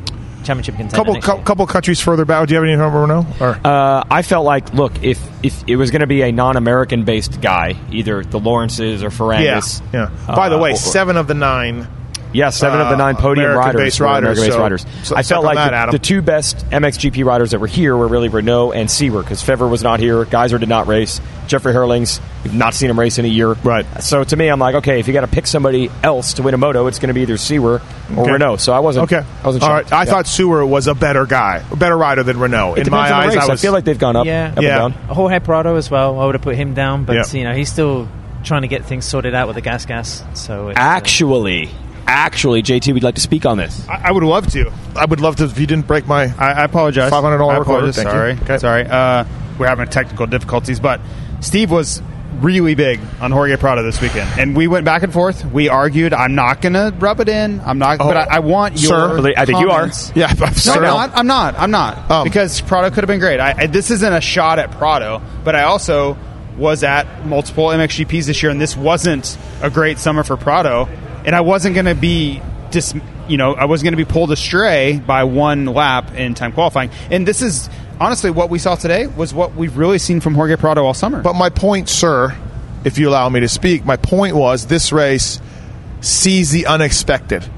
championship 0.44 0.74
contender. 0.76 0.96
couple 0.96 1.14
next 1.14 1.26
cou- 1.26 1.34
year. 1.36 1.44
couple 1.44 1.66
countries 1.66 2.00
further 2.00 2.24
back. 2.24 2.46
Do 2.46 2.52
you 2.54 2.56
have 2.60 2.64
any 2.68 2.76
number 2.76 2.98
Renaux? 3.06 3.40
Or 3.40 3.58
Uh, 3.66 4.04
I 4.10 4.22
felt 4.22 4.44
like, 4.44 4.74
look, 4.74 5.02
if 5.02 5.18
if 5.42 5.64
it 5.66 5.76
was 5.76 5.90
going 5.90 6.00
to 6.00 6.06
be 6.06 6.22
a 6.22 6.32
non-American 6.32 7.04
based 7.04 7.40
guy, 7.40 7.76
either 7.90 8.22
the 8.24 8.38
Lawrences 8.38 9.02
or 9.02 9.06
yeah, 9.06 9.58
Ferrandis. 9.58 9.82
yeah. 9.92 10.10
By 10.26 10.48
the 10.50 10.56
uh, 10.56 10.60
way, 10.62 10.72
or- 10.72 10.76
seven 10.76 11.16
of 11.16 11.26
the 11.26 11.34
nine. 11.34 11.86
Yeah, 12.34 12.50
seven 12.50 12.80
of 12.80 12.90
the 12.90 12.96
nine 12.96 13.14
uh, 13.16 13.20
podium 13.20 13.50
American-based 13.52 14.00
riders, 14.00 14.00
were 14.00 14.06
riders, 14.06 14.38
American-based 14.58 14.84
so- 14.84 14.90
riders. 14.92 15.08
so 15.08 15.16
I 15.16 15.22
felt 15.22 15.44
like 15.44 15.56
that, 15.56 15.86
the, 15.86 15.92
the 15.92 15.98
two 15.98 16.20
best 16.20 16.58
MXGP 16.70 17.24
riders 17.24 17.52
that 17.52 17.60
were 17.60 17.66
here 17.66 17.96
were 17.96 18.08
really 18.08 18.28
Renaux 18.28 18.74
and 18.74 18.90
Seewer 18.90 19.22
because 19.22 19.42
Febvre 19.42 19.70
was 19.70 19.82
not 19.82 20.00
here. 20.00 20.24
Gajser 20.26 20.58
did 20.60 20.68
not 20.68 20.86
race. 20.86 21.20
Jeffrey 21.46 21.72
Herlings, 21.74 22.20
we've 22.42 22.54
not 22.54 22.74
seen 22.74 22.90
him 22.90 22.98
race 22.98 23.18
in 23.18 23.24
a 23.24 23.28
year. 23.28 23.52
Right. 23.52 23.86
So 24.02 24.24
to 24.24 24.36
me, 24.36 24.48
I'm 24.48 24.58
like, 24.58 24.74
okay, 24.76 24.98
if 24.98 25.06
you 25.06 25.12
got 25.12 25.20
to 25.20 25.26
pick 25.28 25.46
somebody 25.46 25.90
else 26.02 26.34
to 26.34 26.42
win 26.42 26.54
a 26.54 26.58
moto, 26.58 26.86
it's 26.86 26.98
going 26.98 27.08
to 27.08 27.14
be 27.14 27.20
either 27.22 27.36
Seewer 27.36 27.74
or 28.16 28.22
Okay. 28.22 28.30
Renaux. 28.32 28.58
So 28.58 28.72
I 28.72 28.80
wasn't. 28.80 29.04
Okay, 29.12 29.24
I 29.42 29.46
wasn't. 29.46 29.62
All 29.62 29.68
shocked. 29.70 29.90
right. 29.92 30.00
I 30.00 30.04
Yeah. 30.04 30.10
thought 30.10 30.26
Seewer 30.26 30.64
was 30.66 30.86
a 30.88 30.94
better 30.94 31.26
guy, 31.26 31.62
a 31.70 31.76
better 31.76 31.96
rider 31.96 32.22
than 32.24 32.38
Renaux. 32.38 32.76
It 32.78 32.86
In 32.86 32.90
my 32.90 33.02
on 33.02 33.08
the 33.08 33.14
eyes, 33.14 33.34
race. 33.36 33.44
I 33.44 33.46
was. 33.48 33.60
feel 33.62 33.72
like 33.72 33.84
they've 33.84 33.98
gone 33.98 34.16
up, 34.16 34.26
Yeah. 34.26 34.54
up 34.56 34.62
Yeah. 34.62 34.84
and 34.86 34.94
down. 34.94 35.06
Jorge 35.14 35.38
Prado 35.40 35.76
as 35.76 35.90
well. 35.90 36.18
I 36.18 36.24
would 36.26 36.34
have 36.34 36.42
put 36.42 36.56
him 36.56 36.74
down, 36.74 37.04
but 37.04 37.14
Yeah. 37.14 37.38
you 37.38 37.44
know 37.44 37.52
he's 37.54 37.70
still 37.70 38.08
trying 38.42 38.62
to 38.62 38.68
get 38.68 38.84
things 38.86 39.04
sorted 39.04 39.34
out 39.34 39.46
with 39.46 39.54
the 39.54 39.62
gas 39.62 39.84
gas. 39.86 40.22
So 40.34 40.68
it's, 40.68 40.78
uh, 40.78 40.82
Actually, 42.06 42.60
actually, 42.60 42.80
JT, 42.80 42.94
we'd 42.94 43.02
like 43.02 43.14
to 43.16 43.20
speak 43.20 43.46
on 43.46 43.58
this. 43.58 43.88
I, 43.88 44.08
I 44.08 44.12
would 44.12 44.22
love 44.22 44.46
to. 44.52 44.72
I 44.96 45.04
would 45.04 45.20
love 45.20 45.36
to 45.36 45.44
if 45.44 45.58
you 45.58 45.66
didn't 45.66 45.86
break 45.86 46.06
my. 46.06 46.24
I, 46.38 46.52
I 46.52 46.64
apologize. 46.64 47.10
$500 47.10 47.52
I 47.52 47.58
recorder. 47.58 47.92
Thank 47.92 48.06
you. 48.06 48.12
Sorry. 48.12 48.32
Okay. 48.42 48.58
Sorry. 48.58 48.84
Uh, 48.84 49.24
we're 49.58 49.68
having 49.68 49.86
technical 49.88 50.26
difficulties, 50.26 50.80
but 50.80 51.00
Steve 51.40 51.70
was 51.70 52.02
really 52.40 52.74
big 52.74 53.00
on 53.20 53.30
Jorge 53.30 53.56
Prado 53.56 53.82
this 53.82 54.00
weekend, 54.00 54.28
and 54.38 54.56
we 54.56 54.66
went 54.66 54.84
back 54.84 55.02
and 55.02 55.12
forth. 55.12 55.44
We 55.52 55.68
argued. 55.68 56.12
I'm 56.12 56.34
not 56.34 56.60
going 56.60 56.72
to 56.72 56.92
rub 56.98 57.20
it 57.20 57.28
in. 57.28 57.60
I'm 57.60 57.78
not. 57.78 58.00
Oh, 58.00 58.04
but 58.08 58.16
I, 58.16 58.36
I 58.36 58.38
want 58.40 58.80
your. 58.80 59.20
sir. 59.20 59.32
I 59.36 59.44
think 59.44 59.60
you 59.60 59.70
are. 59.70 59.88
Yeah, 60.14 60.26
I'm 60.28 60.38
No, 60.38 60.50
sorry. 60.52 60.86
I'm 60.86 60.94
not. 60.94 61.10
I'm 61.14 61.26
not. 61.26 61.54
I'm 61.58 61.70
not. 61.70 62.10
Um, 62.10 62.24
because 62.24 62.60
Prado 62.60 62.88
could 62.90 63.04
have 63.04 63.08
been 63.08 63.20
great. 63.20 63.40
I, 63.40 63.54
I, 63.56 63.66
this 63.66 63.90
isn't 63.90 64.12
a 64.12 64.20
shot 64.20 64.58
at 64.58 64.72
Prado, 64.72 65.22
but 65.44 65.54
I 65.54 65.62
also 65.64 66.18
was 66.56 66.84
at 66.84 67.26
multiple 67.26 67.66
MXGPs 67.66 68.26
this 68.26 68.42
year, 68.42 68.50
and 68.50 68.60
this 68.60 68.76
wasn't 68.76 69.36
a 69.62 69.70
great 69.70 69.98
summer 69.98 70.22
for 70.24 70.36
Prado. 70.36 70.88
And 71.24 71.34
I 71.34 71.40
wasn't 71.40 71.74
going 71.74 71.86
to 71.86 71.94
be 71.94 72.40
dis, 72.70 72.94
you 73.28 73.36
know, 73.36 73.54
I 73.54 73.64
wasn't 73.64 73.84
going 73.84 73.98
to 73.98 74.04
be 74.04 74.10
pulled 74.10 74.30
astray 74.32 74.98
by 74.98 75.24
one 75.24 75.66
lap 75.66 76.12
in 76.14 76.34
time 76.34 76.52
qualifying. 76.52 76.90
And 77.10 77.26
this 77.26 77.40
is 77.40 77.70
honestly 78.00 78.30
what 78.30 78.50
we 78.50 78.58
saw 78.58 78.74
today 78.74 79.06
was 79.06 79.32
what 79.32 79.54
we've 79.54 79.76
really 79.76 79.98
seen 79.98 80.20
from 80.20 80.34
Jorge 80.34 80.56
Prado 80.56 80.84
all 80.84 80.94
summer. 80.94 81.22
But 81.22 81.34
my 81.34 81.48
point, 81.48 81.88
sir, 81.88 82.36
if 82.84 82.98
you 82.98 83.08
allow 83.08 83.28
me 83.28 83.40
to 83.40 83.48
speak, 83.48 83.84
my 83.84 83.96
point 83.96 84.36
was 84.36 84.66
this 84.66 84.92
race 84.92 85.40
sees 86.00 86.50
the 86.50 86.66
unexpected. 86.66 87.48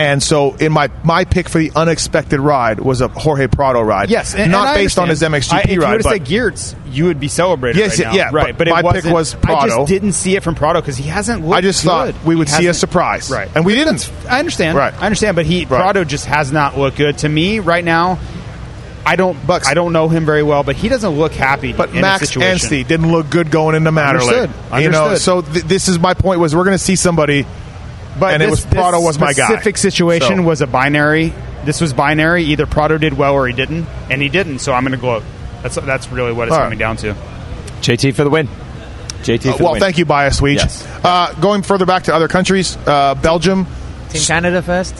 And 0.00 0.22
so, 0.22 0.54
in 0.56 0.72
my 0.72 0.90
my 1.04 1.24
pick 1.24 1.48
for 1.48 1.58
the 1.58 1.72
unexpected 1.76 2.40
ride 2.40 2.80
was 2.80 3.00
a 3.02 3.08
Jorge 3.08 3.48
Prado 3.48 3.82
ride. 3.82 4.08
Yes, 4.08 4.34
and, 4.34 4.50
not 4.50 4.68
and 4.68 4.68
I 4.70 4.74
based 4.76 4.98
on 4.98 5.08
his. 5.08 5.20
MXGP 5.20 5.52
I, 5.52 5.58
if 5.60 5.66
ride. 5.66 5.70
you 5.70 5.78
would 5.78 6.02
but 6.02 6.12
have 6.18 6.26
said 6.26 6.26
Geerts, 6.26 6.74
you 6.90 7.04
would 7.04 7.20
be 7.20 7.28
celebrated. 7.28 7.78
Yes, 7.78 7.98
right 7.98 8.06
now. 8.06 8.14
yeah, 8.14 8.30
right. 8.32 8.56
but 8.56 8.58
But, 8.58 8.68
it 8.68 8.82
my 8.82 8.92
pick 8.92 9.04
was 9.04 9.34
I 9.34 9.38
Prado. 9.38 9.66
just 9.78 9.88
didn't 9.88 10.12
see 10.12 10.36
it 10.36 10.42
from 10.42 10.54
Prado 10.54 10.80
because 10.80 10.96
he 10.96 11.08
hasn't. 11.08 11.42
Looked 11.44 11.58
I 11.58 11.60
just 11.60 11.82
good. 11.84 11.88
thought 12.14 12.24
we 12.24 12.34
would 12.34 12.48
see 12.48 12.66
a 12.66 12.74
surprise, 12.74 13.30
Right, 13.30 13.50
And 13.54 13.66
we 13.66 13.74
didn't. 13.74 14.10
I 14.28 14.38
understand. 14.38 14.76
Right. 14.76 14.94
I 14.94 15.04
understand, 15.06 15.36
but 15.36 15.44
he 15.44 15.60
Right. 15.66 15.68
Prado 15.68 16.04
just 16.04 16.24
has 16.26 16.50
not 16.50 16.78
looked 16.78 16.96
good 16.96 17.18
to 17.18 17.28
me 17.28 17.58
right 17.58 17.84
now. 17.84 18.18
I 19.04 19.16
don't. 19.16 19.46
Bucks. 19.46 19.66
I 19.68 19.74
don't 19.74 19.92
know 19.92 20.08
him 20.08 20.24
very 20.26 20.42
well, 20.42 20.62
but 20.62 20.76
he 20.76 20.88
doesn't 20.88 21.10
look 21.10 21.32
happy. 21.32 21.72
But 21.72 21.92
Max. 21.94 22.36
Anstey 22.36 22.84
didn't 22.84 23.10
look 23.10 23.30
good 23.30 23.50
going 23.50 23.74
into 23.74 23.90
Matterley. 23.90 24.48
Understood. 24.48 24.82
You 24.82 24.90
know, 24.90 25.14
so 25.16 25.40
th- 25.42 25.64
this 25.64 25.88
is 25.88 25.98
my 25.98 26.14
point: 26.14 26.38
was 26.38 26.54
we're 26.54 26.64
going 26.64 26.76
to 26.76 26.82
see 26.82 26.96
somebody. 26.96 27.46
But 28.20 28.34
and 28.34 28.42
it 28.42 28.50
this, 28.50 28.64
was 28.64 28.72
Prado 28.74 29.00
was 29.00 29.18
my 29.18 29.32
guy. 29.32 29.46
Specific 29.46 29.76
situation 29.78 30.36
So- 30.36 30.42
was 30.42 30.60
a 30.60 30.66
binary. 30.66 31.32
This 31.64 31.80
was 31.80 31.92
binary. 31.92 32.44
Either 32.44 32.66
Prado 32.66 32.96
did 32.98 33.14
well 33.14 33.34
or 33.34 33.46
he 33.46 33.52
didn't, 33.52 33.86
and 34.10 34.22
he 34.22 34.28
didn't. 34.28 34.60
So 34.60 34.72
I'm 34.72 34.82
going 34.84 34.92
to 34.92 34.98
gloat. 34.98 35.22
That's 35.62 35.74
that's 35.74 36.10
really 36.12 36.32
what 36.32 36.48
it's 36.48 36.52
All 36.54 36.60
right. 36.60 36.66
coming 36.66 36.78
down 36.78 36.96
to. 36.98 37.14
JT 37.82 38.14
for 38.14 38.24
the 38.24 38.30
win. 38.30 38.48
JT 39.22 39.42
for 39.42 39.48
Uh, 39.48 39.56
the 39.56 39.64
well, 39.64 39.72
win. 39.72 39.80
thank 39.80 39.98
you, 39.98 40.04
Bias 40.06 40.40
Weege. 40.40 40.56
Yes. 40.56 40.86
Uh, 41.04 41.32
going 41.40 41.62
further 41.62 41.84
back 41.86 42.04
to 42.04 42.14
other 42.14 42.28
countries, 42.28 42.78
uh, 42.86 43.14
Belgium. 43.16 43.66
Team 44.10 44.22
Canada 44.22 44.62
first. 44.62 44.94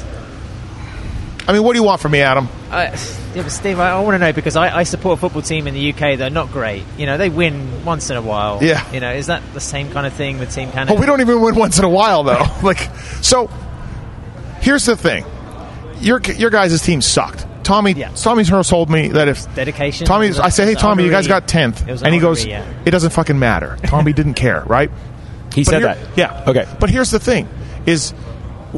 I 1.51 1.53
mean, 1.53 1.65
what 1.65 1.73
do 1.73 1.81
you 1.81 1.85
want 1.85 2.01
from 2.01 2.13
me, 2.13 2.21
Adam? 2.21 2.49
Uh, 2.71 2.97
yeah, 3.35 3.43
but 3.43 3.51
Steve, 3.51 3.81
I, 3.81 3.91
I 3.91 4.01
want 4.03 4.15
to 4.15 4.21
know 4.21 4.33
because 4.33 4.55
I, 4.55 4.73
I 4.79 4.83
support 4.85 5.19
a 5.19 5.21
football 5.21 5.43
team 5.43 5.67
in 5.67 5.75
the 5.75 5.93
UK. 5.93 6.17
They're 6.17 6.31
not 6.31 6.53
great. 6.53 6.85
You 6.97 7.07
know, 7.07 7.19
they 7.19 7.29
win 7.29 7.85
once 7.85 8.09
in 8.09 8.17
a 8.17 8.23
while. 8.23 8.63
Yeah. 8.63 8.89
You 8.93 9.01
know, 9.01 9.11
is 9.13 9.27
that 9.27 9.43
the 9.53 9.59
same 9.61 9.91
kind 9.91 10.07
of 10.07 10.13
thing 10.13 10.39
with 10.39 10.55
Team 10.55 10.71
Canada? 10.71 10.97
Oh, 10.97 11.01
we 11.01 11.07
don't 11.07 11.21
even 11.21 11.41
win 11.41 11.57
once 11.57 11.77
in 11.81 11.85
a 11.85 11.89
while, 11.89 12.23
though. 12.23 12.47
like, 12.63 12.79
so 13.21 13.49
here's 14.61 14.87
the 14.87 14.97
thing: 14.97 15.25
your 15.99 16.21
your 16.21 16.51
guys' 16.51 16.81
team 16.83 17.03
sucked. 17.03 17.47
Tommy, 17.65 17.95
Yeah. 17.95 18.11
Tommy's 18.15 18.49
Hurst 18.49 18.71
told 18.71 18.89
me 18.89 19.09
that 19.09 19.27
if 19.27 19.53
Dedication. 19.57 20.07
Tommy's, 20.07 20.39
I 20.39 20.51
say, 20.51 20.67
hey 20.67 20.71
It 20.71 20.75
was 20.77 20.83
Tommy, 20.83 21.05
you 21.05 21.11
guys 21.11 21.27
got 21.27 21.49
tenth, 21.49 21.87
It 21.89 22.01
and 22.03 22.15
he 22.15 22.21
goes, 22.21 22.45
yeah. 22.47 22.65
it 22.85 22.91
doesn't 22.93 23.11
fucking 23.11 23.39
matter. 23.41 23.77
Tommy 23.85 24.13
didn't 24.13 24.35
care, 24.35 24.63
right? 24.67 24.89
he 25.53 25.65
But 25.65 25.71
said 25.71 25.83
here- 25.83 25.95
that. 25.97 26.17
Yeah. 26.17 26.45
Okay. 26.47 26.67
But 26.79 26.91
here's 26.91 27.11
the 27.11 27.19
thing: 27.19 27.49
is 27.87 28.15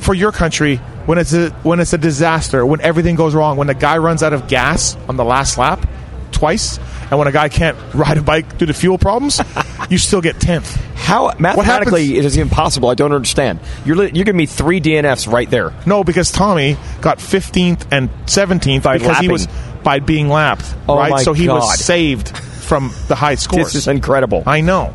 for 0.01 0.15
your 0.15 0.33
country 0.33 0.81
when 1.07 1.19
it's 1.19 1.33
a 1.33 1.51
when 1.63 1.81
it's 1.81 1.93
a 1.93 1.99
disaster, 1.99 2.65
when 2.65 2.81
everything 2.81 3.17
goes 3.17 3.35
wrong, 3.35 3.57
when 3.57 3.67
the 3.67 3.75
guy 3.75 3.99
runs 3.99 4.23
out 4.23 4.33
of 4.33 4.49
gas 4.49 4.97
on 5.09 5.17
the 5.17 5.25
last 5.25 5.59
lap 5.59 5.87
twice, 6.33 6.79
and 7.11 7.19
when 7.19 7.29
a 7.29 7.33
guy 7.33 7.49
can't 7.49 7.77
ride 7.95 8.19
a 8.19 8.23
bike 8.23 8.59
due 8.59 8.67
to 8.67 8.73
fuel 8.75 8.99
problems, 8.99 9.41
you 9.91 9.99
still 9.99 10.21
get 10.21 10.41
tenth. 10.41 10.75
How 10.95 11.33
mathematically 11.39 12.07
happens- 12.07 12.19
it 12.19 12.25
is 12.25 12.37
impossible. 12.37 12.89
I 12.89 12.95
don't 12.95 13.13
understand. 13.13 13.59
You're 13.85 13.97
li- 13.97 14.11
you're 14.15 14.25
giving 14.25 14.37
me 14.39 14.47
three 14.47 14.81
DNFs 14.81 15.31
right 15.31 15.51
there. 15.51 15.73
No, 15.87 16.05
because 16.05 16.31
Tommy 16.31 16.77
got 17.01 17.19
15th 17.19 17.87
and 17.91 18.09
17th 18.27 18.83
By 18.85 18.99
because 18.99 19.19
he 19.19 19.29
was 19.29 19.49
by 19.83 19.99
being 19.99 20.29
lapped, 20.29 20.75
Oh 20.89 20.97
right? 20.97 21.11
my 21.11 21.23
so 21.23 21.33
he 21.33 21.47
God. 21.47 21.57
was 21.57 21.79
saved 21.81 22.37
from 22.37 22.93
the 23.09 23.17
high 23.17 23.35
scores. 23.45 23.65
This 23.67 23.75
is 23.75 23.89
incredible. 23.89 24.45
I 24.47 24.61
know. 24.61 24.95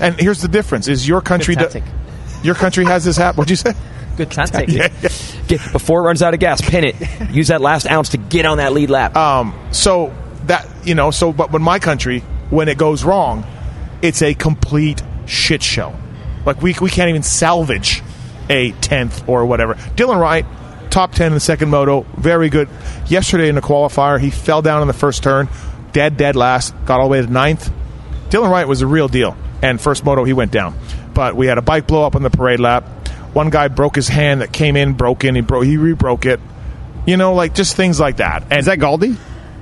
And 0.00 0.18
here's 0.18 0.40
the 0.40 0.48
difference: 0.48 0.88
is 0.88 1.06
your 1.06 1.20
country 1.20 1.54
Good 1.54 1.70
tactic. 1.70 1.84
your 2.42 2.54
country 2.54 2.84
has 2.86 3.04
this 3.04 3.18
app? 3.20 3.36
What'd 3.36 3.50
you 3.50 3.56
say? 3.56 3.74
Good 4.16 4.30
tactic. 4.30 4.68
Yeah, 4.72 4.88
yeah. 5.02 5.08
Get, 5.48 5.72
before 5.72 6.00
it 6.00 6.04
runs 6.04 6.22
out 6.22 6.34
of 6.34 6.40
gas, 6.40 6.60
pin 6.60 6.84
it. 6.84 6.96
Use 7.30 7.48
that 7.48 7.60
last 7.60 7.86
ounce 7.90 8.10
to 8.10 8.18
get 8.18 8.46
on 8.46 8.58
that 8.58 8.72
lead 8.72 8.90
lap. 8.90 9.16
Um, 9.16 9.58
so 9.72 10.14
that 10.46 10.66
you 10.84 10.94
know, 10.94 11.10
so 11.10 11.32
but 11.32 11.50
when 11.52 11.62
my 11.62 11.78
country, 11.78 12.20
when 12.50 12.68
it 12.68 12.78
goes 12.78 13.04
wrong, 13.04 13.44
it's 14.02 14.22
a 14.22 14.34
complete 14.34 15.02
shit 15.26 15.62
show. 15.62 15.94
Like 16.44 16.60
we 16.62 16.74
we 16.80 16.90
can't 16.90 17.08
even 17.08 17.22
salvage 17.22 18.02
a 18.48 18.72
tenth 18.72 19.28
or 19.28 19.46
whatever. 19.46 19.74
Dylan 19.74 20.18
Wright, 20.18 20.44
top 20.90 21.12
ten 21.12 21.28
in 21.28 21.34
the 21.34 21.40
second 21.40 21.70
moto, 21.70 22.06
very 22.16 22.48
good. 22.48 22.68
Yesterday 23.06 23.48
in 23.48 23.54
the 23.54 23.60
qualifier, 23.60 24.20
he 24.20 24.30
fell 24.30 24.62
down 24.62 24.82
in 24.82 24.88
the 24.88 24.94
first 24.94 25.22
turn, 25.22 25.48
dead 25.92 26.16
dead 26.16 26.36
last, 26.36 26.74
got 26.84 27.00
all 27.00 27.06
the 27.06 27.12
way 27.12 27.20
to 27.22 27.30
ninth. 27.30 27.72
Dylan 28.30 28.50
Wright 28.50 28.66
was 28.66 28.82
a 28.82 28.86
real 28.86 29.08
deal, 29.08 29.36
and 29.62 29.80
first 29.80 30.04
moto 30.04 30.24
he 30.24 30.32
went 30.32 30.50
down. 30.52 30.76
But 31.14 31.36
we 31.36 31.46
had 31.46 31.58
a 31.58 31.62
bike 31.62 31.86
blow 31.86 32.04
up 32.06 32.16
on 32.16 32.22
the 32.22 32.30
parade 32.30 32.60
lap. 32.60 32.84
One 33.32 33.50
guy 33.50 33.68
broke 33.68 33.96
his 33.96 34.08
hand 34.08 34.40
that 34.42 34.52
came 34.52 34.76
in 34.76 34.92
broken. 34.94 35.34
He 35.34 35.40
broke 35.40 35.64
he 35.64 35.76
rebroke 35.76 36.26
it. 36.26 36.40
You 37.06 37.16
know, 37.16 37.34
like 37.34 37.54
just 37.54 37.74
things 37.76 37.98
like 37.98 38.18
that. 38.18 38.42
And 38.50 38.60
Is 38.60 38.66
that 38.66 38.78
Galdi? 38.78 39.16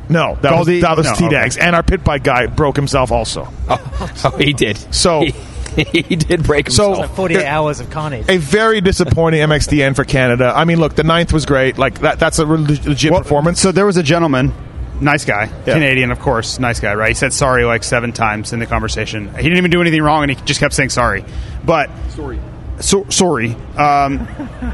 no, 0.08 0.36
that 0.42 0.58
was, 0.58 0.66
Galdi- 0.68 0.80
that 0.82 0.96
was 0.96 1.06
no, 1.06 1.14
T 1.14 1.26
okay. 1.26 1.34
Dags. 1.34 1.56
And 1.56 1.74
our 1.76 1.82
pit 1.82 2.02
bike 2.04 2.24
guy 2.24 2.46
broke 2.46 2.76
himself 2.76 3.12
also. 3.12 3.48
oh, 3.68 4.12
oh 4.24 4.36
he 4.36 4.52
did. 4.52 4.76
So- 4.94 5.22
he, 5.22 5.30
he 5.84 6.16
did 6.16 6.42
break 6.42 6.68
So- 6.70 6.88
himself. 6.88 7.08
Like 7.10 7.16
48 7.16 7.44
hours 7.46 7.80
of 7.80 7.90
carnage. 7.90 8.28
A 8.28 8.36
very 8.38 8.80
disappointing 8.80 9.40
MXDN 9.40 9.94
for 9.94 10.04
Canada. 10.04 10.52
I 10.54 10.64
mean, 10.64 10.80
look, 10.80 10.96
the 10.96 11.04
ninth 11.04 11.32
was 11.32 11.46
great. 11.46 11.78
Like 11.78 12.00
that, 12.00 12.18
that's 12.18 12.40
a 12.40 12.46
re- 12.46 12.58
legit 12.84 13.12
performance. 13.12 13.60
So 13.60 13.70
there 13.72 13.86
was 13.86 13.96
a 13.96 14.02
gentleman, 14.02 14.52
nice 15.00 15.24
guy, 15.24 15.44
Yeah. 15.66 15.74
Canadian, 15.74 16.10
of 16.10 16.18
course, 16.18 16.58
nice 16.58 16.80
guy, 16.80 16.94
right? 16.94 17.08
He 17.08 17.14
said 17.14 17.32
sorry 17.32 17.64
like 17.64 17.84
seven 17.84 18.12
times 18.12 18.52
in 18.52 18.58
the 18.58 18.66
conversation. 18.66 19.28
He 19.36 19.42
didn't 19.44 19.58
even 19.58 19.70
do 19.70 19.80
anything 19.80 20.02
wrong, 20.02 20.24
and 20.24 20.30
he 20.32 20.44
just 20.44 20.58
kept 20.60 20.74
saying 20.74 20.90
sorry. 20.90 21.24
But 21.64 21.88
sorry, 22.10 22.40
so, 22.80 23.06
sorry. 23.10 23.54
Um, 23.76 24.26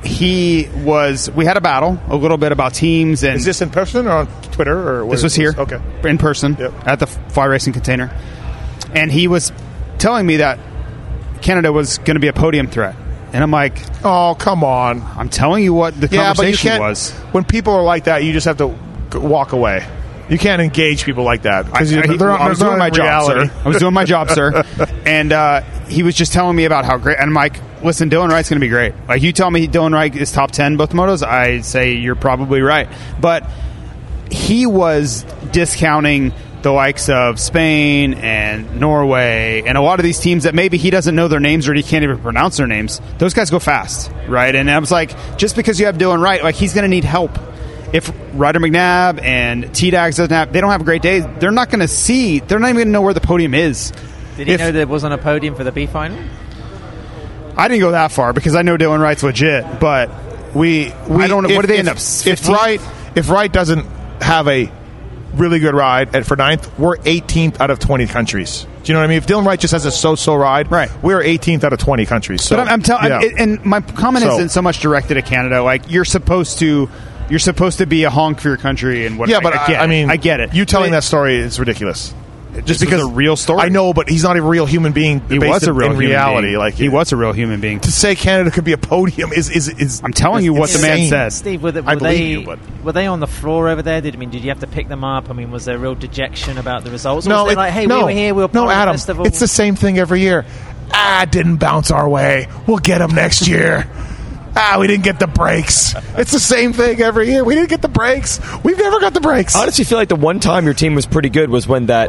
he 0.04 0.68
was. 0.76 1.30
We 1.30 1.44
had 1.44 1.56
a 1.56 1.60
battle 1.60 1.98
a 2.08 2.16
little 2.16 2.38
bit 2.38 2.52
about 2.52 2.74
teams, 2.74 3.22
and 3.24 3.36
Is 3.36 3.44
this 3.44 3.60
in 3.62 3.70
person 3.70 4.06
or 4.06 4.12
on 4.12 4.26
Twitter 4.52 4.76
or 4.76 5.04
what 5.04 5.12
this 5.12 5.20
is 5.20 5.24
was 5.24 5.34
here, 5.34 5.54
Okay. 5.58 5.78
in 6.04 6.18
person 6.18 6.56
Yep. 6.58 6.72
at 6.86 7.00
the 7.00 7.06
Fly 7.06 7.44
Racing 7.46 7.72
Container, 7.72 8.10
and 8.94 9.10
he 9.12 9.28
was 9.28 9.52
telling 9.98 10.26
me 10.26 10.36
that 10.38 10.58
Canada 11.42 11.72
was 11.72 11.98
going 11.98 12.14
to 12.14 12.20
be 12.20 12.28
a 12.28 12.32
podium 12.32 12.66
threat, 12.68 12.94
and 13.32 13.42
I'm 13.42 13.50
like, 13.50 13.78
Oh, 14.04 14.36
come 14.38 14.62
on. 14.64 15.02
I'm 15.16 15.28
telling 15.28 15.64
you 15.64 15.74
what 15.74 16.00
the 16.00 16.06
Yeah, 16.08 16.26
conversation 16.34 16.78
was. 16.80 17.10
When 17.32 17.44
people 17.44 17.74
are 17.74 17.82
like 17.82 18.04
that, 18.04 18.22
you 18.24 18.32
just 18.32 18.46
have 18.46 18.58
to 18.58 18.68
walk 19.18 19.52
away. 19.52 19.84
You 20.28 20.38
can't 20.38 20.60
engage 20.60 21.04
people 21.04 21.24
like 21.24 21.42
that 21.42 21.66
I, 21.66 21.70
because 21.70 21.96
I- 21.96 22.00
they're 22.16 22.28
not, 22.28 22.40
I 22.40 22.48
was 22.48 22.58
doing 22.58 22.78
my 22.78 22.88
in 22.88 22.94
job, 22.94 23.26
sir. 23.26 23.50
I 23.64 23.68
was 23.68 23.78
doing 23.78 23.94
my 23.94 24.04
job, 24.04 24.30
sir. 24.30 24.64
And 25.06 25.32
uh, 25.32 25.60
he 25.88 26.02
was 26.02 26.16
just 26.16 26.32
telling 26.32 26.56
me 26.56 26.64
about 26.64 26.84
how 26.84 26.98
great. 26.98 27.18
And 27.18 27.28
I'm 27.28 27.34
like, 27.34 27.60
listen, 27.84 28.10
Dylan 28.10 28.28
Wright's 28.28 28.48
going 28.48 28.60
to 28.60 28.64
be 28.64 28.68
great. 28.68 28.92
Like 29.08 29.22
you 29.22 29.32
tell 29.32 29.50
me 29.50 29.68
Dylan 29.68 29.92
Wright 29.92 30.14
is 30.14 30.32
top 30.32 30.50
ten 30.50 30.76
both 30.76 30.90
motos, 30.90 31.22
I 31.22 31.60
say 31.60 31.94
you're 31.94 32.16
probably 32.16 32.60
right. 32.60 32.88
But 33.20 33.48
he 34.30 34.66
was 34.66 35.22
discounting 35.52 36.32
the 36.62 36.72
likes 36.72 37.08
of 37.08 37.38
Spain 37.38 38.14
and 38.14 38.80
Norway 38.80 39.62
and 39.64 39.78
a 39.78 39.80
lot 39.80 40.00
of 40.00 40.04
these 40.04 40.18
teams 40.18 40.42
that 40.42 40.54
maybe 40.54 40.76
he 40.78 40.90
doesn't 40.90 41.14
know 41.14 41.28
their 41.28 41.38
names 41.38 41.68
or 41.68 41.74
he 41.74 41.82
can't 41.84 42.02
even 42.02 42.18
pronounce 42.18 42.56
their 42.56 42.66
names. 42.66 43.00
Those 43.18 43.34
guys 43.34 43.50
go 43.50 43.60
fast, 43.60 44.10
right? 44.26 44.52
And 44.52 44.68
I 44.68 44.78
was 44.80 44.90
like, 44.90 45.36
just 45.38 45.54
because 45.54 45.78
you 45.78 45.86
have 45.86 45.96
Dylan 45.96 46.20
Wright, 46.20 46.42
like 46.42 46.56
he's 46.56 46.74
going 46.74 46.82
to 46.82 46.88
need 46.88 47.04
help. 47.04 47.38
If 47.92 48.12
Ryder 48.34 48.60
McNabb 48.60 49.22
and 49.22 49.74
T 49.74 49.90
Dags 49.90 50.16
doesn't 50.16 50.32
have, 50.34 50.52
they 50.52 50.60
don't 50.60 50.70
have 50.70 50.80
a 50.80 50.84
great 50.84 51.02
days. 51.02 51.24
They're 51.38 51.50
not 51.50 51.70
going 51.70 51.80
to 51.80 51.88
see. 51.88 52.40
They're 52.40 52.58
not 52.58 52.68
even 52.68 52.76
going 52.76 52.86
to 52.88 52.92
know 52.92 53.02
where 53.02 53.14
the 53.14 53.20
podium 53.20 53.54
is. 53.54 53.92
Did 54.36 54.48
he 54.48 54.54
If- 54.54 54.60
know 54.60 54.72
there 54.72 54.86
wasn't 54.86 55.14
a 55.14 55.18
podium 55.18 55.54
for 55.54 55.64
the 55.64 55.72
B 55.72 55.86
final? 55.86 56.18
I 57.56 57.68
didn't 57.68 57.80
go 57.80 57.92
that 57.92 58.12
far 58.12 58.32
because 58.32 58.54
I 58.54 58.62
know 58.62 58.76
Dylan 58.76 59.00
Wright's 59.00 59.22
legit, 59.22 59.80
but 59.80 60.10
we, 60.54 60.92
we 61.08 61.24
I 61.24 61.26
don't 61.26 61.42
know- 61.42 61.48
if- 61.48 61.56
what 61.56 61.62
do 61.62 61.68
they 61.68 61.74
if, 61.74 61.78
end 61.80 61.88
up, 61.88 61.96
If 61.96 62.48
Wright 62.48 62.80
if 63.14 63.30
Wright 63.30 63.50
doesn't 63.50 63.86
have 64.20 64.46
a 64.48 64.70
really 65.34 65.58
good 65.58 65.74
ride 65.74 66.14
at 66.14 66.26
for 66.26 66.36
ninth, 66.36 66.78
we're 66.78 66.96
18th 66.98 67.60
out 67.60 67.70
of 67.70 67.78
20 67.78 68.06
countries. 68.06 68.66
Do 68.82 68.90
you 68.90 68.94
know 68.94 69.00
what 69.00 69.04
I 69.04 69.08
mean? 69.08 69.18
If 69.18 69.26
Dylan 69.26 69.44
Wright 69.46 69.58
just 69.58 69.72
has 69.72 69.84
a 69.86 69.90
so-so 69.90 70.34
ride, 70.34 70.70
Right. 70.70 70.90
we're 71.02 71.22
18th 71.22 71.64
out 71.64 71.72
of 71.72 71.78
20 71.78 72.04
countries. 72.06 72.42
So, 72.42 72.56
But 72.56 72.66
I'm, 72.68 72.74
I'm 72.74 72.82
telling, 72.82 73.06
yeah. 73.08 73.20
and 73.38 73.64
my 73.64 73.80
comment 73.80 74.24
So- 74.24 74.32
isn't 74.34 74.50
so 74.50 74.60
much 74.62 74.80
directed 74.80 75.16
at 75.16 75.24
Canada. 75.26 75.62
Like 75.62 75.90
you're 75.90 76.04
supposed 76.04 76.58
to, 76.60 76.88
you're 77.30 77.38
supposed 77.38 77.78
to 77.78 77.86
be 77.86 78.04
a 78.04 78.10
honk 78.10 78.40
for 78.40 78.48
your 78.48 78.56
country 78.56 79.06
and 79.06 79.18
what. 79.18 79.28
yeah, 79.28 79.40
but 79.40 79.54
I, 79.54 79.64
I, 79.64 79.66
get 79.68 79.80
I 79.80 79.84
it. 79.84 79.88
mean, 79.88 80.10
I 80.10 80.16
get 80.16 80.40
it. 80.40 80.54
You 80.54 80.64
telling 80.64 80.90
But 80.90 80.98
that 80.98 81.04
story 81.04 81.36
is 81.36 81.58
ridiculous. 81.58 82.14
Just 82.54 82.66
This 82.68 82.80
because 82.80 83.02
a 83.02 83.06
real 83.08 83.36
story. 83.36 83.60
I 83.60 83.68
know, 83.68 83.92
but 83.92 84.08
he's 84.08 84.22
not 84.22 84.38
a 84.38 84.40
real 84.42 84.64
human 84.64 84.92
being. 84.92 85.20
he 85.28 85.38
was 85.38 85.64
a 85.64 85.74
real 85.74 85.88
in 85.90 85.92
human 85.96 86.08
reality. 86.08 86.46
being. 86.48 86.58
Like 86.58 86.72
he 86.72 86.88
was 86.88 87.12
a 87.12 87.16
real 87.16 87.32
human 87.32 87.60
being. 87.60 87.80
to 87.80 87.92
say 87.92 88.14
Canada 88.14 88.50
could 88.50 88.64
be 88.64 88.72
a 88.72 88.78
podium 88.78 89.30
is 89.34 89.50
is 89.50 89.68
is. 89.68 90.00
I'm 90.02 90.14
telling 90.14 90.42
you 90.42 90.54
what 90.54 90.70
the 90.70 90.78
man 90.80 90.92
insane. 90.92 91.10
says. 91.10 91.36
Steve, 91.36 91.62
were, 91.62 91.72
the, 91.72 91.80
I 91.84 91.92
were 91.94 91.98
believe 92.00 92.18
they 92.18 92.26
you, 92.26 92.46
but- 92.46 92.58
were 92.82 92.92
they 92.92 93.06
on 93.06 93.20
the 93.20 93.26
floor 93.26 93.68
over 93.68 93.82
there? 93.82 94.00
Did 94.00 94.14
I 94.14 94.18
mean, 94.18 94.30
did 94.30 94.40
you 94.42 94.48
have 94.48 94.60
to 94.60 94.66
pick 94.66 94.88
them 94.88 95.04
up? 95.04 95.28
I 95.28 95.34
mean, 95.34 95.50
was 95.50 95.66
there 95.66 95.76
real 95.76 95.94
dejection 95.94 96.56
about 96.56 96.82
the 96.82 96.90
results? 96.90 97.26
Or 97.26 97.30
No, 97.30 97.44
was 97.44 97.52
it- 97.52 97.56
like, 97.58 97.72
hey, 97.74 97.84
no, 97.84 97.98
we 97.98 98.04
were 98.04 98.10
here, 98.12 98.32
we 98.34 98.40
were 98.40 98.48
no, 98.54 98.62
part 98.62 98.72
of 98.72 98.78
Adam. 98.78 98.94
festival. 98.94 99.26
It's 99.26 99.40
the 99.40 99.48
same 99.48 99.76
thing 99.76 99.98
every 99.98 100.20
year. 100.22 100.46
Ah, 100.92 101.26
didn't 101.30 101.56
bounce 101.56 101.90
our 101.90 102.08
way. 102.08 102.48
We'll 102.66 102.78
get 102.78 102.98
them 102.98 103.14
next 103.14 103.46
year. 103.48 103.86
Ah, 104.58 104.78
we 104.80 104.86
didn't 104.86 105.04
get 105.04 105.20
the 105.20 105.26
breaks. 105.26 105.94
It's 106.16 106.32
the 106.32 106.40
same 106.40 106.72
thing 106.72 107.00
every 107.02 107.28
year. 107.30 107.44
We 107.44 107.54
didn't 107.54 107.68
get 107.68 107.82
the 107.82 107.88
breaks. 107.88 108.40
We've 108.64 108.78
never 108.78 109.00
got 109.00 109.12
the 109.14 109.20
breaks. 109.20 109.54
I 109.54 109.62
honestly 109.62 109.84
feel 109.84 109.98
like 109.98 110.08
the 110.08 110.16
one 110.16 110.40
time 110.40 110.64
your 110.64 110.74
team 110.74 110.94
was 110.94 111.04
pretty 111.06 111.28
good 111.28 111.50
was 111.50 111.68
when 111.68 111.86
that 111.86 112.08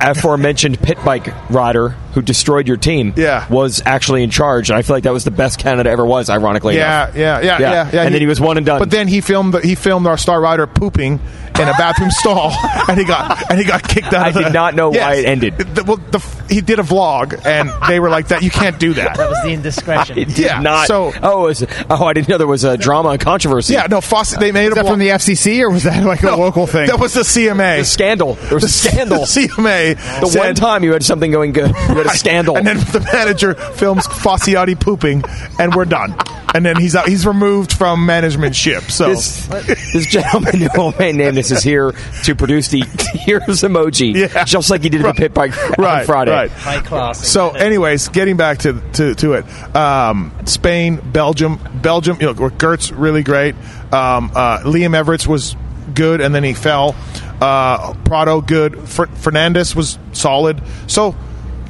aforementioned 0.00 0.80
pit 0.80 0.98
bike 1.04 1.28
rider 1.50 1.90
who 2.14 2.22
destroyed 2.22 2.66
your 2.66 2.76
team 2.76 3.12
Yeah. 3.16 3.46
was 3.48 3.82
actually 3.86 4.22
in 4.24 4.30
charge. 4.30 4.68
And 4.70 4.78
I 4.78 4.82
feel 4.82 4.96
like 4.96 5.04
that 5.04 5.12
was 5.12 5.24
the 5.24 5.30
best 5.30 5.58
Canada 5.60 5.90
ever 5.90 6.04
was, 6.04 6.28
ironically 6.28 6.76
Yeah, 6.76 7.04
enough. 7.04 7.16
yeah, 7.16 7.40
yeah, 7.40 7.44
Yeah. 7.44 7.58
yeah, 7.60 7.90
yeah. 7.92 8.02
And 8.02 8.14
then 8.14 8.20
he 8.20 8.26
was 8.26 8.40
one 8.40 8.56
and 8.56 8.66
done. 8.66 8.78
But 8.80 8.90
then 8.90 9.06
he 9.06 9.20
filmed 9.20 9.62
he 9.62 9.74
filmed 9.74 10.06
our 10.06 10.16
star 10.18 10.40
rider 10.40 10.66
pooping 10.66 11.20
in 11.60 11.68
a 11.68 11.72
bathroom 11.72 12.10
stall, 12.22 12.52
and 12.88 12.98
he 12.98 13.04
got 13.04 13.50
and 13.50 13.58
he 13.58 13.64
got 13.64 13.86
kicked 13.86 14.08
out. 14.12 14.24
I 14.24 14.28
of 14.28 14.34
the, 14.34 14.42
did 14.44 14.52
not 14.52 14.74
know 14.74 14.90
why 14.90 15.16
it 15.16 15.26
ended. 15.26 15.56
The, 15.58 15.84
well, 15.84 15.96
the, 15.96 16.18
he 16.48 16.60
did 16.60 16.78
a 16.78 16.82
vlog, 16.82 17.44
and 17.46 17.70
they 17.88 18.00
were 18.00 18.10
like, 18.10 18.28
"That 18.28 18.42
you 18.42 18.50
can't 18.50 18.78
do 18.78 18.94
that." 18.94 19.16
that 19.16 19.28
was 19.30 19.38
the 19.42 19.50
indiscretion. 19.50 20.18
It 20.22 20.28
did 20.28 20.38
Yeah, 20.38 20.60
not. 20.60 20.86
so- 20.88 21.12
oh, 21.22 21.42
was, 21.44 21.64
oh, 21.90 22.04
I 22.04 22.12
didn't 22.12 22.28
know 22.28 22.38
there 22.38 22.46
was 22.46 22.64
a 22.64 22.76
drama 22.76 23.10
and 23.10 23.20
controversy. 23.20 23.74
yeah, 23.74 23.86
no, 23.88 24.00
Fosse, 24.00 24.36
they 24.36 24.52
made 24.52 24.66
Is 24.66 24.72
a 24.72 24.74
that 24.76 24.84
vlog. 24.84 24.90
from 24.90 24.98
the 24.98 25.08
FCC 25.08 25.60
or 25.62 25.70
was 25.70 25.82
that 25.84 26.04
like 26.04 26.22
a 26.22 26.26
No, 26.26 26.36
local 26.36 26.66
thing? 26.66 26.86
That 26.88 26.98
was 27.00 27.14
the 27.14 27.20
CMA. 27.22 27.78
The 27.78 27.84
scandal. 27.84 28.34
There 28.34 28.54
was 28.54 28.64
a 28.64 28.68
scandal. 28.88 29.20
The 29.20 29.24
CMA. 29.24 29.96
The 30.20 30.26
said- 30.26 30.38
one 30.38 30.54
time 30.54 30.84
you 30.84 30.92
had 30.92 31.02
something 31.04 31.30
going 31.30 31.52
good, 31.52 31.68
you 31.68 31.74
had 31.96 32.06
a 32.06 32.10
scandal. 32.10 32.56
And 32.56 32.66
then 32.66 32.76
the 32.78 33.00
manager 33.12 33.54
films 33.54 34.06
Facciotti 34.06 34.78
pooping, 34.78 35.24
and 35.58 35.74
we're 35.74 35.84
done. 35.86 36.14
And 36.54 36.66
then 36.66 36.76
he's 36.76 36.94
out, 36.94 37.08
he's 37.08 37.26
removed 37.26 37.72
from 37.72 38.04
management 38.04 38.54
ship. 38.54 38.84
So 38.90 39.08
this, 39.08 39.46
this 39.46 40.06
gentleman 40.06 40.60
who 40.60 40.68
will 40.76 40.92
remain 40.92 41.16
nameless 41.16 41.50
is 41.50 41.62
here 41.62 41.92
to 42.24 42.34
produce 42.34 42.68
the 42.68 42.80
heroes 43.24 43.62
emoji, 43.62 44.14
Yeah. 44.14 44.44
just 44.44 44.68
like 44.70 44.82
he 44.82 44.90
did 44.90 45.00
at 45.04 45.16
the 45.16 45.20
pit 45.22 45.32
bike 45.34 45.56
on 45.78 46.04
Friday. 46.04 46.30
right. 46.30 46.50
High 46.50 46.80
class. 46.82 47.26
So, 47.26 47.50
anyways, 47.50 48.08
getting 48.08 48.36
back 48.36 48.58
to 48.58 48.74
to, 48.94 49.14
to 49.14 49.32
it, 49.34 49.76
um, 49.76 50.30
Spain, 50.44 51.00
Belgium, 51.12 51.58
Belgium. 51.80 52.18
You 52.20 52.26
know, 52.26 52.34
Geerts 52.34 52.92
really 52.94 53.22
great. 53.22 53.54
Um, 53.92 54.30
uh, 54.34 54.58
Liam 54.58 54.94
Everett 54.94 55.26
was 55.26 55.56
good, 55.94 56.20
and 56.20 56.34
then 56.34 56.44
he 56.44 56.52
fell. 56.52 56.94
Uh, 57.40 57.94
Prado 58.04 58.40
good. 58.42 58.88
Fer- 58.88 59.06
Fernandez 59.06 59.74
was 59.74 59.98
solid. 60.12 60.60
So, 60.86 61.14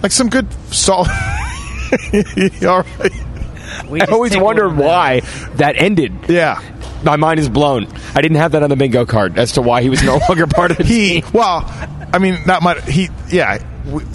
like 0.03 0.11
some 0.13 0.29
good 0.29 0.47
solid. 0.73 1.09
All 2.67 2.83
right. 2.83 3.13
We 3.89 4.01
I 4.01 4.05
just 4.07 4.13
always 4.13 4.33
tickled 4.33 4.47
wondered 4.47 4.77
why 4.77 5.21
that 5.57 5.77
ended. 5.77 6.13
Yeah. 6.29 6.61
My 7.05 7.17
mind 7.17 7.41
is 7.41 7.49
blown. 7.49 7.87
I 8.15 8.21
didn't 8.23 8.37
have 8.37 8.53
that 8.53 8.63
on 8.63 8.71
the 8.71 8.77
bingo 8.77 9.05
card 9.07 9.37
as 9.39 9.53
to 9.53 9.63
why 9.63 9.83
he 9.83 9.91
was 9.91 10.03
no 10.05 10.19
longer 10.29 10.47
part 10.47 10.71
of 10.71 10.77
the 10.79 10.85
He 10.85 11.21
team. 11.21 11.31
well, 11.33 11.65
I 12.13 12.19
mean, 12.19 12.39
not 12.47 12.63
much. 12.63 12.85
He 12.89 13.09
yeah. 13.29 13.59
He, 13.59 13.65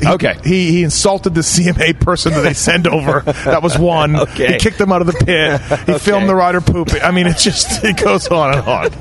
Okay. 0.07 0.37
He 0.45 0.71
he 0.71 0.83
insulted 0.83 1.35
the 1.35 1.41
CMA 1.41 1.99
person 1.99 2.31
that 2.31 2.39
they 2.41 2.53
send 2.53 2.87
over. 2.87 3.19
That 3.19 3.61
was 3.61 3.77
one. 3.77 4.15
Okay. 4.27 4.53
He 4.53 4.59
kicked 4.59 4.77
them 4.77 4.93
out 4.93 5.01
of 5.01 5.07
the 5.07 5.13
pit. 5.25 5.59
He 5.85 5.99
filmed 5.99 6.29
the 6.29 6.35
rider 6.35 6.61
pooping. 6.61 7.01
I 7.01 7.11
mean, 7.11 7.27
it 7.27 7.35
just 7.37 7.83
it 7.83 7.97
goes 7.97 8.27
on 8.29 8.57
and 8.57 8.65
on. 8.65 8.91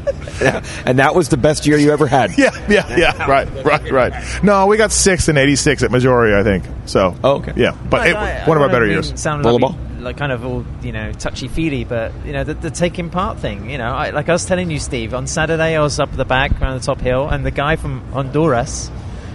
Yeah. 0.40 0.64
And 0.84 0.98
that 0.98 1.14
was 1.14 1.28
the 1.28 1.36
best 1.36 1.64
year 1.66 1.78
you 1.78 1.92
ever 1.92 2.08
had. 2.08 2.36
Yeah, 2.36 2.50
yeah, 2.68 2.96
yeah. 2.98 3.30
Right, 3.30 3.48
right, 3.64 3.90
right. 3.92 4.42
No, 4.42 4.66
we 4.66 4.76
got 4.76 4.90
sixth 4.90 5.28
and 5.28 5.38
eighty 5.38 5.54
six 5.54 5.84
at 5.84 5.90
Maggiora, 5.92 6.34
I 6.40 6.42
think. 6.42 6.64
So. 6.86 7.14
Oh, 7.22 7.36
okay. 7.36 7.52
Yeah, 7.54 7.76
but 7.88 8.08
it, 8.08 8.16
I- 8.16 8.40
I 8.42 8.48
one 8.48 8.56
of 8.56 8.62
our 8.64 8.68
better 8.68 8.86
mean 8.86 8.94
years. 8.94 9.18
Sound 9.20 9.44
Rollerball? 9.44 9.76
Like, 10.06 10.16
kind 10.16 10.32
of 10.32 10.44
all 10.44 10.64
you 10.82 10.92
know 10.92 11.12
touchy 11.12 11.48
feely, 11.48 11.84
but 11.84 12.12
you 12.24 12.32
know 12.32 12.44
the, 12.44 12.54
the 12.54 12.70
taking 12.70 13.10
part 13.10 13.38
thing. 13.38 13.68
You 13.70 13.78
know, 13.78 13.92
I, 13.94 14.10
like 14.10 14.28
I 14.28 14.32
was 14.32 14.46
telling 14.46 14.70
you, 14.70 14.78
Steve, 14.78 15.12
on 15.14 15.26
Saturday 15.26 15.76
I 15.76 15.80
was 15.80 16.00
up 16.00 16.10
at 16.10 16.16
the 16.16 16.24
back 16.24 16.60
around 16.60 16.78
the 16.80 16.84
top 16.86 17.00
hill, 17.00 17.28
and 17.28 17.44
the 17.44 17.50
guy 17.50 17.76
from 17.76 18.00
Honduras 18.12 18.90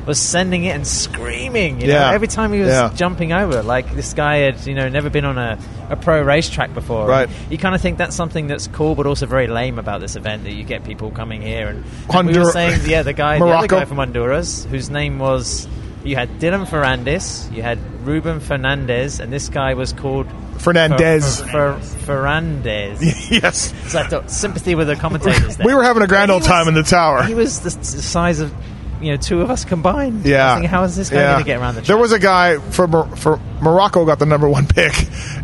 was 0.07 0.19
sending 0.19 0.63
it 0.65 0.71
and 0.75 0.87
screaming. 0.87 1.79
You 1.79 1.87
know, 1.87 1.93
Yeah. 1.93 2.11
every 2.11 2.27
time 2.27 2.51
he 2.53 2.59
was 2.59 2.69
Yeah. 2.69 2.91
jumping 2.95 3.33
over, 3.33 3.61
like 3.61 3.93
this 3.93 4.13
guy 4.13 4.37
had 4.37 4.65
you 4.65 4.73
know 4.73 4.89
never 4.89 5.11
been 5.11 5.25
on 5.25 5.37
a, 5.37 5.59
a 5.91 5.95
pro 5.95 6.23
racetrack 6.23 6.73
before. 6.73 7.05
Right. 7.07 7.29
You 7.51 7.59
kind 7.59 7.75
of 7.75 7.81
think 7.81 7.99
that's 7.99 8.15
something 8.15 8.47
that's 8.47 8.65
cool, 8.67 8.95
but 8.95 9.05
also 9.05 9.27
very 9.27 9.45
lame 9.47 9.77
about 9.77 10.01
this 10.01 10.15
event 10.15 10.43
that 10.45 10.53
you 10.53 10.63
get 10.63 10.83
people 10.85 11.11
coming 11.11 11.43
here 11.43 11.67
and, 11.67 11.83
and 12.11 12.27
we 12.27 12.37
were 12.37 12.45
saying, 12.45 12.79
yeah, 12.85 13.03
the 13.03 13.13
guy, 13.13 13.37
the 13.37 13.45
other 13.45 13.67
guy 13.67 13.85
from 13.85 13.97
Honduras, 13.97 14.65
whose 14.65 14.89
name 14.89 15.19
was. 15.19 15.67
You 16.03 16.15
had 16.15 16.39
Dylan 16.39 16.65
Ferrandis, 16.65 17.53
you 17.55 17.61
had 17.61 17.77
Ruben 18.07 18.39
Fernandez, 18.39 19.19
and 19.19 19.31
this 19.31 19.49
guy 19.49 19.75
was 19.75 19.93
called 19.93 20.25
Fernandez. 20.61 21.41
Fer, 21.41 21.79
Fer, 21.79 22.25
yes. 23.29 23.73
so 23.91 23.99
I 23.99 24.07
thought 24.07 24.29
sympathy 24.31 24.75
with 24.75 24.87
the 24.87 24.95
commentators. 24.95 25.57
There. 25.57 25.65
We 25.67 25.73
were 25.73 25.83
having 25.83 26.03
a 26.03 26.07
grand 26.07 26.29
He 26.29 26.33
old 26.33 26.41
was- 26.41 26.47
time 26.47 26.67
in 26.67 26.73
the 26.73 26.83
tower. 26.83 27.23
He 27.23 27.33
was 27.33 27.59
the, 27.61 27.69
the 27.69 27.83
size 28.01 28.39
of 28.39 28.53
you 29.01 29.11
know 29.11 29.17
two 29.17 29.41
of 29.41 29.49
us 29.49 29.65
combined. 29.65 30.25
I 30.25 30.29
Yeah. 30.29 30.45
was 30.45 30.53
thinking, 30.55 30.69
how 30.69 30.83
is 30.83 30.95
this 30.95 31.09
guy 31.09 31.15
Yeah. 31.17 31.31
going 31.33 31.43
to 31.43 31.47
get 31.47 31.59
around 31.59 31.75
the? 31.75 31.81
Track? 31.81 31.87
There 31.87 31.97
was 31.97 32.11
a 32.11 32.19
guy 32.19 32.57
for 32.59 32.87
Mor- 32.87 33.15
for 33.15 33.37
Morocco 33.61 34.05
got 34.05 34.19
the 34.19 34.25
number 34.27 34.47
one 34.47 34.67
pick, 34.67 34.93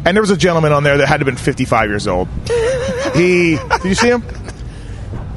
and 0.06 0.15
there 0.15 0.21
was 0.21 0.30
a 0.32 0.38
gentleman 0.38 0.71
on 0.73 0.84
there 0.84 0.97
that 0.97 1.08
had 1.08 1.17
to 1.17 1.25
have 1.25 1.25
been 1.25 1.43
fifty 1.43 1.65
five 1.65 1.89
years 1.89 2.08
old. 2.08 2.27
He 3.15 3.58
did 3.58 3.84
you 3.86 3.95
see 3.95 4.10
him? 4.10 4.23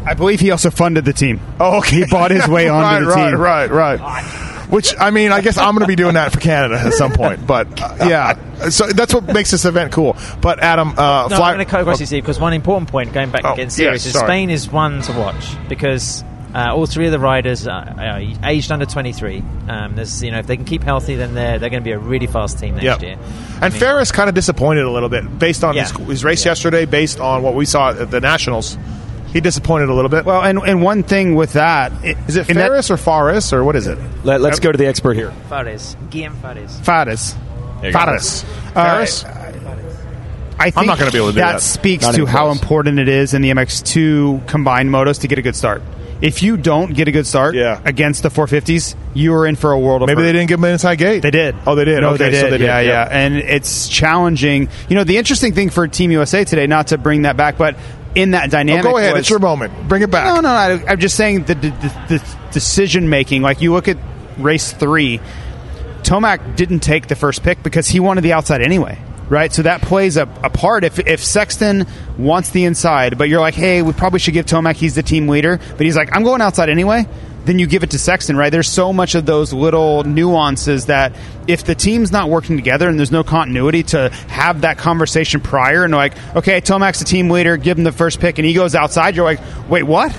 I 0.07 0.15
believe 0.15 0.41
he 0.41 0.51
also 0.51 0.71
funded 0.71 1.05
the 1.05 1.13
team. 1.13 1.41
Oh, 1.61 1.79
okay. 1.79 1.97
He 2.01 2.05
bought 2.07 2.31
his 2.31 2.49
way 2.49 2.69
onto 2.71 3.07
right, 3.07 3.15
the 3.25 3.31
team. 3.31 3.41
Right, 3.41 3.71
right, 3.71 4.01
right. 4.01 4.47
Which 4.71 4.95
I 4.99 5.11
mean, 5.11 5.33
I 5.33 5.41
guess 5.41 5.59
I'm 5.59 5.75
going 5.75 5.81
to 5.81 5.87
be 5.89 5.97
doing 5.97 6.15
that 6.15 6.33
for 6.33 6.41
Canada 6.41 6.77
at 6.79 6.93
some 6.95 7.13
point. 7.13 7.47
But 7.47 7.81
uh, 7.83 7.97
yeah, 8.09 8.69
so 8.71 8.87
that's 8.87 9.13
what 9.13 9.25
makes 9.25 9.51
this 9.51 9.65
event 9.65 9.93
cool. 9.93 10.17
But 10.41 10.61
Adam, 10.61 10.91
uh, 10.99 11.29
No, 11.29 11.37
fly- 11.37 11.51
I'm 11.51 11.57
going 11.57 11.67
to 11.67 11.71
cut 11.71 11.81
across 11.81 12.01
you, 12.01 12.07
Steve, 12.07 12.23
because 12.23 12.39
one 12.41 12.53
important 12.53 12.89
point, 12.91 13.13
going 13.13 13.31
back 13.31 13.43
Oh, 13.45 13.49
and 13.49 13.57
getting 13.57 13.71
serious, 13.71 14.05
yes, 14.05 14.07
is 14.07 14.13
sorry. 14.13 14.27
Spain 14.29 14.51
is 14.51 14.71
one 14.71 15.03
to 15.03 15.13
watch 15.13 15.57
because 15.69 16.23
uh, 16.55 16.73
all 16.75 16.87
three 16.87 17.07
of 17.07 17.13
the 17.13 17.19
riders 17.19 17.67
are, 17.69 17.95
are 17.99 18.21
aged 18.45 18.71
under 18.73 18.87
23. 18.87 19.43
Um, 19.69 19.95
there's, 19.97 20.23
you 20.23 20.31
know, 20.31 20.39
if 20.39 20.47
they 20.47 20.57
can 20.57 20.65
keep 20.65 20.83
healthy, 20.83 21.15
then 21.17 21.35
they're 21.35 21.59
they're 21.59 21.71
going 21.71 21.83
to 21.83 21.85
be 21.85 21.93
a 21.93 21.99
really 21.99 22.27
fast 22.27 22.59
team 22.59 22.75
next 22.75 22.85
Yep. 22.85 23.03
year. 23.03 23.19
And 23.63 23.73
Ferris 23.75 24.11
kind 24.13 24.29
of 24.29 24.35
disappointed 24.35 24.85
a 24.85 24.91
little 24.91 25.09
bit 25.09 25.39
based 25.39 25.63
on 25.65 25.75
Yeah. 25.75 25.83
his, 25.89 26.07
his 26.07 26.25
race 26.25 26.45
yesterday, 26.45 26.87
based 26.87 27.19
on 27.21 27.43
what 27.43 27.55
we 27.55 27.65
saw 27.67 27.91
at 27.91 28.11
the 28.11 28.21
Nationals. 28.21 28.77
He 29.33 29.41
disappointed 29.41 29.89
a 29.89 29.95
little 29.95 30.09
bit. 30.09 30.25
Well, 30.25 30.43
and 30.43 30.59
and 30.59 30.83
one 30.83 31.03
thing 31.03 31.35
with 31.37 31.53
that 31.55 31.93
is 32.05 32.37
it 32.37 32.51
in 32.51 32.57
that- 32.57 32.67
Ferris 32.69 32.91
or 32.91 32.97
Faris 32.97 33.53
or 33.53 33.63
what 33.65 33.77
is 33.77 33.87
it? 33.87 33.99
Let, 34.25 34.41
us 34.43 34.59
go 34.61 34.73
to 34.73 34.79
the 34.79 34.87
expert 34.87 35.15
here. 35.15 35.31
Fares, 35.49 35.97
Guillaume 36.11 36.35
Fares. 36.37 36.81
Fares. 36.81 37.35
Faris. 37.93 38.45
Uh, 38.75 38.85
Ferris. 38.85 39.25
I'm 40.59 40.85
not 40.87 40.99
gonna 40.99 41.11
be 41.11 41.17
able 41.17 41.29
to 41.29 41.33
do 41.35 41.41
that. 41.41 41.53
That 41.53 41.63
speaks 41.63 42.05
Not 42.05 42.15
to 42.17 42.27
how 42.27 42.47
close. 42.47 42.61
important 42.61 42.99
it 42.99 43.09
is 43.09 43.33
in 43.33 43.41
the 43.41 43.51
MX2 43.51 44.47
combined 44.47 44.91
motos 44.91 45.21
to 45.23 45.29
get 45.29 45.39
a 45.39 45.43
good 45.43 45.57
start. 45.57 45.83
If 46.21 46.43
you 46.43 46.59
don't 46.59 46.93
get 46.93 47.09
a 47.09 47.13
good 47.13 47.27
start 47.27 47.55
Yeah. 47.55 47.81
against 47.83 48.23
the 48.23 48.29
450s, 48.29 48.95
you 49.15 49.33
are 49.33 49.47
in 49.47 49.57
for 49.57 49.73
a 49.73 49.79
world 49.79 50.03
of 50.03 50.07
Maybe 50.09 50.21
hurt. 50.21 50.27
they 50.27 50.33
didn't 50.33 50.49
give 50.49 50.59
him 50.59 50.65
an 50.65 50.73
inside 50.73 50.97
gate. 50.97 51.23
They 51.23 51.31
did. 51.31 51.55
Oh, 51.67 51.75
they 51.75 51.87
did. 51.87 52.03
No, 52.03 52.11
okay, 52.11 52.25
they 52.25 52.31
did. 52.33 52.41
So 52.43 52.51
they 52.51 52.59
did. 52.59 52.65
Yeah, 52.67 52.81
yeah, 52.81 53.09
And 53.11 53.37
it's 53.39 53.89
challenging. 53.89 54.69
You 54.91 54.97
know, 54.97 55.05
the 55.05 55.17
interesting 55.17 55.55
thing 55.55 55.71
for 55.71 55.89
Team 55.89 56.11
USA 56.11 56.45
today, 56.45 56.67
not 56.67 56.89
to 56.89 56.99
bring 56.99 57.23
that 57.23 57.39
back, 57.39 57.57
but 57.57 57.75
in 58.15 58.33
that 58.33 58.47
Oh, 58.47 58.51
dynamic. 58.51 58.83
go 58.85 58.97
ahead. 58.99 59.13
was- 59.13 59.21
it's 59.21 59.31
your 59.31 59.39
moment. 59.39 59.73
Bring 59.89 60.03
it 60.03 60.11
back. 60.11 60.27
No, 60.27 60.41
no, 60.41 60.49
I, 60.49 60.83
I'm 60.89 60.99
just 60.99 61.17
saying 61.17 61.45
the, 61.45 61.55
the, 61.55 61.71
the 62.09 62.37
decision 62.53 63.09
making. 63.09 63.43
Like 63.43 63.61
you 63.61 63.73
look 63.73 63.89
at 63.89 63.97
race 64.39 64.73
three, 64.73 65.21
Tomac 66.03 66.57
didn't 66.57 66.81
take 66.81 67.09
the 67.09 67.15
first 67.17 67.43
pick 67.43 67.63
because 67.63 67.89
he 67.89 68.01
wanted 68.01 68.23
the 68.23 68.33
outside 68.33 68.63
anyway. 68.63 68.99
Right, 69.29 69.53
so 69.53 69.63
that 69.63 69.81
plays 69.81 70.17
a, 70.17 70.23
a 70.43 70.51
part. 70.51 70.83
If 70.83 70.99
if 70.99 71.23
Sexton 71.23 71.87
wants 72.19 72.51
the 72.51 72.65
inside, 72.65 73.17
but 73.17 73.29
you're 73.29 73.39
like, 73.41 73.55
hey, 73.55 73.81
we 73.81 73.93
probably 73.93 74.19
should 74.19 74.35
give 74.35 74.45
Tomac. 74.47 74.75
He's 74.75 74.97
the 74.97 75.05
team 75.05 75.29
leader, 75.29 75.61
but 75.77 75.81
he's 75.83 75.95
like, 75.95 76.09
I'm 76.17 76.25
going 76.25 76.41
outside 76.41 76.69
anyway. 76.69 77.07
Then 77.45 77.59
you 77.59 77.67
give 77.67 77.83
it 77.83 77.91
to 77.91 77.99
Sexton, 77.99 78.37
right? 78.37 78.51
There's 78.51 78.69
so 78.69 78.93
much 78.93 79.15
of 79.15 79.27
those 79.27 79.53
little 79.53 80.05
nuances 80.05 80.87
that 80.87 81.15
if 81.47 81.65
the 81.65 81.75
team's 81.75 82.13
not 82.13 82.29
working 82.29 82.57
together 82.57 82.89
and 82.89 82.99
there's 82.99 83.13
no 83.13 83.25
continuity 83.25 83.83
to 83.85 84.11
have 84.29 84.63
that 84.63 84.79
conversation 84.79 85.41
prior 85.41 85.85
and 85.85 85.93
like, 85.93 86.15
okay, 86.37 86.61
Tomac's 86.61 86.99
the 86.99 87.05
team 87.05 87.31
leader, 87.31 87.57
give 87.57 87.79
him 87.79 87.85
the 87.85 87.93
first 87.93 88.21
pick, 88.21 88.39
and 88.39 88.47
he 88.47 88.55
goes 88.55 88.75
outside, 88.75 89.17
you're 89.17 89.25
like, 89.25 89.41
wait, 89.69 89.85
what? 89.85 90.17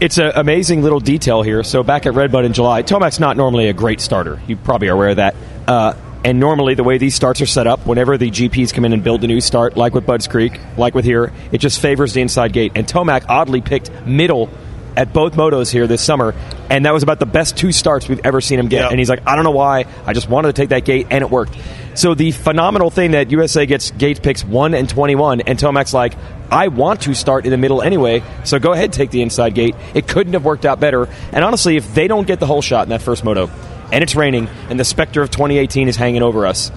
It's 0.00 0.18
an 0.18 0.32
amazing 0.34 0.82
little 0.82 1.00
detail 1.00 1.42
here. 1.42 1.62
So 1.62 1.82
back 1.82 2.06
at 2.06 2.14
Redbud 2.14 2.44
in 2.44 2.52
July, 2.52 2.82
Tomac's 2.82 3.18
not 3.18 3.36
normally 3.36 3.68
a 3.68 3.72
great 3.72 4.00
starter. 4.00 4.40
You 4.46 4.56
probably 4.56 4.88
are 4.88 4.94
aware 4.94 5.08
of 5.10 5.16
that. 5.16 5.34
Uh, 5.66 5.94
and 6.24 6.40
normally, 6.40 6.74
the 6.74 6.84
way 6.84 6.98
these 6.98 7.14
starts 7.14 7.40
are 7.40 7.46
set 7.46 7.68
up, 7.68 7.86
whenever 7.86 8.18
the 8.18 8.30
GPs 8.30 8.74
come 8.74 8.84
in 8.84 8.92
and 8.92 9.04
build 9.04 9.22
a 9.22 9.28
new 9.28 9.40
start, 9.40 9.76
like 9.76 9.94
with 9.94 10.04
Budds 10.04 10.26
Creek, 10.26 10.60
like 10.76 10.94
with 10.94 11.04
here, 11.04 11.32
it 11.52 11.58
just 11.58 11.80
favors 11.80 12.12
the 12.12 12.20
inside 12.20 12.52
gate. 12.52 12.72
And 12.74 12.86
Tomac 12.86 13.26
oddly 13.28 13.60
picked 13.60 13.90
middle 14.04 14.50
at 14.98 15.12
both 15.12 15.34
motos 15.34 15.70
here 15.70 15.86
this 15.86 16.02
summer, 16.02 16.34
and 16.68 16.84
that 16.84 16.92
was 16.92 17.04
about 17.04 17.20
the 17.20 17.26
best 17.26 17.56
two 17.56 17.70
starts 17.70 18.08
we've 18.08 18.20
ever 18.24 18.40
seen 18.40 18.58
him 18.58 18.66
get. 18.66 18.82
Yep. 18.82 18.90
And 18.90 18.98
he's 18.98 19.08
like, 19.08 19.22
I 19.26 19.36
don't 19.36 19.44
know 19.44 19.52
why, 19.52 19.84
I 20.04 20.12
just 20.12 20.28
wanted 20.28 20.48
to 20.48 20.60
take 20.60 20.70
that 20.70 20.84
gate, 20.84 21.06
and 21.10 21.22
it 21.22 21.30
worked. 21.30 21.56
So 21.94 22.14
the 22.14 22.32
phenomenal 22.32 22.90
thing 22.90 23.12
that 23.12 23.30
USA 23.30 23.64
gets 23.64 23.92
gate 23.92 24.22
picks 24.22 24.44
one 24.44 24.74
and 24.74 24.88
twenty-one, 24.88 25.42
and 25.42 25.56
Tomac's 25.56 25.94
like, 25.94 26.14
I 26.50 26.66
want 26.68 27.02
to 27.02 27.14
start 27.14 27.44
in 27.44 27.52
the 27.52 27.56
middle 27.56 27.80
anyway, 27.80 28.24
so 28.44 28.58
go 28.58 28.72
ahead 28.72 28.92
take 28.92 29.10
the 29.10 29.22
inside 29.22 29.54
gate. 29.54 29.76
It 29.94 30.08
couldn't 30.08 30.32
have 30.32 30.44
worked 30.44 30.66
out 30.66 30.80
better. 30.80 31.08
And 31.32 31.44
honestly, 31.44 31.76
if 31.76 31.94
they 31.94 32.08
don't 32.08 32.26
get 32.26 32.40
the 32.40 32.46
whole 32.46 32.62
shot 32.62 32.82
in 32.82 32.88
that 32.90 33.02
first 33.02 33.22
moto, 33.22 33.48
and 33.92 34.02
it's 34.02 34.16
raining, 34.16 34.48
and 34.68 34.80
the 34.80 34.84
specter 34.84 35.22
of 35.22 35.30
2018 35.30 35.86
is 35.88 35.94
hanging 35.94 36.22
over 36.22 36.44
us. 36.44 36.72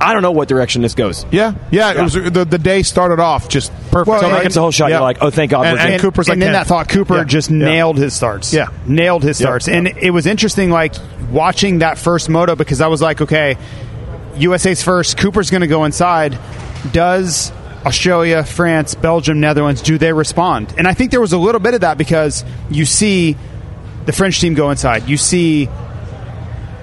I 0.00 0.12
don't 0.12 0.22
know 0.22 0.32
what 0.32 0.46
direction 0.48 0.82
this 0.82 0.94
goes. 0.94 1.24
Yeah, 1.30 1.54
yeah. 1.70 1.92
It 1.98 2.02
was 2.02 2.12
the, 2.12 2.44
the 2.44 2.58
day 2.58 2.82
started 2.82 3.18
off 3.18 3.48
just 3.48 3.72
perfect. 3.90 4.08
Well, 4.08 4.20
So 4.20 4.30
Right. 4.30 4.42
gets 4.42 4.54
the 4.54 4.60
whole 4.60 4.70
shot. 4.70 4.90
Yeah. 4.90 4.96
You're 4.96 5.02
like, 5.02 5.18
oh, 5.22 5.30
thank 5.30 5.50
God. 5.52 5.66
And- 5.66 5.76
we're 5.76 5.80
and 5.80 5.90
good. 5.92 6.00
Cooper's 6.02 6.28
like 6.28 6.34
and 6.34 6.42
then 6.42 6.52
that 6.52 6.66
thought 6.66 6.88
Cooper 6.88 7.16
Yeah. 7.18 7.24
just 7.24 7.50
Yeah. 7.50 7.56
nailed 7.56 7.96
his 7.96 8.12
starts. 8.12 8.52
Yeah. 8.52 8.66
nailed 8.86 9.22
his 9.22 9.40
Yeah. 9.40 9.46
starts, 9.46 9.68
and 9.68 9.88
it 9.88 10.10
was 10.10 10.26
interesting, 10.26 10.70
like 10.70 10.94
watching 11.30 11.78
that 11.78 11.96
first 11.98 12.28
moto 12.28 12.54
because 12.56 12.80
I 12.82 12.88
was 12.88 13.00
like, 13.00 13.22
okay, 13.22 13.56
USA's 14.36 14.82
first. 14.82 15.16
Cooper's 15.16 15.50
going 15.50 15.62
to 15.62 15.66
go 15.66 15.84
inside. 15.84 16.38
Does 16.92 17.50
Australia, 17.86 18.44
France, 18.44 18.94
Belgium, 18.94 19.40
Netherlands 19.40 19.80
do 19.80 19.96
they 19.96 20.12
respond? 20.12 20.74
And 20.76 20.86
I 20.86 20.92
think 20.92 21.10
there 21.10 21.20
was 21.22 21.32
a 21.32 21.38
little 21.38 21.60
bit 21.60 21.72
of 21.72 21.80
that 21.80 21.96
because 21.96 22.44
you 22.68 22.84
see 22.84 23.34
the 24.04 24.12
French 24.12 24.40
team 24.40 24.52
go 24.54 24.70
inside. 24.70 25.08
You 25.08 25.16
see 25.16 25.68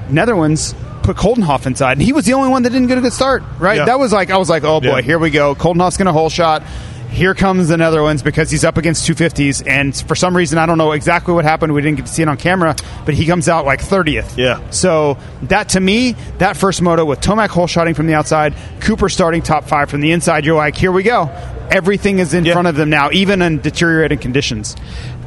Netherlands 0.09 0.73
put 1.03 1.17
Coldenhoff 1.17 1.65
inside, 1.65 1.93
and 1.93 2.01
he 2.01 2.13
was 2.13 2.25
the 2.25 2.33
only 2.33 2.49
one 2.49 2.63
that 2.63 2.71
didn't 2.71 2.87
get 2.87 2.97
a 2.97 3.01
good 3.01 3.13
start. 3.13 3.43
Right? 3.59 3.77
Yeah. 3.77 3.85
That 3.85 3.99
was 3.99 4.11
like 4.13 4.29
I 4.31 4.37
was 4.37 4.49
like, 4.49 4.63
oh 4.63 4.79
boy, 4.81 4.97
Yeah. 4.97 5.01
here 5.01 5.19
we 5.19 5.29
go. 5.29 5.53
Coldenhoff's 5.55 5.97
going 5.97 6.07
to 6.07 6.13
hole 6.13 6.29
shot. 6.29 6.63
Here 7.09 7.35
comes 7.35 7.67
the 7.67 7.77
Netherlands 7.77 8.23
because 8.23 8.49
he's 8.49 8.63
up 8.65 8.75
against 8.77 9.07
250s, 9.07 9.67
and 9.67 9.95
for 9.95 10.15
some 10.15 10.35
reason 10.35 10.57
I 10.57 10.65
don't 10.65 10.79
know 10.79 10.93
exactly 10.93 11.31
what 11.35 11.45
happened. 11.45 11.71
We 11.73 11.83
didn't 11.83 11.97
get 11.97 12.07
to 12.07 12.11
see 12.11 12.23
it 12.23 12.27
on 12.27 12.37
camera, 12.37 12.75
but 13.05 13.13
he 13.13 13.27
comes 13.27 13.47
out 13.47 13.65
like 13.65 13.81
30th. 13.81 14.35
Yeah. 14.35 14.67
So 14.71 15.19
that 15.43 15.69
to 15.69 15.79
me, 15.79 16.13
that 16.39 16.57
first 16.57 16.81
moto 16.81 17.05
with 17.05 17.21
Tomac 17.21 17.49
hole 17.49 17.67
shotting 17.67 17.93
from 17.93 18.07
the 18.07 18.15
outside, 18.15 18.55
Cooper 18.79 19.09
starting 19.09 19.43
top 19.43 19.65
five 19.65 19.91
from 19.91 20.01
the 20.01 20.11
inside, 20.11 20.43
you're 20.43 20.55
like, 20.55 20.75
here 20.75 20.91
we 20.91 21.03
go. 21.03 21.29
Everything 21.69 22.17
is 22.17 22.33
in 22.33 22.45
Yeah. 22.45 22.53
front 22.53 22.67
of 22.67 22.75
them 22.75 22.89
now, 22.89 23.09
even 23.11 23.43
in 23.43 23.59
deteriorating 23.61 24.17
conditions. 24.17 24.75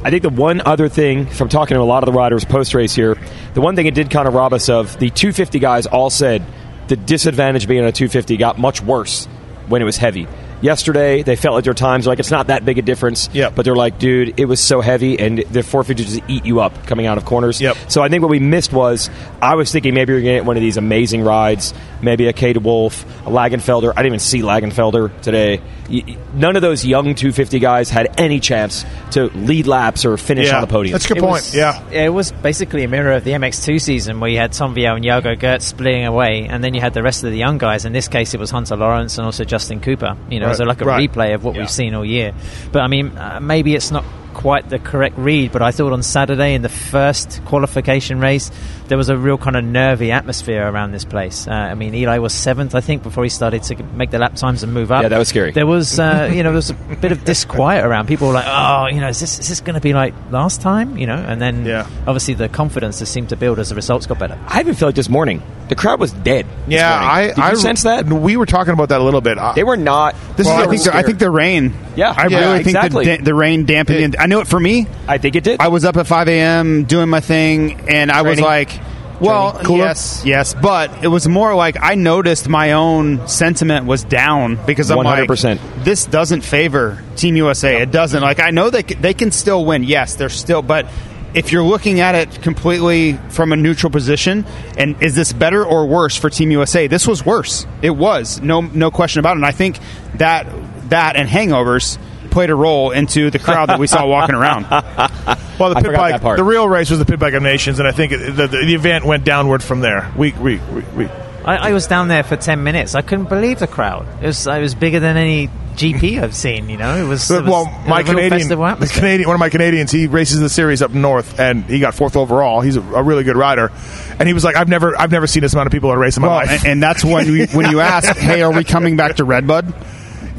I 0.07 0.09
think 0.09 0.23
the 0.23 0.29
one 0.29 0.61
other 0.61 0.87
thing 0.87 1.25
from 1.25 1.49
talking 1.49 1.75
to 1.75 1.81
a 1.81 1.83
lot 1.83 2.01
of 2.01 2.05
the 2.05 2.17
riders 2.17 2.45
post 2.45 2.73
race 2.73 2.95
here, 2.95 3.17
the 3.55 3.59
one 3.59 3.75
thing 3.75 3.87
it 3.87 3.93
did 3.93 4.09
kind 4.09 4.25
of 4.25 4.33
rob 4.33 4.53
us 4.53 4.69
of, 4.69 4.97
the 4.99 5.09
250 5.09 5.59
guys 5.59 5.85
all 5.85 6.09
said 6.09 6.45
the 6.87 6.95
disadvantage 6.95 7.67
being 7.67 7.83
a 7.83 7.91
250 7.91 8.37
got 8.37 8.57
much 8.57 8.81
worse 8.81 9.25
when 9.67 9.81
it 9.81 9.85
was 9.85 9.97
heavy. 9.97 10.25
Yesterday, 10.61 11.23
they 11.23 11.35
felt 11.35 11.55
like 11.55 11.65
their 11.65 11.73
times 11.73 12.07
like 12.07 12.19
it's 12.19 12.31
not 12.31 12.47
that 12.47 12.63
big 12.63 12.77
a 12.77 12.81
difference. 12.81 13.29
Yep. 13.33 13.53
But 13.53 13.65
they're 13.65 13.75
like, 13.75 13.99
dude, 13.99 14.39
it 14.39 14.45
was 14.45 14.61
so 14.61 14.79
heavy, 14.79 15.19
and 15.19 15.39
the 15.39 15.61
450 15.61 16.03
just 16.03 16.29
eat 16.29 16.45
you 16.45 16.61
up 16.61 16.87
coming 16.87 17.05
out 17.05 17.17
of 17.17 17.25
corners. 17.25 17.59
Yep. 17.59 17.75
So 17.89 18.01
I 18.01 18.07
think 18.07 18.21
what 18.21 18.31
we 18.31 18.39
missed 18.39 18.71
was 18.71 19.09
I 19.41 19.55
was 19.55 19.73
thinking 19.73 19.93
maybe 19.93 20.13
you're 20.13 20.21
going 20.21 20.35
to 20.35 20.39
get 20.39 20.45
one 20.45 20.55
of 20.55 20.63
these 20.63 20.77
amazing 20.77 21.21
rides, 21.23 21.73
maybe 22.01 22.27
a 22.27 22.33
Kay 22.33 22.53
de 22.53 22.59
Wolf, 22.59 23.05
a 23.25 23.29
Längenfelder. 23.29 23.91
I 23.91 23.95
didn't 24.03 24.05
even 24.07 24.19
see 24.19 24.41
Längenfelder 24.41 25.11
today. 25.21 25.61
Y- 25.89 26.03
y- 26.07 26.17
None 26.33 26.55
of 26.55 26.61
those 26.61 26.85
young 26.85 27.15
250 27.15 27.59
guys 27.59 27.89
had 27.89 28.13
any 28.19 28.39
chance 28.39 28.85
to 29.11 29.25
lead 29.35 29.67
laps 29.67 30.05
or 30.05 30.17
finish 30.17 30.47
Yeah. 30.47 30.55
on 30.55 30.61
the 30.61 30.67
podium. 30.67 30.91
That's 30.91 31.05
a 31.05 31.07
good 31.09 31.17
It 31.17 31.21
point. 31.21 31.31
was- 31.31 31.55
yeah. 31.55 31.79
It 31.91 32.09
was 32.13 32.31
basically 32.31 32.83
a 32.83 32.87
mirror 32.87 33.13
of 33.13 33.23
the 33.23 33.31
MX2 33.33 33.79
season 33.79 34.19
where 34.19 34.29
you 34.29 34.37
had 34.37 34.51
Tom 34.51 34.75
Vialle 34.75 34.95
and 34.97 35.05
Jago 35.05 35.35
Geerts 35.35 35.61
splitting 35.63 36.05
away, 36.05 36.47
and 36.49 36.63
then 36.63 36.73
you 36.73 36.81
had 36.81 36.93
the 36.93 37.01
rest 37.03 37.23
of 37.23 37.31
the 37.31 37.37
young 37.37 37.57
guys. 37.57 37.85
In 37.85 37.93
this 37.93 38.07
case, 38.07 38.33
it 38.33 38.39
was 38.39 38.51
Hunter 38.51 38.75
Lawrence 38.75 39.17
and 39.17 39.25
also 39.25 39.43
Justin 39.45 39.79
Cooper. 39.79 40.15
You 40.29 40.39
know, 40.39 40.47
Right. 40.47 40.55
so 40.57 40.65
like 40.65 40.81
a 40.81 40.85
Right. 40.85 41.09
replay 41.11 41.33
of 41.33 41.43
what 41.43 41.55
Yeah. 41.55 41.61
we've 41.61 41.69
seen 41.71 41.95
all 41.95 42.05
year. 42.05 42.33
But 42.71 42.81
I 42.83 42.87
mean, 42.87 43.11
uh, 43.17 43.39
maybe 43.41 43.73
it's 43.75 43.91
not 43.91 44.03
quite 44.37 44.69
the 44.69 44.77
correct 44.79 45.17
read, 45.17 45.51
but 45.51 45.61
I 45.63 45.71
thought 45.71 45.91
on 45.91 46.03
Saturday 46.03 46.53
in 46.53 46.61
the 46.61 46.69
first 46.69 47.41
qualification 47.45 48.19
race, 48.19 48.51
there 48.87 48.97
was 48.97 49.09
a 49.09 49.17
real 49.17 49.37
kind 49.37 49.55
of 49.57 49.63
nervy 49.65 50.11
atmosphere 50.11 50.65
around 50.65 50.91
this 50.91 51.03
place. 51.03 51.47
Uh, 51.47 51.51
I 51.51 51.73
mean, 51.73 51.93
Eli 51.95 52.19
was 52.19 52.33
seventh, 52.33 52.75
I 52.75 52.79
think, 52.81 53.01
before 53.03 53.23
he 53.23 53.29
started 53.29 53.63
to 53.63 53.83
make 53.83 54.11
the 54.11 54.19
lap 54.19 54.35
times 54.35 54.61
and 54.63 54.73
move 54.73 54.91
up. 54.91 55.01
Yeah, 55.01 55.09
that 55.09 55.17
was 55.17 55.27
scary. 55.27 55.51
There 55.51 55.65
was, 55.65 55.99
uh, 55.99 56.29
you 56.31 56.43
know, 56.43 56.49
there 56.51 56.55
was 56.55 56.69
a 56.69 56.73
bit 57.01 57.11
of 57.11 57.25
disquiet 57.25 57.83
around. 57.83 58.07
People 58.07 58.27
were 58.27 58.33
like, 58.35 58.45
"Oh, 58.47 58.85
you 58.87 59.01
know, 59.01 59.09
is 59.09 59.19
this 59.19 59.39
is 59.39 59.49
this 59.49 59.59
going 59.59 59.73
to 59.73 59.81
be 59.81 59.93
like 59.93 60.13
last 60.31 60.61
time?" 60.61 60.97
You 60.97 61.07
know, 61.07 61.15
and 61.15 61.41
then 61.41 61.65
Yeah. 61.65 61.87
obviously 62.05 62.35
the 62.35 62.47
confidence 62.47 62.99
just 62.99 63.11
seemed 63.11 63.29
to 63.29 63.35
build 63.35 63.59
as 63.59 63.69
the 63.69 63.75
results 63.75 64.05
got 64.05 64.19
better. 64.19 64.37
I 64.47 64.59
even 64.61 64.75
felt 64.75 64.89
like 64.89 64.95
this 64.95 65.09
morning 65.09 65.41
the 65.67 65.75
crowd 65.75 65.99
was 65.99 66.13
dead. 66.13 66.45
Yeah. 66.67 66.97
I 67.01 67.27
Did 67.27 67.37
you 67.37 67.43
I 67.43 67.53
sense 67.55 67.83
that 67.83 68.05
We 68.05 68.37
were 68.37 68.45
talking 68.45 68.71
about 68.73 68.87
that 68.89 69.01
a 69.01 69.03
little 69.03 69.19
bit. 69.19 69.37
They 69.55 69.65
were 69.65 69.75
not. 69.75 70.15
This 70.37 70.45
Well, 70.47 70.55
is 70.55 70.61
I 70.61 70.63
a- 70.63 70.69
think 70.69 70.83
the, 70.83 70.95
I 70.95 71.03
think 71.03 71.19
the 71.19 71.31
rain. 71.31 71.73
Yeah. 71.97 72.13
I 72.15 72.27
Yeah, 72.27 72.39
really 72.39 72.63
think 72.63 72.93
the, 72.93 73.17
the 73.21 73.33
rain 73.35 73.65
dampened. 73.65 73.99
It- 73.99 74.13
it. 74.13 74.19
I 74.19 74.26
know 74.27 74.39
it 74.41 74.47
for 74.47 74.59
me. 74.59 74.87
I 75.07 75.17
think 75.17 75.35
it 75.35 75.43
did. 75.43 75.59
I 75.59 75.69
was 75.69 75.85
up 75.85 75.97
at 75.97 76.07
5 76.07 76.27
a.m. 76.27 76.83
doing 76.83 77.09
my 77.09 77.19
thing, 77.19 77.89
and 77.89 78.11
I 78.11 78.21
was 78.21 78.39
like, 78.39 78.71
well, 79.19 79.59
yes, 79.77 80.21
yes, 80.25 80.53
but 80.53 81.03
it 81.03 81.07
was 81.07 81.27
more 81.27 81.55
like 81.55 81.77
I 81.81 81.95
noticed 81.95 82.47
my 82.47 82.73
own 82.73 83.27
sentiment 83.27 83.85
was 83.87 84.03
down 84.03 84.59
because 84.67 84.91
I'm 84.91 84.99
100%. 84.99 85.43
like, 85.55 85.83
this 85.83 86.05
doesn't 86.05 86.41
favor 86.41 87.01
Team 87.15 87.35
USA. 87.35 87.81
It 87.81 87.91
doesn't. 87.91 88.21
Like 88.21 88.39
I 88.39 88.51
know 88.51 88.69
they 88.69 88.83
c- 88.83 88.93
they 88.93 89.13
can 89.15 89.31
still 89.31 89.65
win. 89.65 89.83
Yes, 89.83 90.15
they're 90.15 90.29
still, 90.29 90.61
but. 90.61 90.85
If 91.33 91.51
you're 91.51 91.61
looking 91.61 91.99
at 91.99 92.15
it 92.15 92.41
completely 92.41 93.13
from 93.29 93.51
a 93.51 93.55
neutral 93.57 93.91
position, 93.91 94.45
and 94.77 95.03
is 95.03 95.13
this 95.13 95.33
better 95.33 95.63
or 95.63 95.85
worse 95.85 96.15
for 96.15 96.29
Team 96.31 96.49
USA? 96.51 96.87
This 96.87 97.05
was 97.05 97.23
worse. 97.23 97.67
It 97.81 97.91
was 97.91 98.41
no 98.41 98.61
no 98.61 98.89
question 98.89 99.19
about 99.19 99.31
it. 99.31 99.39
And 99.39 99.45
I 99.45 99.51
think 99.51 99.77
that 100.15 100.47
that 100.89 101.15
and 101.15 101.29
hangovers 101.29 101.99
played 102.37 102.51
a 102.51 102.55
role 102.55 102.91
into 102.91 103.31
the 103.31 103.39
crowd 103.39 103.67
that 103.67 103.79
we 103.79 103.87
saw 103.87 104.05
walking 104.05 104.35
around. 104.35 104.61
well, 104.69 105.71
the 105.71 105.77
I 105.77 105.81
pit 105.81 105.93
bike, 105.95 106.21
part. 106.21 106.37
the 106.37 106.43
real 106.43 106.69
race 106.69 106.91
was 106.91 106.99
the 106.99 107.05
pit 107.05 107.17
bike 107.17 107.33
of 107.33 107.41
nations, 107.41 107.79
and 107.79 107.87
I 107.87 107.91
think 107.91 108.11
it, 108.11 108.35
the, 108.35 108.45
the, 108.45 108.57
the 108.57 108.75
event 108.75 109.05
went 109.05 109.23
downward 109.23 109.63
from 109.63 109.79
there. 109.79 110.13
We 110.15 110.33
we 110.33 110.57
we. 110.57 110.81
we 110.95 111.05
I, 111.43 111.69
I 111.69 111.73
was 111.73 111.87
down 111.87 112.09
there 112.09 112.21
for 112.21 112.35
ten 112.35 112.63
minutes. 112.63 112.93
I 112.93 113.01
couldn't 113.01 113.27
believe 113.27 113.57
the 113.57 113.65
crowd. 113.65 114.05
It 114.21 114.27
was 114.27 114.45
it 114.45 114.61
was 114.61 114.75
bigger 114.75 114.99
than 114.99 115.17
any 115.17 115.47
GP 115.77 116.21
I've 116.23 116.35
seen. 116.35 116.69
You 116.69 116.77
know, 116.77 116.95
it 116.95 117.07
was. 117.07 117.31
It 117.31 117.41
was 117.41 117.49
well, 117.49 117.65
my 117.87 118.01
a 118.01 118.03
real 118.03 118.13
Canadian, 118.13 118.49
the. 118.49 118.91
Canadian, 118.93 119.27
one 119.27 119.35
of 119.35 119.39
my 119.39 119.49
Canadians, 119.49 119.89
he 119.89 120.05
races 120.05 120.39
the 120.39 120.49
series 120.49 120.83
up 120.83 120.91
north, 120.91 121.39
and 121.39 121.63
he 121.63 121.79
got 121.79 121.95
fourth 121.95 122.15
overall. 122.15 122.61
He's 122.61 122.75
a, 122.75 122.81
a 122.81 123.01
really 123.01 123.23
good 123.23 123.35
rider, 123.35 123.71
and 124.19 124.27
he 124.27 124.33
was 124.35 124.43
like, 124.43 124.55
"I've 124.55 124.69
never, 124.69 124.95
I've 124.95 125.11
never 125.11 125.25
seen 125.25 125.41
this 125.41 125.53
amount 125.53 125.65
of 125.65 125.71
people 125.71 125.89
at 125.89 125.95
a 125.95 125.99
race 125.99 126.17
in 126.17 126.21
my 126.21 126.27
Well, 126.27 126.37
life." 126.37 126.51
and, 126.51 126.65
and 126.67 126.83
that's 126.83 127.03
when 127.03 127.31
we, 127.31 127.47
when 127.47 127.71
you 127.71 127.79
ask, 127.95 128.15
"Hey, 128.15 128.43
are 128.43 128.53
we 128.53 128.63
coming 128.63 128.95
back 128.95 129.15
to 129.15 129.23
Redbud?" 129.23 129.73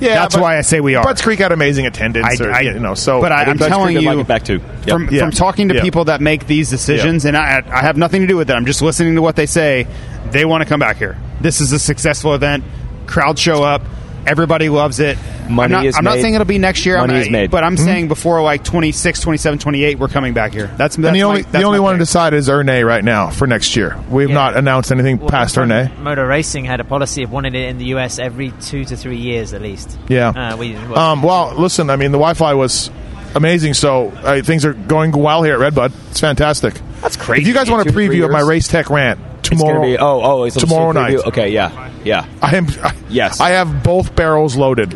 Yeah, 0.01 0.15
that's 0.15 0.35
but 0.35 0.43
why 0.43 0.59
I 0.59 0.61
say 0.63 0.81
we 0.81 0.95
are. 0.95 1.05
Budds 1.05 1.23
Creek 1.23 1.39
had 1.41 1.53
amazing 1.53 1.87
attendance, 1.87 2.41
I- 2.41 2.45
or, 2.45 2.53
I- 2.53 2.61
you 2.61 2.79
know. 2.79 2.95
So, 2.95 3.21
but 3.21 3.33
I- 3.33 3.45
I'm 3.45 3.57
Budds 3.57 3.69
telling 3.69 3.95
Creek 3.97 4.03
you- 4.09 4.15
like 4.15 4.27
back 4.27 4.45
too. 4.45 4.61
Yep. 4.87 4.89
From, 4.89 5.09
Yeah. 5.11 5.21
from 5.21 5.31
talking 5.33 5.69
to 5.69 5.77
Yeah. 5.77 5.83
people 5.83 6.05
that 6.07 6.21
make 6.21 6.47
these 6.47 6.71
decisions, 6.71 7.25
and 7.25 7.37
I, 7.37 7.63
I 7.71 7.81
have 7.83 7.97
nothing 7.97 8.21
to 8.23 8.27
do 8.27 8.37
with 8.37 8.51
it. 8.51 8.55
I'm 8.55 8.67
just 8.67 8.83
listening 8.83 9.15
to 9.17 9.23
what 9.23 9.37
they 9.37 9.47
say. 9.47 9.87
They 10.31 10.45
want 10.45 10.63
to 10.63 10.69
come 10.69 10.81
back 10.81 10.97
here. 10.99 11.17
This 11.41 11.61
is 11.61 11.73
a 11.73 11.79
successful 11.79 12.35
event. 12.35 12.65
Crowd 13.07 13.39
show 13.39 13.63
up. 13.63 13.83
Everybody 14.29 14.69
loves 14.69 15.01
it. 15.01 15.19
Money 15.49 15.75
I'm 15.75 15.81
not, 15.81 15.87
is 15.87 15.97
I'm 15.97 16.05
not 16.05 16.17
made. 16.17 16.23
saying 16.23 16.35
it'll 16.35 16.45
be 16.47 16.59
next 16.59 16.85
year. 16.85 16.99
Money 16.99 17.15
I'm, 17.15 17.21
is 17.23 17.31
made. 17.31 17.51
But 17.51 17.65
I'm 17.65 17.77
saying 17.79 18.09
before 18.09 18.43
like 18.43 18.65
26, 18.65 19.21
27, 19.21 19.59
28, 19.59 19.99
we're 19.99 20.09
coming 20.09 20.35
back 20.35 20.53
here. 20.53 20.67
That's, 20.67 20.97
that's 20.97 20.97
and 20.99 21.05
the 21.17 21.23
only 21.23 21.43
my, 21.45 21.51
the 21.51 21.63
only 21.63 21.81
one 21.81 21.95
to 21.95 21.99
decide 21.99 22.35
is 22.35 22.49
Ernée 22.49 22.85
right 22.87 23.03
now 23.03 23.31
for 23.31 23.47
next 23.47 23.75
year. 23.75 23.97
We 24.11 24.25
have 24.25 24.31
Yeah. 24.31 24.35
not 24.35 24.57
announced 24.59 24.93
anything 24.93 25.19
Well, 25.19 25.31
past 25.31 25.55
Front 25.55 25.71
Ernée. 25.73 25.97
Motor 25.99 26.27
Racing 26.27 26.67
had 26.67 26.81
a 26.81 26.85
policy 26.85 27.23
of 27.23 27.33
wanting 27.33 27.55
it 27.55 27.69
in 27.71 27.79
the 27.79 27.87
US 27.87 28.19
every 28.19 28.51
two 28.61 28.85
to 28.85 28.97
three 28.97 29.17
years 29.17 29.55
at 29.55 29.63
least. 29.63 29.99
Yeah. 30.09 30.29
Uh, 30.29 30.57
we, 30.59 30.75
well, 30.75 30.99
Um, 30.99 31.23
well, 31.23 31.55
listen, 31.57 31.89
I 31.89 31.97
mean, 31.97 32.13
the 32.13 32.19
Wi-Fi 32.19 32.53
was 32.55 32.91
amazing, 33.35 33.73
so 33.75 34.09
uh, 34.09 34.43
things 34.43 34.67
are 34.67 34.75
going 34.75 35.13
well 35.13 35.43
here 35.43 35.55
at 35.55 35.61
Redbud. 35.61 35.93
It's 36.11 36.21
fantastic. 36.21 36.75
That's 37.01 37.17
crazy. 37.17 37.43
If 37.43 37.49
you 37.49 37.55
guys 37.55 37.71
want 37.71 37.81
a 37.83 37.85
Two 37.85 37.91
to 37.91 37.95
three 37.95 38.09
preview 38.09 38.25
of 38.27 38.31
my 38.33 38.41
race 38.41 38.69
tech 38.69 38.91
rant 38.91 39.19
It's 39.19 39.27
gonna 39.27 39.28
tomorrow, 39.49 39.83
be 39.83 39.99
oh 39.99 40.21
oh 40.23 40.45
it's 40.45 40.57
a 40.57 40.61
tomorrow 40.61 40.93
preview. 40.93 41.17
night. 41.17 41.27
Okay, 41.29 41.49
yeah, 41.51 41.91
yeah. 42.05 42.27
I 42.43 42.57
am. 42.57 42.67
Yes. 43.09 43.41
I 43.41 43.51
have 43.51 43.83
both 43.83 44.15
barrels 44.15 44.57
loaded. 44.57 44.93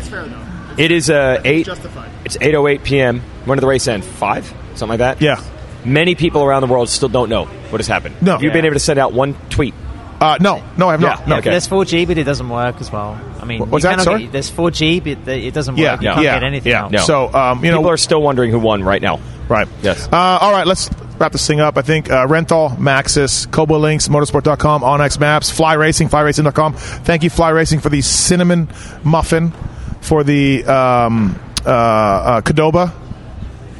It 0.78 0.90
is 0.90 1.10
uh, 1.10 1.40
eight. 1.44 1.66
Justified. 1.66 2.10
It's 2.24 2.36
eight 2.40 2.54
oh 2.54 2.66
eight 2.66 2.82
p.m. 2.84 3.20
When 3.44 3.56
did 3.58 3.62
the 3.62 3.66
race 3.68 3.88
end? 3.88 4.04
Five, 4.04 4.46
something 4.74 4.88
like 4.88 4.98
that. 4.98 5.20
Yeah. 5.20 5.42
Many 5.84 6.14
people 6.14 6.42
around 6.44 6.60
the 6.62 6.68
world 6.68 6.88
still 6.88 7.08
don't 7.08 7.28
know 7.28 7.44
what 7.46 7.80
has 7.80 7.88
happened. 7.88 8.22
No. 8.22 8.32
Have 8.32 8.42
You've 8.42 8.52
been 8.52 8.64
able 8.64 8.74
to 8.74 8.80
send 8.80 8.98
out 8.98 9.12
one 9.12 9.34
tweet. 9.50 9.74
Uh, 10.20 10.38
no, 10.40 10.62
no, 10.76 10.88
I 10.88 10.92
have 10.92 11.00
not. 11.00 11.26
Yeah, 11.26 11.38
okay. 11.38 11.50
There's 11.50 11.66
4G, 11.66 12.06
but 12.06 12.16
it 12.16 12.22
doesn't 12.22 12.48
work 12.48 12.80
as 12.80 12.92
well. 12.92 13.20
I 13.40 13.44
mean, 13.44 13.58
What's 13.68 13.82
you 13.82 13.90
that, 13.90 14.00
sorry? 14.02 14.22
Get, 14.22 14.30
there's 14.32 14.52
4G, 14.52 15.02
but 15.24 15.28
it 15.34 15.52
doesn't 15.52 15.74
work. 15.74 15.80
Yeah, 15.82 15.94
You 15.94 16.08
can't 16.12 16.22
yeah, 16.22 16.34
get 16.36 16.42
anything 16.44 16.70
yeah. 16.70 16.82
else. 16.82 16.92
No. 16.92 16.98
So, 17.00 17.34
um, 17.34 17.64
you 17.64 17.72
know, 17.72 17.78
people 17.78 17.90
are 17.90 17.96
still 17.96 18.22
wondering 18.22 18.52
who 18.52 18.60
won 18.60 18.84
right 18.84 19.02
now. 19.02 19.18
right? 19.48 19.66
Yes. 19.82 20.06
Uh, 20.12 20.16
all 20.16 20.52
right, 20.52 20.64
let's 20.64 20.88
wrap 21.22 21.32
this 21.32 21.46
thing 21.46 21.60
up. 21.60 21.78
I 21.78 21.82
think 21.82 22.10
uh, 22.10 22.26
Renthal, 22.26 22.76
Maxxis, 22.76 23.50
Kobo 23.50 23.78
Links, 23.78 24.08
Motorsport.com, 24.08 24.82
Onyx 24.82 25.20
Maps, 25.20 25.50
Fly 25.50 25.74
Racing, 25.74 26.08
FlyRacing.com. 26.08 26.74
Thank 26.74 27.22
you, 27.22 27.30
Fly 27.30 27.50
Racing, 27.50 27.78
for 27.78 27.88
the 27.90 28.02
cinnamon 28.02 28.68
muffin, 29.04 29.52
for 30.00 30.24
the 30.24 30.64
um, 30.64 31.40
uh, 31.64 31.68
uh, 31.70 32.40
Cadoba, 32.40 32.92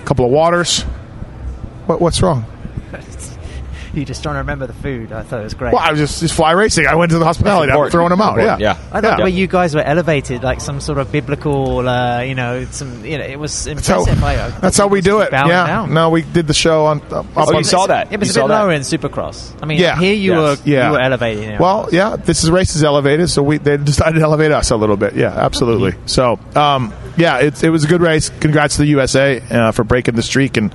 a 0.01 0.05
couple 0.05 0.25
of 0.25 0.31
waters. 0.31 0.83
What, 1.87 2.01
what's 2.01 2.23
wrong? 2.23 2.52
You 4.03 4.05
just 4.07 4.23
trying 4.23 4.35
to 4.35 4.39
remember 4.39 4.67
the 4.67 4.73
food. 4.73 5.13
I 5.13 5.23
thought 5.23 5.41
it 5.41 5.45
was 5.45 5.55
great. 5.55 5.73
Well, 5.75 5.83
I 5.83 5.91
was 5.91 6.01
just, 6.01 6.21
just 6.21 6.35
Fly 6.35 6.53
Racing. 6.53 6.87
I 6.87 6.95
went 6.95 7.13
to 7.13 7.19
the 7.19 7.25
hospitality. 7.25 7.71
I'm 7.73 7.91
throwing 7.91 8.09
them 8.11 8.21
out. 8.21 8.37
Yeah. 8.39 8.43
Important, 8.55 8.61
yeah. 8.61 8.77
I 8.91 9.01
thought 9.01 9.19
the 9.19 9.25
way 9.25 9.31
you 9.31 9.47
guys 9.47 9.75
were 9.75 9.83
elevated, 9.83 10.43
like 10.43 10.61
some 10.61 10.81
sort 10.81 10.99
of 10.99 11.13
biblical, 11.13 11.89
uh, 11.89 12.21
you 12.23 12.35
know, 12.35 12.65
some, 12.67 13.05
you 13.05 13.19
know, 13.19 13.25
it 13.25 13.39
was 13.39 13.65
That's 13.65 13.87
how. 13.89 14.05
I- 14.07 14.33
I 14.47 14.51
that's 14.61 14.79
how 14.79 14.87
we 14.87 15.01
do 15.03 15.21
it. 15.21 15.31
bowing 15.31 15.51
Yeah. 15.51 15.67
down. 15.67 15.93
No, 15.95 16.11
we 16.11 16.23
did 16.23 16.47
the 16.47 16.55
show 16.55 16.87
on. 16.87 17.01
Uh, 17.11 17.21
up 17.21 17.27
Oh, 17.37 17.49
on- 17.51 17.57
you 17.57 17.65
saw 17.65 17.87
that. 17.87 18.13
It 18.13 18.19
was 18.19 18.29
You 18.29 18.31
a 18.31 18.35
saw 18.35 18.41
bit 18.43 18.49
that. 18.49 18.61
lower 18.63 18.73
in 18.73 18.81
Supercross. 18.83 19.53
I 19.63 19.67
mean, 19.67 19.79
Yeah. 19.79 19.99
here 19.99 20.15
you 20.15 20.33
Yes. 20.33 20.59
were, 20.61 20.71
Yeah. 20.71 20.87
you 20.87 20.93
were 20.93 21.01
elevated. 21.01 21.45
You 21.45 21.51
know. 21.53 21.59
Well, 21.61 21.89
yeah, 21.93 22.17
this 22.17 22.43
is 22.45 22.51
race 22.51 22.75
is 22.77 22.83
elevated, 22.85 23.29
so 23.31 23.43
we 23.43 23.59
they 23.59 23.77
decided 23.77 24.19
to 24.19 24.23
elevate 24.25 24.53
us 24.53 24.71
a 24.71 24.77
little 24.77 24.97
bit. 24.97 25.15
Yeah, 25.15 25.29
absolutely. 25.37 25.95
So, 26.07 26.39
um, 26.57 26.93
yeah, 27.17 27.39
it, 27.39 27.63
it 27.63 27.71
was 27.71 27.85
a 27.85 27.89
good 27.89 28.01
race. 28.01 28.31
Congrats 28.41 28.77
to 28.77 28.83
the 28.83 28.89
USA 28.89 29.41
uh, 29.51 29.73
for 29.73 29.85
breaking 29.85 30.15
the 30.15 30.23
streak, 30.23 30.57
and 30.57 30.73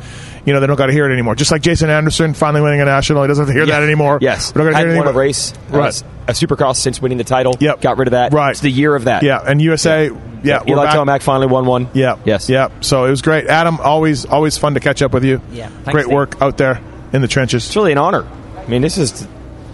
you 0.48 0.54
know 0.54 0.60
they 0.62 0.66
don't 0.68 0.78
got 0.78 0.88
to 0.88 0.94
hear 0.94 1.08
it 1.08 1.14
anymore. 1.14 1.36
Just 1.36 1.52
like 1.52 1.62
Jason 1.62 1.90
Anderson 1.92 2.34
finally 2.34 2.62
winning 2.64 2.82
a 2.82 2.86
national, 2.86 3.22
he 3.22 3.28
doesn't 3.28 3.46
have 3.46 3.54
to 3.54 3.60
hear 3.60 3.68
that 3.68 3.84
anymore. 3.84 4.18
Yes, 4.22 4.54
we 4.56 4.60
don't 4.64 4.72
gotta 4.72 4.84
hear 4.84 4.94
it 4.94 4.98
won 4.98 5.06
a 5.06 5.10
anymore. 5.10 5.22
race, 5.22 5.54
Right. 5.70 6.04
uh, 6.04 6.08
a 6.30 6.32
Supercross 6.32 6.78
since 6.78 7.00
winning 7.02 7.18
the 7.20 7.24
title. 7.24 7.56
Yep. 7.60 7.82
got 7.82 7.98
rid 7.98 8.08
of 8.08 8.14
that. 8.14 8.34
Right. 8.34 8.52
it's 8.52 8.62
the 8.62 8.72
year 8.72 8.96
of 8.96 9.04
that. 9.04 9.22
Yeah, 9.24 9.40
and 9.46 9.62
USA. 9.62 10.10
Yeah, 10.44 10.62
we're 10.66 10.74
Eli 10.74 10.86
back. 10.86 10.96
Tomac 10.96 11.22
finally 11.24 11.48
won 11.48 11.66
one. 11.66 11.90
Yeah. 11.94 12.16
Yes. 12.24 12.48
Yeah. 12.50 12.70
So 12.82 13.06
it 13.06 13.10
was 13.10 13.22
great. 13.22 13.48
Adam, 13.48 13.80
always 13.82 14.26
always 14.26 14.58
fun 14.58 14.74
to 14.76 14.80
catch 14.80 15.02
up 15.02 15.12
with 15.14 15.24
you. 15.26 15.42
Yeah. 15.52 15.68
Thanks, 15.68 15.92
Great 15.92 16.06
Steve. 16.06 16.14
work 16.16 16.42
out 16.42 16.58
there 16.58 16.80
in 17.12 17.22
the 17.22 17.28
trenches. 17.28 17.66
It's 17.66 17.76
really 17.76 17.92
an 17.92 17.98
honor. 17.98 18.26
I 18.58 18.68
mean, 18.68 18.82
this 18.82 18.98
is 18.98 19.28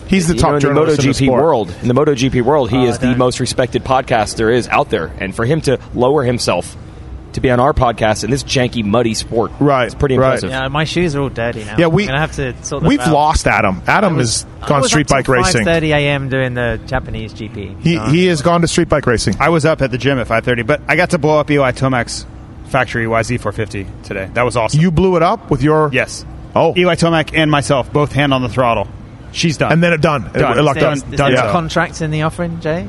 He's 0.07 0.27
the 0.27 0.35
you 0.35 0.39
top 0.39 0.49
know, 0.51 0.55
in 0.55 0.61
the 0.61 0.67
journalist 0.67 0.99
in 0.99 1.05
the 1.05 1.11
MotoGP 1.13 1.25
sport. 1.25 1.43
world. 1.43 1.75
In 1.81 1.87
the 1.87 1.93
MotoGP 1.93 2.41
world, 2.43 2.69
he 2.69 2.77
Oh, 2.77 2.85
is 2.87 2.99
the 2.99 3.15
most 3.15 3.39
respected 3.39 3.83
podcast 3.83 4.35
there 4.37 4.49
is 4.51 4.67
out 4.67 4.89
there, 4.89 5.11
and 5.19 5.35
for 5.35 5.43
him 5.45 5.61
to 5.61 5.79
lower 5.93 6.23
himself 6.23 6.75
to 7.33 7.41
be 7.41 7.49
on 7.51 7.59
our 7.59 7.73
podcast 7.73 8.23
in 8.23 8.31
this 8.31 8.43
janky, 8.43 8.83
muddy 8.83 9.13
sport, 9.13 9.51
Right, 9.59 9.85
it's 9.85 9.95
pretty 9.95 10.17
right. 10.17 10.27
impressive. 10.35 10.49
yeah, 10.51 10.67
my 10.67 10.83
shoes 10.85 11.15
are 11.15 11.21
all 11.21 11.29
dirty 11.29 11.63
now. 11.63 11.75
Yeah, 11.77 11.87
we- 11.87 12.03
I'm 12.03 12.07
gonna 12.09 12.19
have 12.19 12.35
to 12.37 12.53
sort 12.63 12.81
them 12.81 12.89
We've 12.89 12.99
out. 12.99 13.11
lost 13.13 13.47
Adam. 13.47 13.81
Adam 13.87 14.13
I 14.13 14.17
was- 14.17 14.45
has 14.59 14.69
gone 14.69 14.83
street 14.83 15.07
up 15.11 15.17
bike 15.17 15.25
till 15.25 15.33
racing. 15.35 15.65
5:30 15.65 15.91
a.m. 15.91 16.29
doing 16.29 16.53
the 16.53 16.79
Japanese 16.87 17.33
GP. 17.33 17.75
He 17.81 17.95
So- 17.97 18.03
he 18.05 18.25
has 18.27 18.41
gone 18.41 18.61
to 18.61 18.67
street 18.67 18.89
bike 18.89 19.05
racing. 19.07 19.35
I 19.39 19.49
was 19.49 19.65
up 19.65 19.81
at 19.81 19.91
the 19.91 19.97
gym 19.97 20.19
at 20.19 20.27
5:30, 20.27 20.63
but 20.63 20.81
I 20.87 20.95
got 20.95 21.09
to 21.11 21.17
blow 21.17 21.39
up 21.39 21.49
Eli 21.51 21.71
Tomac's 21.71 22.25
factory 22.67 23.05
YZ450 23.05 23.85
today. 24.03 24.29
That 24.33 24.43
was 24.45 24.55
awesome. 24.57 24.79
You 24.79 24.89
blew 24.91 25.15
it 25.15 25.23
up 25.23 25.49
with 25.51 25.61
your 25.61 25.89
yes. 25.93 26.25
Oh. 26.55 26.73
Eli 26.77 26.95
Tomac 26.95 27.31
and 27.33 27.49
myself 27.49 27.91
both 27.91 28.11
hand 28.13 28.33
on 28.33 28.41
the 28.41 28.49
throttle. 28.49 28.87
She's 29.33 29.57
done. 29.57 29.71
and 29.73 29.83
then 29.83 29.91
it 29.93 29.99
done. 30.01 30.27
It- 30.27 30.33
Done. 30.39 30.57
It, 30.57 30.61
locked 30.61 30.79
Done. 30.79 30.91
up. 30.91 30.95
Is 30.97 31.01
Done. 31.03 31.31
there 31.31 31.31
Yeah. 31.43 31.49
a 31.49 31.51
contract 31.51 32.01
in 32.01 32.11
the 32.11 32.21
offering, 32.21 32.59
Jay? 32.61 32.85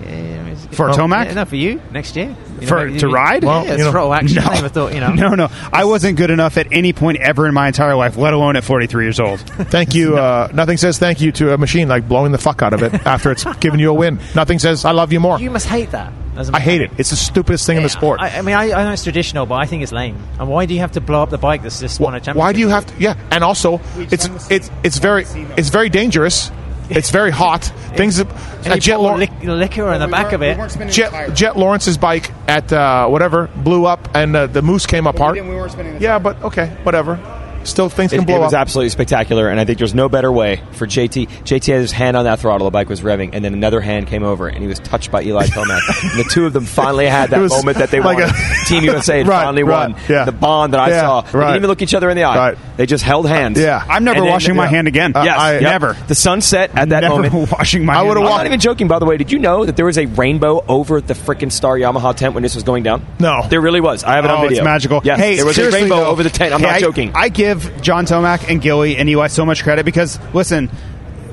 For 0.71 0.91
Oh, 0.91 0.93
Tomac? 0.93 1.27
yeah, 1.27 1.35
no, 1.35 1.45
for 1.45 1.57
you 1.57 1.81
next 1.93 2.17
year. 2.17 2.35
You 2.61 2.67
For- 2.67 2.87
maybe- 2.87 2.99
to 3.01 3.09
ride? 3.09 3.45
Well, 3.45 3.65
yeah, 3.67 3.73
you 3.73 3.79
know, 3.85 3.91
throttle 3.91 4.15
action. 4.15 4.37
No. 4.43 4.49
I 4.51 4.55
never 4.55 4.69
thought, 4.69 4.95
you 4.95 5.01
know. 5.01 5.13
no, 5.13 5.29
no. 5.35 5.49
I 5.73 5.85
wasn't 5.85 6.17
good 6.17 6.31
enough 6.31 6.57
at 6.59 6.69
any 6.73 6.93
point 6.93 7.19
ever 7.19 7.47
in 7.47 7.55
my 7.55 7.67
entire 7.69 7.95
life, 7.97 8.17
let 8.17 8.33
alone 8.33 8.57
at 8.57 8.65
43 8.65 9.05
years 9.05 9.21
old. 9.21 9.41
Thank 9.71 9.95
you. 9.95 10.17
Uh, 10.19 10.49
nothing 10.53 10.77
says 10.77 10.99
thank 10.99 11.21
you 11.21 11.33
to 11.33 11.53
a 11.53 11.59
machine 11.59 11.89
like 11.89 12.09
blowing 12.09 12.33
the 12.33 12.39
fuck 12.39 12.63
out 12.63 12.73
of 12.73 12.83
it 12.83 12.95
after 13.07 13.31
it's 13.31 13.45
given 13.61 13.79
you 13.81 13.91
a 13.91 13.95
win. 13.95 14.19
Nothing 14.35 14.59
says 14.59 14.85
I 14.85 14.91
love 14.93 15.13
you 15.13 15.21
more. 15.21 15.39
You 15.41 15.51
must 15.51 15.67
hate 15.67 15.91
that. 15.93 16.13
As 16.37 16.49
a 16.49 16.57
I 16.57 16.61
hate 16.61 16.81
it. 16.81 16.91
It's 16.99 17.11
the 17.11 17.17
stupidest 17.17 17.67
thing 17.67 17.77
in 17.77 17.83
the 17.83 17.89
sport. 17.89 18.21
I, 18.21 18.39
I 18.39 18.43
mean, 18.43 18.55
I, 18.55 18.73
I 18.73 18.85
know 18.85 18.93
it's 18.93 19.03
traditional, 19.05 19.47
but 19.47 19.55
I 19.57 19.67
think 19.67 19.83
it's 19.83 19.93
lame. 19.93 20.17
And 20.39 20.49
why 20.49 20.67
do 20.67 20.75
you 20.75 20.81
have 20.81 20.93
to 20.93 21.01
blow 21.01 21.23
up 21.23 21.31
the 21.31 21.39
bike 21.39 21.63
that's 21.63 21.81
just 21.81 22.01
won 22.01 22.15
a 22.15 22.19
championship? 22.19 22.39
Why 22.39 22.53
do 22.53 22.59
you 22.61 22.69
have 22.69 22.87
to? 22.87 22.95
Yeah, 22.99 23.15
and 23.31 23.45
also 23.45 23.81
it's 23.97 24.29
it's 24.51 24.71
it's 24.83 24.99
very 24.99 25.25
it's 25.57 25.69
very 25.71 25.89
dangerous. 25.89 26.51
It's 26.91 27.11
very 27.11 27.31
hot. 27.31 27.65
Things. 27.97 28.19
And 28.19 28.29
Uh, 28.67 28.77
Jett, 28.77 28.97
pour 28.97 29.09
Lor- 29.11 29.19
lic- 29.19 29.43
liquor 29.43 29.91
in 29.93 30.01
the 30.01 30.09
back 30.09 30.33
of 30.33 30.43
it. 30.43 30.59
Jett, 30.91 31.35
Jett 31.35 31.57
Lawrence's 31.57 31.97
bike 31.97 32.31
at 32.49 32.71
uh, 32.73 33.07
whatever 33.09 33.49
blew 33.57 33.87
up, 33.87 34.09
and 34.15 34.35
uh, 34.37 34.47
the 34.47 34.61
moose 34.61 34.85
came 34.87 35.07
apart. 35.07 35.37
didn't- 35.37 35.49
we 35.49 35.55
weren't 35.57 35.73
spinning 35.73 35.95
the 35.95 36.01
yeah, 36.01 36.19
but 36.19 36.43
okay, 36.43 36.67
whatever. 36.83 37.17
Still, 37.65 37.89
things 37.89 38.13
It, 38.13 38.17
can 38.19 38.27
blow 38.27 38.37
it 38.37 38.41
was 38.41 38.55
up. 38.55 38.61
absolutely 38.61 38.91
spectacular, 38.91 39.49
and 39.49 39.59
I 39.59 39.65
think 39.65 39.79
there's 39.79 39.95
no 39.95 40.09
better 40.09 40.31
way 40.31 40.61
for 40.73 40.87
JT. 40.87 41.29
JT 41.45 41.67
had 41.73 41.81
his 41.81 41.93
hand 41.93 42.17
on 42.17 42.25
that 42.25 42.39
throttle, 42.41 42.67
the 42.67 42.71
bike 42.71 42.89
was 42.89 43.01
revving, 43.01 43.31
and 43.33 43.45
then 43.45 43.53
another 43.55 43.81
hand 43.81 44.07
came 44.07 44.23
over, 44.23 44.49
and 44.49 44.59
he 44.59 44.67
was 44.67 44.79
touched 44.81 45.11
by 45.11 45.23
Eli 45.23 45.47
Tomac. 45.47 45.81
and 46.11 46.19
the 46.21 46.29
two 46.31 46.47
of 46.47 46.53
them 46.53 46.65
finally 46.65 47.07
had 47.07 47.31
that 47.31 47.41
moment 47.49 47.79
that 47.79 47.91
they 47.91 48.01
like 48.01 48.19
wanted. 48.19 48.35
a- 48.35 48.65
Team 48.67 48.85
USA 48.85 49.19
had 49.19 49.29
Right, 49.35 49.45
finally 49.45 49.63
right, 49.63 49.91
won. 49.91 50.01
yeah. 50.09 50.25
The 50.25 50.33
bond 50.33 50.73
that 50.75 50.81
I 50.81 50.89
Yeah, 50.91 51.01
saw. 51.01 51.21
They 51.23 51.39
right. 51.39 51.45
didn't 51.47 51.57
even 51.57 51.69
look 51.71 51.83
each 51.83 51.95
other 51.95 52.11
in 52.11 52.17
the 52.17 52.25
eye. 52.25 52.37
Right. 52.51 52.59
They 52.77 52.87
just 52.87 53.05
held 53.05 53.27
hands. 53.29 53.59
Yeah. 53.59 53.85
I'm 53.89 54.05
never 54.05 54.19
And 54.19 54.27
then- 54.27 54.33
washing 54.33 54.57
my 54.57 54.65
yeah. 54.65 54.71
hand 54.71 54.89
again. 54.89 55.13
Uh, 55.15 55.23
Yes, 55.25 55.39
I- 55.39 55.53
yep. 55.55 55.63
Never. 55.63 55.97
The 56.09 56.15
sun 56.15 56.41
set 56.41 56.77
at 56.77 56.89
that 56.91 57.01
Never 57.01 57.23
moment. 57.23 57.51
washing 57.53 57.85
my 57.85 57.93
I 57.95 57.97
hand. 57.99 58.09
would've 58.09 58.23
I'm 58.25 58.29
not 58.29 58.47
even 58.47 58.61
joking, 58.61 58.89
by 58.89 58.99
the 58.99 59.05
way. 59.07 59.17
Did 59.17 59.31
you 59.33 59.39
know 59.39 59.65
that 59.65 59.77
there 59.77 59.87
was 59.87 59.97
a 59.99 60.07
rainbow 60.07 60.65
over 60.69 61.01
the 61.01 61.15
freaking 61.15 61.51
Star 61.53 61.77
Yamaha 61.77 62.15
tent 62.15 62.35
when 62.35 62.43
this 62.43 62.55
was 62.55 62.65
going 62.65 62.83
down? 62.83 63.05
No. 63.19 63.47
There 63.49 63.61
really 63.61 63.81
was. 63.81 64.03
I 64.05 64.17
have 64.17 64.25
it 64.25 64.31
on 64.31 64.39
Oh, 64.39 64.43
video. 64.43 64.59
it's 64.59 64.65
magical. 64.65 65.01
Yes, 65.05 65.19
hey, 65.19 65.37
there 65.37 65.47
was 65.47 65.57
a 65.59 65.71
rainbow 65.71 66.05
over 66.07 66.23
the 66.23 66.31
tent. 66.31 66.53
I'm 66.53 66.61
not 66.63 66.81
joking. 66.81 67.13
I 67.15 67.29
give 67.29 67.54
John 67.83 68.07
Tomac 68.07 68.49
and 68.51 68.61
Gilly 68.61 68.97
and 68.97 69.09
Eli 69.09 69.27
so 69.29 69.45
much 69.45 69.63
credit 69.63 69.85
because, 69.85 70.19
listen, 70.33 70.71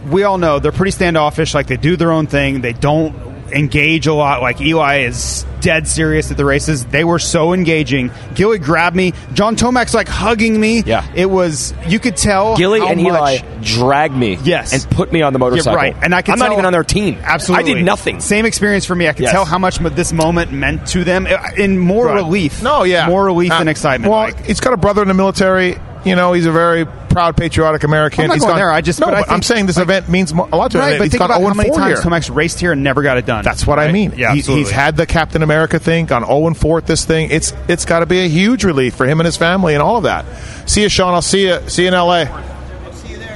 we 0.10 0.24
all 0.24 0.38
know 0.38 0.60
they're 0.60 0.72
pretty 0.72 0.92
standoffish. 0.92 1.54
Like, 1.54 1.68
they 1.68 1.78
do 1.78 1.96
their 1.96 2.12
own 2.12 2.28
thing. 2.28 2.62
They 2.62 2.74
don't 2.74 3.16
engage 3.52 4.08
a 4.08 4.14
lot. 4.14 4.42
Like, 4.42 4.62
Eli 4.62 5.00
is 5.02 5.46
dead 5.60 5.86
serious 5.88 6.32
at 6.32 6.38
the 6.38 6.46
races. 6.46 6.86
They 6.86 7.04
were 7.04 7.20
so 7.20 7.54
engaging. 7.54 8.10
Gilly 8.34 8.58
grabbed 8.58 8.96
me. 8.96 9.14
John 9.34 9.56
Tomac's, 9.58 9.94
like, 9.94 10.08
hugging 10.08 10.60
me. 10.60 10.82
Yeah. 10.84 11.06
It 11.14 11.30
was, 11.30 11.74
you 11.86 12.00
could 12.00 12.16
tell 12.18 12.56
Gilly 12.58 12.80
how 12.80 12.88
and 12.88 13.02
Eli 13.02 13.40
dragged 13.62 14.16
me 14.16 14.40
Yes. 14.42 14.74
and 14.74 14.90
put 14.96 15.12
me 15.12 15.22
on 15.22 15.34
the 15.34 15.40
motorcycle. 15.40 15.74
Yeah, 15.74 15.90
right, 15.92 15.96
and 16.02 16.16
I 16.16 16.22
can 16.24 16.32
I'm 16.34 16.40
not 16.40 16.54
even 16.54 16.66
on 16.66 16.72
their 16.74 16.84
team. 16.86 17.20
Absolutely, 17.22 17.74
I 17.74 17.76
did 17.76 17.84
nothing. 17.86 18.22
Same 18.22 18.46
experience 18.46 18.86
for 18.86 18.96
me. 18.96 19.08
I 19.08 19.12
could 19.14 19.24
Yes. 19.24 19.34
tell 19.34 19.46
how 19.46 19.60
much 19.60 19.78
this 19.80 20.14
moment 20.14 20.52
meant 20.54 20.88
to 20.88 21.04
them 21.04 21.28
in 21.58 21.78
more 21.78 22.08
Right. 22.08 22.16
relief. 22.16 22.64
No, 22.64 22.84
yeah, 22.84 23.06
more 23.08 23.24
relief 23.26 23.52
Uh, 23.52 23.60
than 23.60 23.68
excitement. 23.68 24.10
Well, 24.12 24.22
Like, 24.22 24.46
he's 24.46 24.62
got 24.62 24.74
a 24.74 24.78
brother 24.78 25.02
in 25.04 25.10
the 25.10 25.14
military. 25.14 25.78
You 26.04 26.16
know, 26.16 26.34
he's 26.34 26.46
a 26.48 26.52
very 26.52 26.86
proud, 26.86 27.38
patriotic 27.38 27.84
American. 27.84 28.24
I'm 28.24 28.28
not 28.30 28.34
He's 28.36 28.42
going 28.44 28.52
gone- 28.54 28.58
there. 28.60 28.72
I 28.72 28.82
just- 28.82 29.00
no, 29.00 29.08
but 29.08 29.12
but, 29.12 29.18
I 29.18 29.22
think- 29.24 29.32
I'm 29.34 29.42
saying 29.44 29.66
this 29.68 29.78
like- 29.78 29.84
event 29.84 30.10
means 30.10 30.32
a 30.32 30.36
lot 30.36 30.72
to 30.72 30.78
him. 30.78 30.84
right, 30.84 30.98
but 30.98 31.04
He's 31.04 31.12
think 31.12 31.24
about 31.24 31.42
how 31.42 31.54
many 31.54 31.70
times 31.70 31.94
here. 32.00 32.02
Tomac's 32.02 32.30
raced 32.30 32.60
here 32.60 32.72
and 32.72 32.84
never 32.84 33.04
got 33.04 33.18
it 33.18 33.26
done. 33.26 33.44
That's 33.44 33.68
what 33.68 33.78
I 33.80 33.86
Right? 33.86 33.94
mean. 33.94 34.14
Yeah, 34.18 34.34
He- 34.34 34.42
he's 34.42 34.72
had 34.72 34.98
the 34.98 35.06
Captain 35.06 35.44
America 35.44 35.78
thing, 35.78 36.06
gone 36.06 36.26
0 36.26 36.48
and 36.48 36.58
4 36.58 36.80
at 36.80 36.88
this 36.88 37.06
thing. 37.06 37.30
It's 37.30 37.54
it's 37.68 37.86
got 37.86 38.00
to 38.00 38.06
be 38.06 38.20
a 38.26 38.28
huge 38.28 38.64
relief 38.64 38.96
for 38.96 39.06
him 39.06 39.20
and 39.20 39.26
his 39.26 39.38
family 39.38 39.74
and 39.74 39.84
all 39.84 39.98
of 39.98 40.04
that. 40.04 40.26
See 40.66 40.82
you, 40.82 40.90
Sean. 40.90 41.14
I'll 41.14 41.22
see 41.22 41.48
you. 41.48 41.60
See 41.68 41.84
you 41.84 41.90
in 41.90 41.94
L.A. 41.94 42.28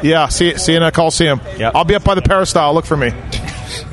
Yeah, 0.02 0.28
see 0.28 0.58
see 0.58 0.72
you 0.74 0.78
in 0.78 0.84
a 0.84 0.92
Coliseum. 0.92 1.42
Yep. 1.58 1.72
I'll 1.76 1.84
be 1.86 1.96
up 1.96 2.04
by 2.04 2.16
the 2.16 2.22
peristyle. 2.22 2.74
Look 2.74 2.86
for 2.86 2.98
me. 2.98 3.10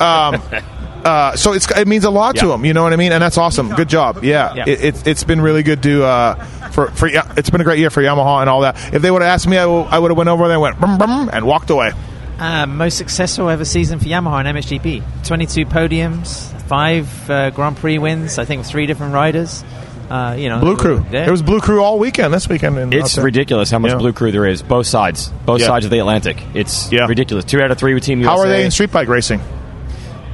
Um, 0.01 0.43
uh, 1.05 1.37
so 1.37 1.53
it's 1.53 1.71
it 1.71 1.89
means 1.89 2.05
a 2.05 2.11
lot 2.11 2.37
to 2.37 2.53
him. 2.53 2.65
You 2.65 2.75
know 2.75 2.83
what 2.83 2.93
I 2.93 2.97
mean? 2.97 3.13
And 3.13 3.23
that's 3.23 3.39
awesome. 3.39 3.75
Good 3.75 3.89
job. 3.89 4.23
Yeah, 4.25 4.55
Yeah. 4.55 4.65
It, 4.67 4.85
it's 4.85 5.03
it's 5.07 5.25
been 5.25 5.41
really 5.41 5.63
good 5.63 5.83
to 5.85 6.05
uh, 6.05 6.45
for 6.73 6.91
for 6.91 7.09
yeah, 7.09 7.33
it's 7.37 7.51
been 7.51 7.61
a 7.61 7.65
great 7.65 7.79
year 7.79 7.91
for 7.91 8.03
Yamaha 8.03 8.41
and 8.41 8.51
all 8.51 8.63
that. 8.63 8.77
If 8.95 9.03
they 9.03 9.11
would 9.11 9.23
have 9.23 9.31
asked 9.31 9.47
me, 9.47 9.57
I 9.59 9.67
would 9.67 10.11
have 10.11 10.17
went 10.19 10.29
over 10.29 10.45
there 10.49 10.55
and 10.57 10.63
went 10.63 10.79
brum, 10.81 10.99
brum, 10.99 11.31
and 11.33 11.47
walked 11.47 11.71
away. 11.71 11.93
Uh, 12.39 12.67
most 12.67 12.99
successful 12.99 13.49
ever 13.49 13.65
season 13.65 13.99
for 14.01 14.07
Yamaha 14.07 14.45
and 14.45 14.59
MXGP. 14.59 15.03
22 15.27 15.65
podiums, 15.67 16.51
five 16.63 17.31
uh, 17.31 17.51
Grand 17.51 17.77
Prix 17.77 17.99
wins. 17.99 18.39
I 18.39 18.45
think 18.45 18.65
three 18.65 18.87
different 18.87 19.15
riders. 19.15 19.63
Uh, 20.11 20.35
you 20.37 20.49
know, 20.51 20.61
Blue 20.61 20.77
Crew. 20.77 21.05
Yeah. 21.11 21.27
It 21.27 21.31
was 21.31 21.41
Blue 21.41 21.61
Crew 21.61 21.83
all 21.83 21.99
weekend 21.99 22.35
this 22.35 22.49
weekend. 22.49 22.77
In, 22.79 22.93
It's 22.93 23.17
ridiculous 23.17 23.71
how 23.71 23.79
much 23.79 23.93
Yeah. 23.93 23.99
blue 23.99 24.13
crew 24.13 24.31
there 24.31 24.45
is. 24.45 24.61
Both 24.61 24.87
sides, 24.87 25.29
both 25.47 25.61
Yeah. 25.61 25.69
sides 25.69 25.87
of 25.87 25.91
the 25.91 26.01
Atlantic. 26.01 26.43
It's 26.53 26.91
Yeah. 26.93 27.07
ridiculous. 27.07 27.45
Two 27.47 27.63
out 27.63 27.71
of 27.71 27.79
three 27.79 27.95
with 27.95 28.03
Team 28.03 28.21
USA. 28.21 28.31
How 28.37 28.43
are 28.43 28.49
they 28.49 28.65
in 28.65 28.71
street 28.71 28.93
bike 28.93 29.09
racing? 29.09 29.41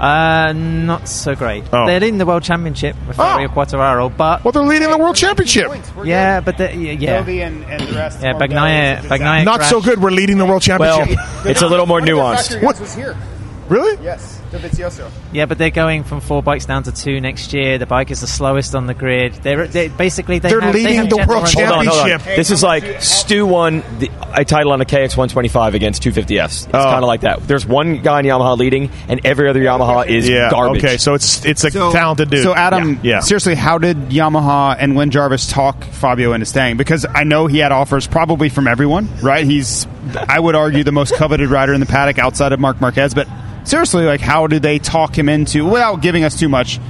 Uh, 0.00 0.52
not 0.54 1.08
so 1.08 1.34
great. 1.34 1.64
Oh. 1.72 1.86
They're 1.86 2.02
in 2.04 2.18
the 2.18 2.26
World 2.26 2.42
Championship 2.44 2.94
with 3.06 3.18
Oh. 3.18 3.22
Fabio 3.22 3.48
Quartararo, 3.48 4.16
but 4.16 4.44
Well, 4.44 4.52
they're 4.52 4.62
leading 4.62 4.90
the 4.90 4.98
world 4.98 5.16
championship. 5.16 5.70
yeah, 6.04 6.40
but 6.40 6.56
the, 6.56 6.74
yeah, 6.76 6.92
yeah, 6.92 7.18
Toby 7.18 7.42
and, 7.42 7.64
and 7.64 7.82
the 7.82 7.94
rest. 7.94 8.22
yeah. 8.22 8.32
Morbidelli 8.34 8.38
Bagnaia, 8.48 8.92
is 8.92 8.98
a 8.98 9.02
disaster. 9.02 9.24
Bagnaia 9.24 9.44
Not 9.44 9.62
so 9.64 9.80
crashed. 9.80 9.84
good. 9.86 10.02
We're 10.02 10.10
leading 10.10 10.38
the 10.38 10.46
world 10.46 10.64
Well, 10.68 10.98
championship. 10.98 11.46
it's 11.46 11.62
a 11.62 11.66
little 11.66 11.86
more 11.86 12.00
nuanced. 12.00 12.62
What? 12.62 12.78
was 12.78 12.94
here. 12.94 13.16
really? 13.68 13.98
Yes, 14.04 14.37
Dovizioso. 14.50 15.10
Yeah, 15.32 15.46
but 15.46 15.58
they're 15.58 15.70
going 15.70 16.04
from 16.04 16.20
four 16.20 16.42
bikes 16.42 16.64
down 16.66 16.82
to 16.84 16.92
two 16.92 17.20
next 17.20 17.52
year. 17.52 17.78
The 17.78 17.86
bike 17.86 18.10
is 18.10 18.20
the 18.22 18.26
slowest 18.26 18.74
on 18.74 18.86
the 18.86 18.94
grid. 18.94 19.34
They're, 19.34 19.66
they 19.66 19.88
basically 19.88 20.38
they 20.38 20.48
They're 20.48 20.60
have, 20.60 20.72
they 20.72 20.82
leading 20.84 20.96
have 20.96 21.10
the 21.10 21.16
world 21.18 21.30
runs- 21.30 21.52
Hold 21.54 21.68
on, 21.68 21.86
hold 21.86 21.98
on. 22.00 22.08
Championship. 22.08 22.36
This 22.36 22.50
is 22.50 22.62
like 22.62 23.02
Stu 23.02 23.46
won 23.46 23.82
the, 23.98 24.10
a 24.34 24.44
title 24.44 24.72
on 24.72 24.80
a 24.80 24.84
KX 24.84 25.16
125 25.16 25.74
against 25.74 26.02
250Fs. 26.02 26.44
It's 26.64 26.66
Oh. 26.68 26.70
kind 26.84 27.04
of 27.04 27.08
like 27.08 27.20
that. 27.22 27.46
There's 27.46 27.66
one 27.66 28.00
guy 28.02 28.20
in 28.20 28.26
Yamaha 28.26 28.56
leading, 28.56 28.90
and 29.08 29.20
every 29.26 29.48
other 29.48 29.60
Yamaha 29.60 30.06
is 30.06 30.28
Yeah. 30.28 30.50
garbage. 30.50 30.84
Okay, 30.84 30.96
so 30.96 31.14
it's 31.14 31.44
it's 31.44 31.64
a 31.64 31.70
talented 31.70 32.30
dude. 32.30 32.42
So 32.42 32.54
Adam, 32.54 32.94
Yeah. 33.02 33.14
Yeah. 33.14 33.20
seriously, 33.20 33.54
how 33.54 33.78
did 33.78 33.96
Yamaha 34.10 34.76
and 34.78 34.96
Lin 34.96 35.10
Jarvis 35.10 35.46
talk 35.50 35.84
Fabio 35.84 36.32
into 36.32 36.46
staying? 36.46 36.76
Because 36.78 37.04
I 37.14 37.24
know 37.24 37.46
he 37.46 37.58
had 37.58 37.72
offers 37.72 38.06
probably 38.06 38.48
from 38.48 38.66
everyone, 38.66 39.08
right? 39.22 39.44
He's, 39.44 39.86
I 40.28 40.40
would 40.40 40.54
argue, 40.54 40.84
the 40.84 40.92
most 40.92 41.14
coveted 41.16 41.50
rider 41.50 41.74
in 41.74 41.80
the 41.80 41.86
paddock 41.86 42.18
outside 42.18 42.52
of 42.52 42.60
Marc 42.60 42.80
Marquez. 42.80 43.14
But 43.14 43.28
seriously, 43.68 44.04
like, 44.04 44.20
how 44.20 44.46
do 44.46 44.58
they 44.58 44.78
talk 44.78 45.16
him 45.16 45.28
into 45.28 45.64
without 45.64 46.00
giving 46.02 46.24
us 46.24 46.38
too 46.38 46.48
much? 46.48 46.80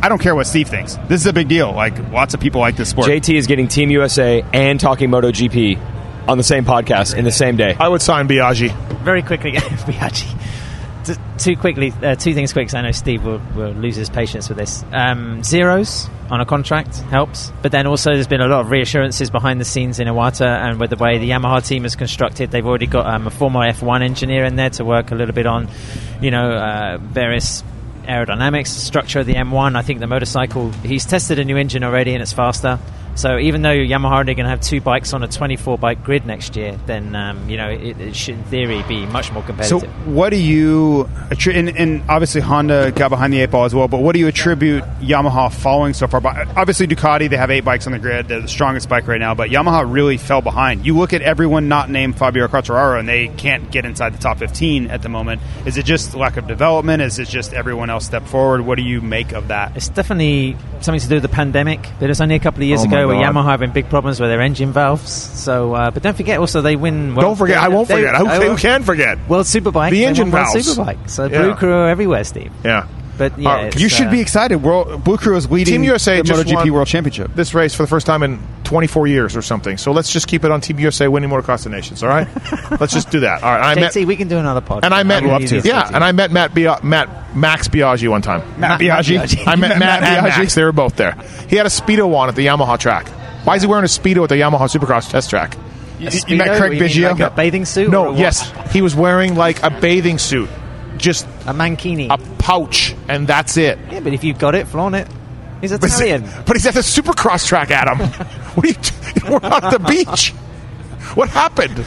I 0.00 0.08
don't 0.08 0.20
care 0.20 0.34
what 0.34 0.46
Steve 0.46 0.68
thinks. 0.68 0.94
This 1.08 1.20
is 1.22 1.26
a 1.26 1.32
big 1.32 1.48
deal. 1.48 1.72
Like, 1.72 1.98
lots 2.12 2.34
of 2.34 2.40
people 2.40 2.60
like 2.60 2.76
this 2.76 2.90
sport. 2.90 3.08
JT 3.08 3.34
is 3.34 3.46
getting 3.46 3.66
Team 3.66 3.90
USA 3.90 4.44
and 4.52 4.78
talking 4.78 5.10
MotoGP 5.10 6.28
on 6.28 6.38
the 6.38 6.44
same 6.44 6.64
podcast 6.64 7.16
in 7.16 7.24
the 7.24 7.32
same 7.32 7.56
day. 7.56 7.74
I 7.80 7.88
would 7.88 8.02
sign 8.02 8.28
Biaggi. 8.28 8.70
very 9.02 9.22
quickly, 9.22 9.52
Biaggi. 9.52 10.34
T- 11.14 11.20
Too 11.38 11.56
quickly, 11.56 11.92
uh, 12.02 12.14
two 12.16 12.34
things 12.34 12.52
quick. 12.52 12.66
'cause 12.68 12.74
I 12.74 12.82
know 12.82 12.90
Steve 12.90 13.24
will, 13.24 13.40
will 13.54 13.70
lose 13.72 13.96
his 13.96 14.10
patience 14.10 14.48
with 14.48 14.58
this. 14.58 14.84
Um, 14.92 15.42
zeros 15.42 16.08
on 16.30 16.40
a 16.40 16.44
contract 16.44 16.98
helps, 17.10 17.52
but 17.62 17.72
then 17.72 17.86
also 17.86 18.12
there's 18.12 18.26
been 18.26 18.40
a 18.40 18.46
lot 18.48 18.60
of 18.60 18.70
reassurances 18.70 19.30
behind 19.30 19.60
the 19.60 19.64
scenes 19.64 19.98
in 20.00 20.08
Iwata 20.08 20.46
and 20.46 20.78
with 20.80 20.90
the 20.90 20.96
way 20.96 21.18
the 21.18 21.30
Yamaha 21.30 21.66
team 21.66 21.84
is 21.84 21.96
constructed. 21.96 22.50
They've 22.50 22.66
already 22.66 22.86
got 22.86 23.06
um, 23.06 23.26
a 23.26 23.30
former 23.30 23.60
F1 23.60 24.02
engineer 24.02 24.44
in 24.44 24.56
there 24.56 24.70
to 24.70 24.84
work 24.84 25.10
a 25.10 25.14
little 25.14 25.34
bit 25.34 25.46
on, 25.46 25.68
you 26.20 26.30
know, 26.30 26.50
uh, 26.50 26.98
various 27.00 27.62
aerodynamics, 28.06 28.68
structure 28.68 29.20
of 29.20 29.26
the 29.26 29.34
M1. 29.34 29.76
I 29.76 29.82
think 29.82 30.00
the 30.00 30.06
motorcycle, 30.06 30.70
he's 30.84 31.04
tested 31.06 31.38
a 31.38 31.44
new 31.44 31.56
engine 31.56 31.84
already 31.84 32.12
and 32.14 32.22
it's 32.22 32.32
faster. 32.32 32.78
So 33.18 33.36
even 33.36 33.62
though 33.62 33.74
Yamaha 33.74 34.12
are 34.12 34.24
going 34.24 34.36
to 34.36 34.48
have 34.48 34.60
two 34.60 34.80
bikes 34.80 35.12
on 35.12 35.24
a 35.24 35.28
24 35.28 35.76
bike 35.76 36.04
grid 36.04 36.24
next 36.24 36.54
year, 36.54 36.78
then 36.86 37.16
um, 37.16 37.50
you 37.50 37.56
know 37.56 37.68
it, 37.68 38.00
it 38.00 38.14
should 38.14 38.36
in 38.36 38.44
theory 38.44 38.84
be 38.86 39.06
much 39.06 39.32
more 39.32 39.42
competitive. 39.42 39.80
So, 39.80 39.88
what 40.08 40.30
do 40.30 40.36
you 40.36 41.10
attri- 41.30 41.56
and, 41.56 41.68
and 41.70 42.04
obviously 42.08 42.40
Honda 42.40 42.92
got 42.92 43.08
behind 43.08 43.32
the 43.32 43.40
eight 43.40 43.50
ball 43.50 43.64
as 43.64 43.74
well. 43.74 43.88
But 43.88 44.02
what 44.02 44.12
do 44.12 44.20
you 44.20 44.28
attribute 44.28 44.84
Yamaha 45.00 45.52
falling 45.52 45.94
so 45.94 46.06
far? 46.06 46.20
But 46.20 46.46
obviously 46.56 46.86
Ducati, 46.86 47.28
they 47.28 47.36
have 47.36 47.50
eight 47.50 47.64
bikes 47.64 47.88
on 47.88 47.92
the 47.92 47.98
grid. 47.98 48.28
They're 48.28 48.42
the 48.42 48.46
strongest 48.46 48.88
bike 48.88 49.08
right 49.08 49.18
now. 49.18 49.34
But 49.34 49.50
Yamaha 49.50 49.92
really 49.92 50.16
fell 50.16 50.40
behind. 50.40 50.86
You 50.86 50.96
look 50.96 51.12
at 51.12 51.20
everyone 51.20 51.66
not 51.66 51.90
named 51.90 52.16
Fabio 52.16 52.46
Quartararo, 52.46 53.00
and 53.00 53.08
they 53.08 53.26
can't 53.26 53.68
get 53.72 53.84
inside 53.84 54.14
the 54.14 54.18
top 54.18 54.38
fifteen 54.38 54.92
at 54.92 55.02
the 55.02 55.08
moment. 55.08 55.42
Is 55.66 55.76
it 55.76 55.84
just 55.84 56.14
lack 56.14 56.36
of 56.36 56.46
development? 56.46 57.02
Is 57.02 57.18
it 57.18 57.26
just 57.26 57.52
everyone 57.52 57.90
else 57.90 58.06
step 58.06 58.26
forward? 58.26 58.60
What 58.60 58.76
do 58.76 58.82
you 58.82 59.00
make 59.00 59.32
of 59.32 59.48
that? 59.48 59.76
It's 59.76 59.88
definitely 59.88 60.56
something 60.82 61.00
to 61.00 61.08
do 61.08 61.16
with 61.16 61.22
the 61.22 61.28
pandemic. 61.28 61.80
But 61.98 62.04
it 62.04 62.08
was 62.10 62.20
only 62.20 62.36
a 62.36 62.38
couple 62.38 62.62
of 62.62 62.68
years 62.68 62.82
Oh 62.82 62.84
ago 62.84 63.07
where 63.08 63.16
God. 63.24 63.34
Yamaha 63.34 63.44
having 63.46 63.72
big 63.72 63.88
problems 63.88 64.20
with 64.20 64.30
their 64.30 64.40
engine 64.40 64.72
valves. 64.72 65.10
So, 65.10 65.74
uh, 65.74 65.90
but 65.90 66.02
don't 66.02 66.16
forget 66.16 66.38
also 66.38 66.60
they 66.60 66.76
win. 66.76 67.14
World, 67.14 67.22
Don't 67.24 67.36
forget. 67.36 67.58
I 67.58 67.68
won't 67.68 67.88
they- 67.88 67.96
forget. 67.96 68.14
Who, 68.16 68.28
they- 68.28 68.48
who 68.48 68.56
can 68.56 68.82
forget? 68.84 69.18
World 69.28 69.46
Superbike. 69.46 69.90
The 69.90 70.04
engine 70.04 70.30
won 70.30 70.42
World 70.42 70.52
valves. 70.54 70.76
Superbike. 70.78 71.10
So 71.10 71.24
Yeah. 71.26 71.42
Blue 71.42 71.54
Crew 71.54 71.72
are 71.72 71.88
everywhere, 71.88 72.24
Steve. 72.24 72.52
Yeah. 72.64 72.86
But 73.16 73.36
yeah, 73.36 73.50
Uh, 73.50 73.70
You 73.76 73.88
should 73.88 74.06
uh, 74.06 74.10
be 74.12 74.20
excited. 74.20 74.62
World, 74.62 75.02
Blue 75.02 75.16
Crew 75.16 75.36
is 75.36 75.50
leading 75.50 75.74
Team 75.74 75.82
USA 75.82 76.18
the 76.18 76.22
just 76.22 76.46
MotoGP 76.46 76.70
World 76.70 76.86
Championship. 76.86 77.34
This 77.34 77.52
race 77.52 77.74
for 77.74 77.82
the 77.82 77.88
first 77.88 78.06
time 78.06 78.22
in 78.22 78.38
24 78.68 79.06
years 79.06 79.34
or 79.34 79.40
something. 79.40 79.78
So 79.78 79.92
let's 79.92 80.12
just 80.12 80.28
keep 80.28 80.44
it 80.44 80.50
on 80.50 80.60
Team 80.60 80.78
USA 80.78 81.08
winning 81.08 81.30
motocross 81.30 81.64
the 81.64 81.70
nations. 81.70 82.02
All 82.02 82.10
right. 82.10 82.28
let's 82.80 82.92
just 82.92 83.10
do 83.10 83.20
that. 83.20 83.42
All 83.42 83.50
right. 83.50 83.78
I 83.78 83.80
met 83.80 83.96
we 83.96 84.14
can 84.14 84.28
do 84.28 84.36
another 84.36 84.60
podcast. 84.60 84.80
and 84.82 84.92
I 84.92 85.04
met 85.04 85.22
easy 85.40 85.62
to 85.62 85.66
yeah, 85.66 85.90
and 85.90 86.04
I 86.04 86.12
met 86.12 86.30
Matt 86.30 86.52
Bia- 86.54 86.78
Matt 86.82 87.34
Max 87.34 87.66
Biaggi 87.68 88.10
one 88.10 88.20
time. 88.20 88.42
Matt 88.60 88.78
Biaggi. 88.78 89.46
I 89.46 89.56
met 89.56 89.78
Matt, 89.78 90.02
and 90.02 90.26
Biaggi. 90.26 90.38
Max. 90.38 90.54
They 90.54 90.64
were 90.64 90.72
both 90.72 90.96
there. 90.96 91.12
He 91.48 91.56
had 91.56 91.64
a 91.64 91.70
speedo 91.70 92.14
on 92.14 92.28
at 92.28 92.34
the 92.36 92.44
Yamaha 92.46 92.78
track. 92.78 93.08
Why 93.44 93.56
is 93.56 93.62
he 93.62 93.68
wearing 93.68 93.84
a 93.84 93.88
speedo 93.88 94.22
at 94.24 94.28
the 94.28 94.34
Yamaha 94.34 94.68
Supercross 94.68 95.08
test 95.10 95.30
track? 95.30 95.56
You, 95.98 96.10
you 96.28 96.36
met 96.36 96.58
Craig 96.58 96.78
Biggio. 96.78 97.12
like 97.12 97.20
a 97.20 97.34
bathing 97.34 97.64
suit. 97.64 97.90
No, 97.90 98.14
yes, 98.14 98.52
he 98.70 98.82
was 98.82 98.94
wearing 98.94 99.34
like 99.34 99.62
a 99.62 99.70
bathing 99.70 100.18
suit, 100.18 100.50
just 100.98 101.24
a 101.46 101.54
mankini. 101.54 102.08
a 102.10 102.18
pouch, 102.36 102.94
and 103.08 103.26
that's 103.26 103.56
it. 103.56 103.78
yeah, 103.90 104.00
but 104.00 104.12
if 104.12 104.22
you've 104.24 104.38
got 104.38 104.54
it, 104.54 104.68
flaunt 104.68 104.94
it. 104.94 105.08
He's 105.60 105.72
But, 105.72 105.84
Italian. 105.84 106.24
but 106.46 106.56
he's 106.56 106.66
at 106.66 106.74
the 106.74 106.80
Supercross 106.80 107.46
track, 107.46 107.70
Adam. 107.70 107.98
what 108.54 108.64
are 108.64 108.68
you? 108.68 109.30
We're 109.30 109.36
on 109.50 109.72
the 109.72 109.80
beach. 109.88 110.30
What 111.14 111.28
happened? 111.30 111.84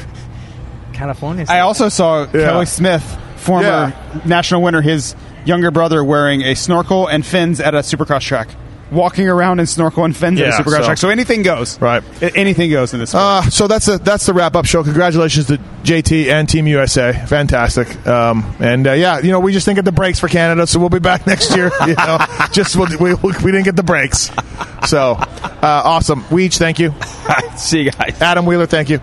California. 0.93 1.45
I 1.47 1.59
also 1.61 1.89
saw 1.89 2.26
Kelly 2.26 2.65
Smith, 2.65 3.03
former 3.38 3.63
Yeah. 3.63 3.91
national 4.26 4.61
winner, 4.61 4.82
his 4.82 5.15
younger 5.45 5.72
brother 5.72 6.03
wearing 6.03 6.41
a 6.41 6.55
snorkel 6.55 7.07
and 7.07 7.26
fins 7.26 7.59
at 7.59 7.74
a 7.74 7.80
supercross 7.80 8.22
track. 8.22 8.49
Walking 8.92 9.28
around 9.30 9.60
in 9.62 9.68
snorkel 9.68 10.04
and 10.04 10.16
fins 10.16 10.38
Yeah, 10.39 10.48
at 10.48 10.60
a 10.60 10.64
supercross 10.64 10.78
so- 10.80 10.86
track. 10.86 10.98
So 10.98 11.10
anything 11.10 11.44
goes. 11.44 11.80
Right. 11.80 12.04
A- 12.22 12.36
Anything 12.36 12.70
goes 12.72 12.94
in 12.94 13.00
this. 13.00 13.16
Uh, 13.16 13.42
so 13.44 13.68
that's 13.68 13.88
a, 13.88 13.98
that's 14.00 14.26
the 14.26 14.34
wrap 14.34 14.56
up 14.58 14.66
show. 14.66 14.84
Congratulations 14.84 15.46
to 15.48 15.58
JT 15.84 16.28
and 16.32 16.50
Team 16.50 16.68
USA. 16.68 17.14
Fantastic. 17.28 18.06
Um, 18.06 18.54
and 18.60 18.86
uh, 18.88 18.92
yeah, 18.92 19.20
you 19.20 19.32
know, 19.32 19.39
we 19.39 19.54
just 19.54 19.66
didn't 19.66 19.78
get 19.78 19.86
the 19.86 19.92
breaks 19.94 20.20
for 20.20 20.28
Canada, 20.28 20.68
so 20.68 20.80
we'll 20.80 20.89
be 20.89 21.00
back 21.00 21.26
next 21.28 21.56
year. 21.56 21.72
You 21.88 21.96
know, 21.96 22.18
just 22.52 22.76
we'll, 22.76 22.89
we, 23.00 23.14
we 23.16 23.52
didn't 23.52 23.64
get 23.64 23.76
the 23.78 23.84
breaks. 23.84 24.30
So 24.88 25.14
uh, 25.14 25.58
awesome. 25.64 26.22
Weech, 26.24 26.58
thank 26.58 26.78
you. 26.80 26.94
See 27.58 27.84
you 27.84 27.92
guys. 27.92 28.20
Adam 28.22 28.46
Wheeler, 28.46 28.66
thank 28.66 28.89
you. 28.89 29.00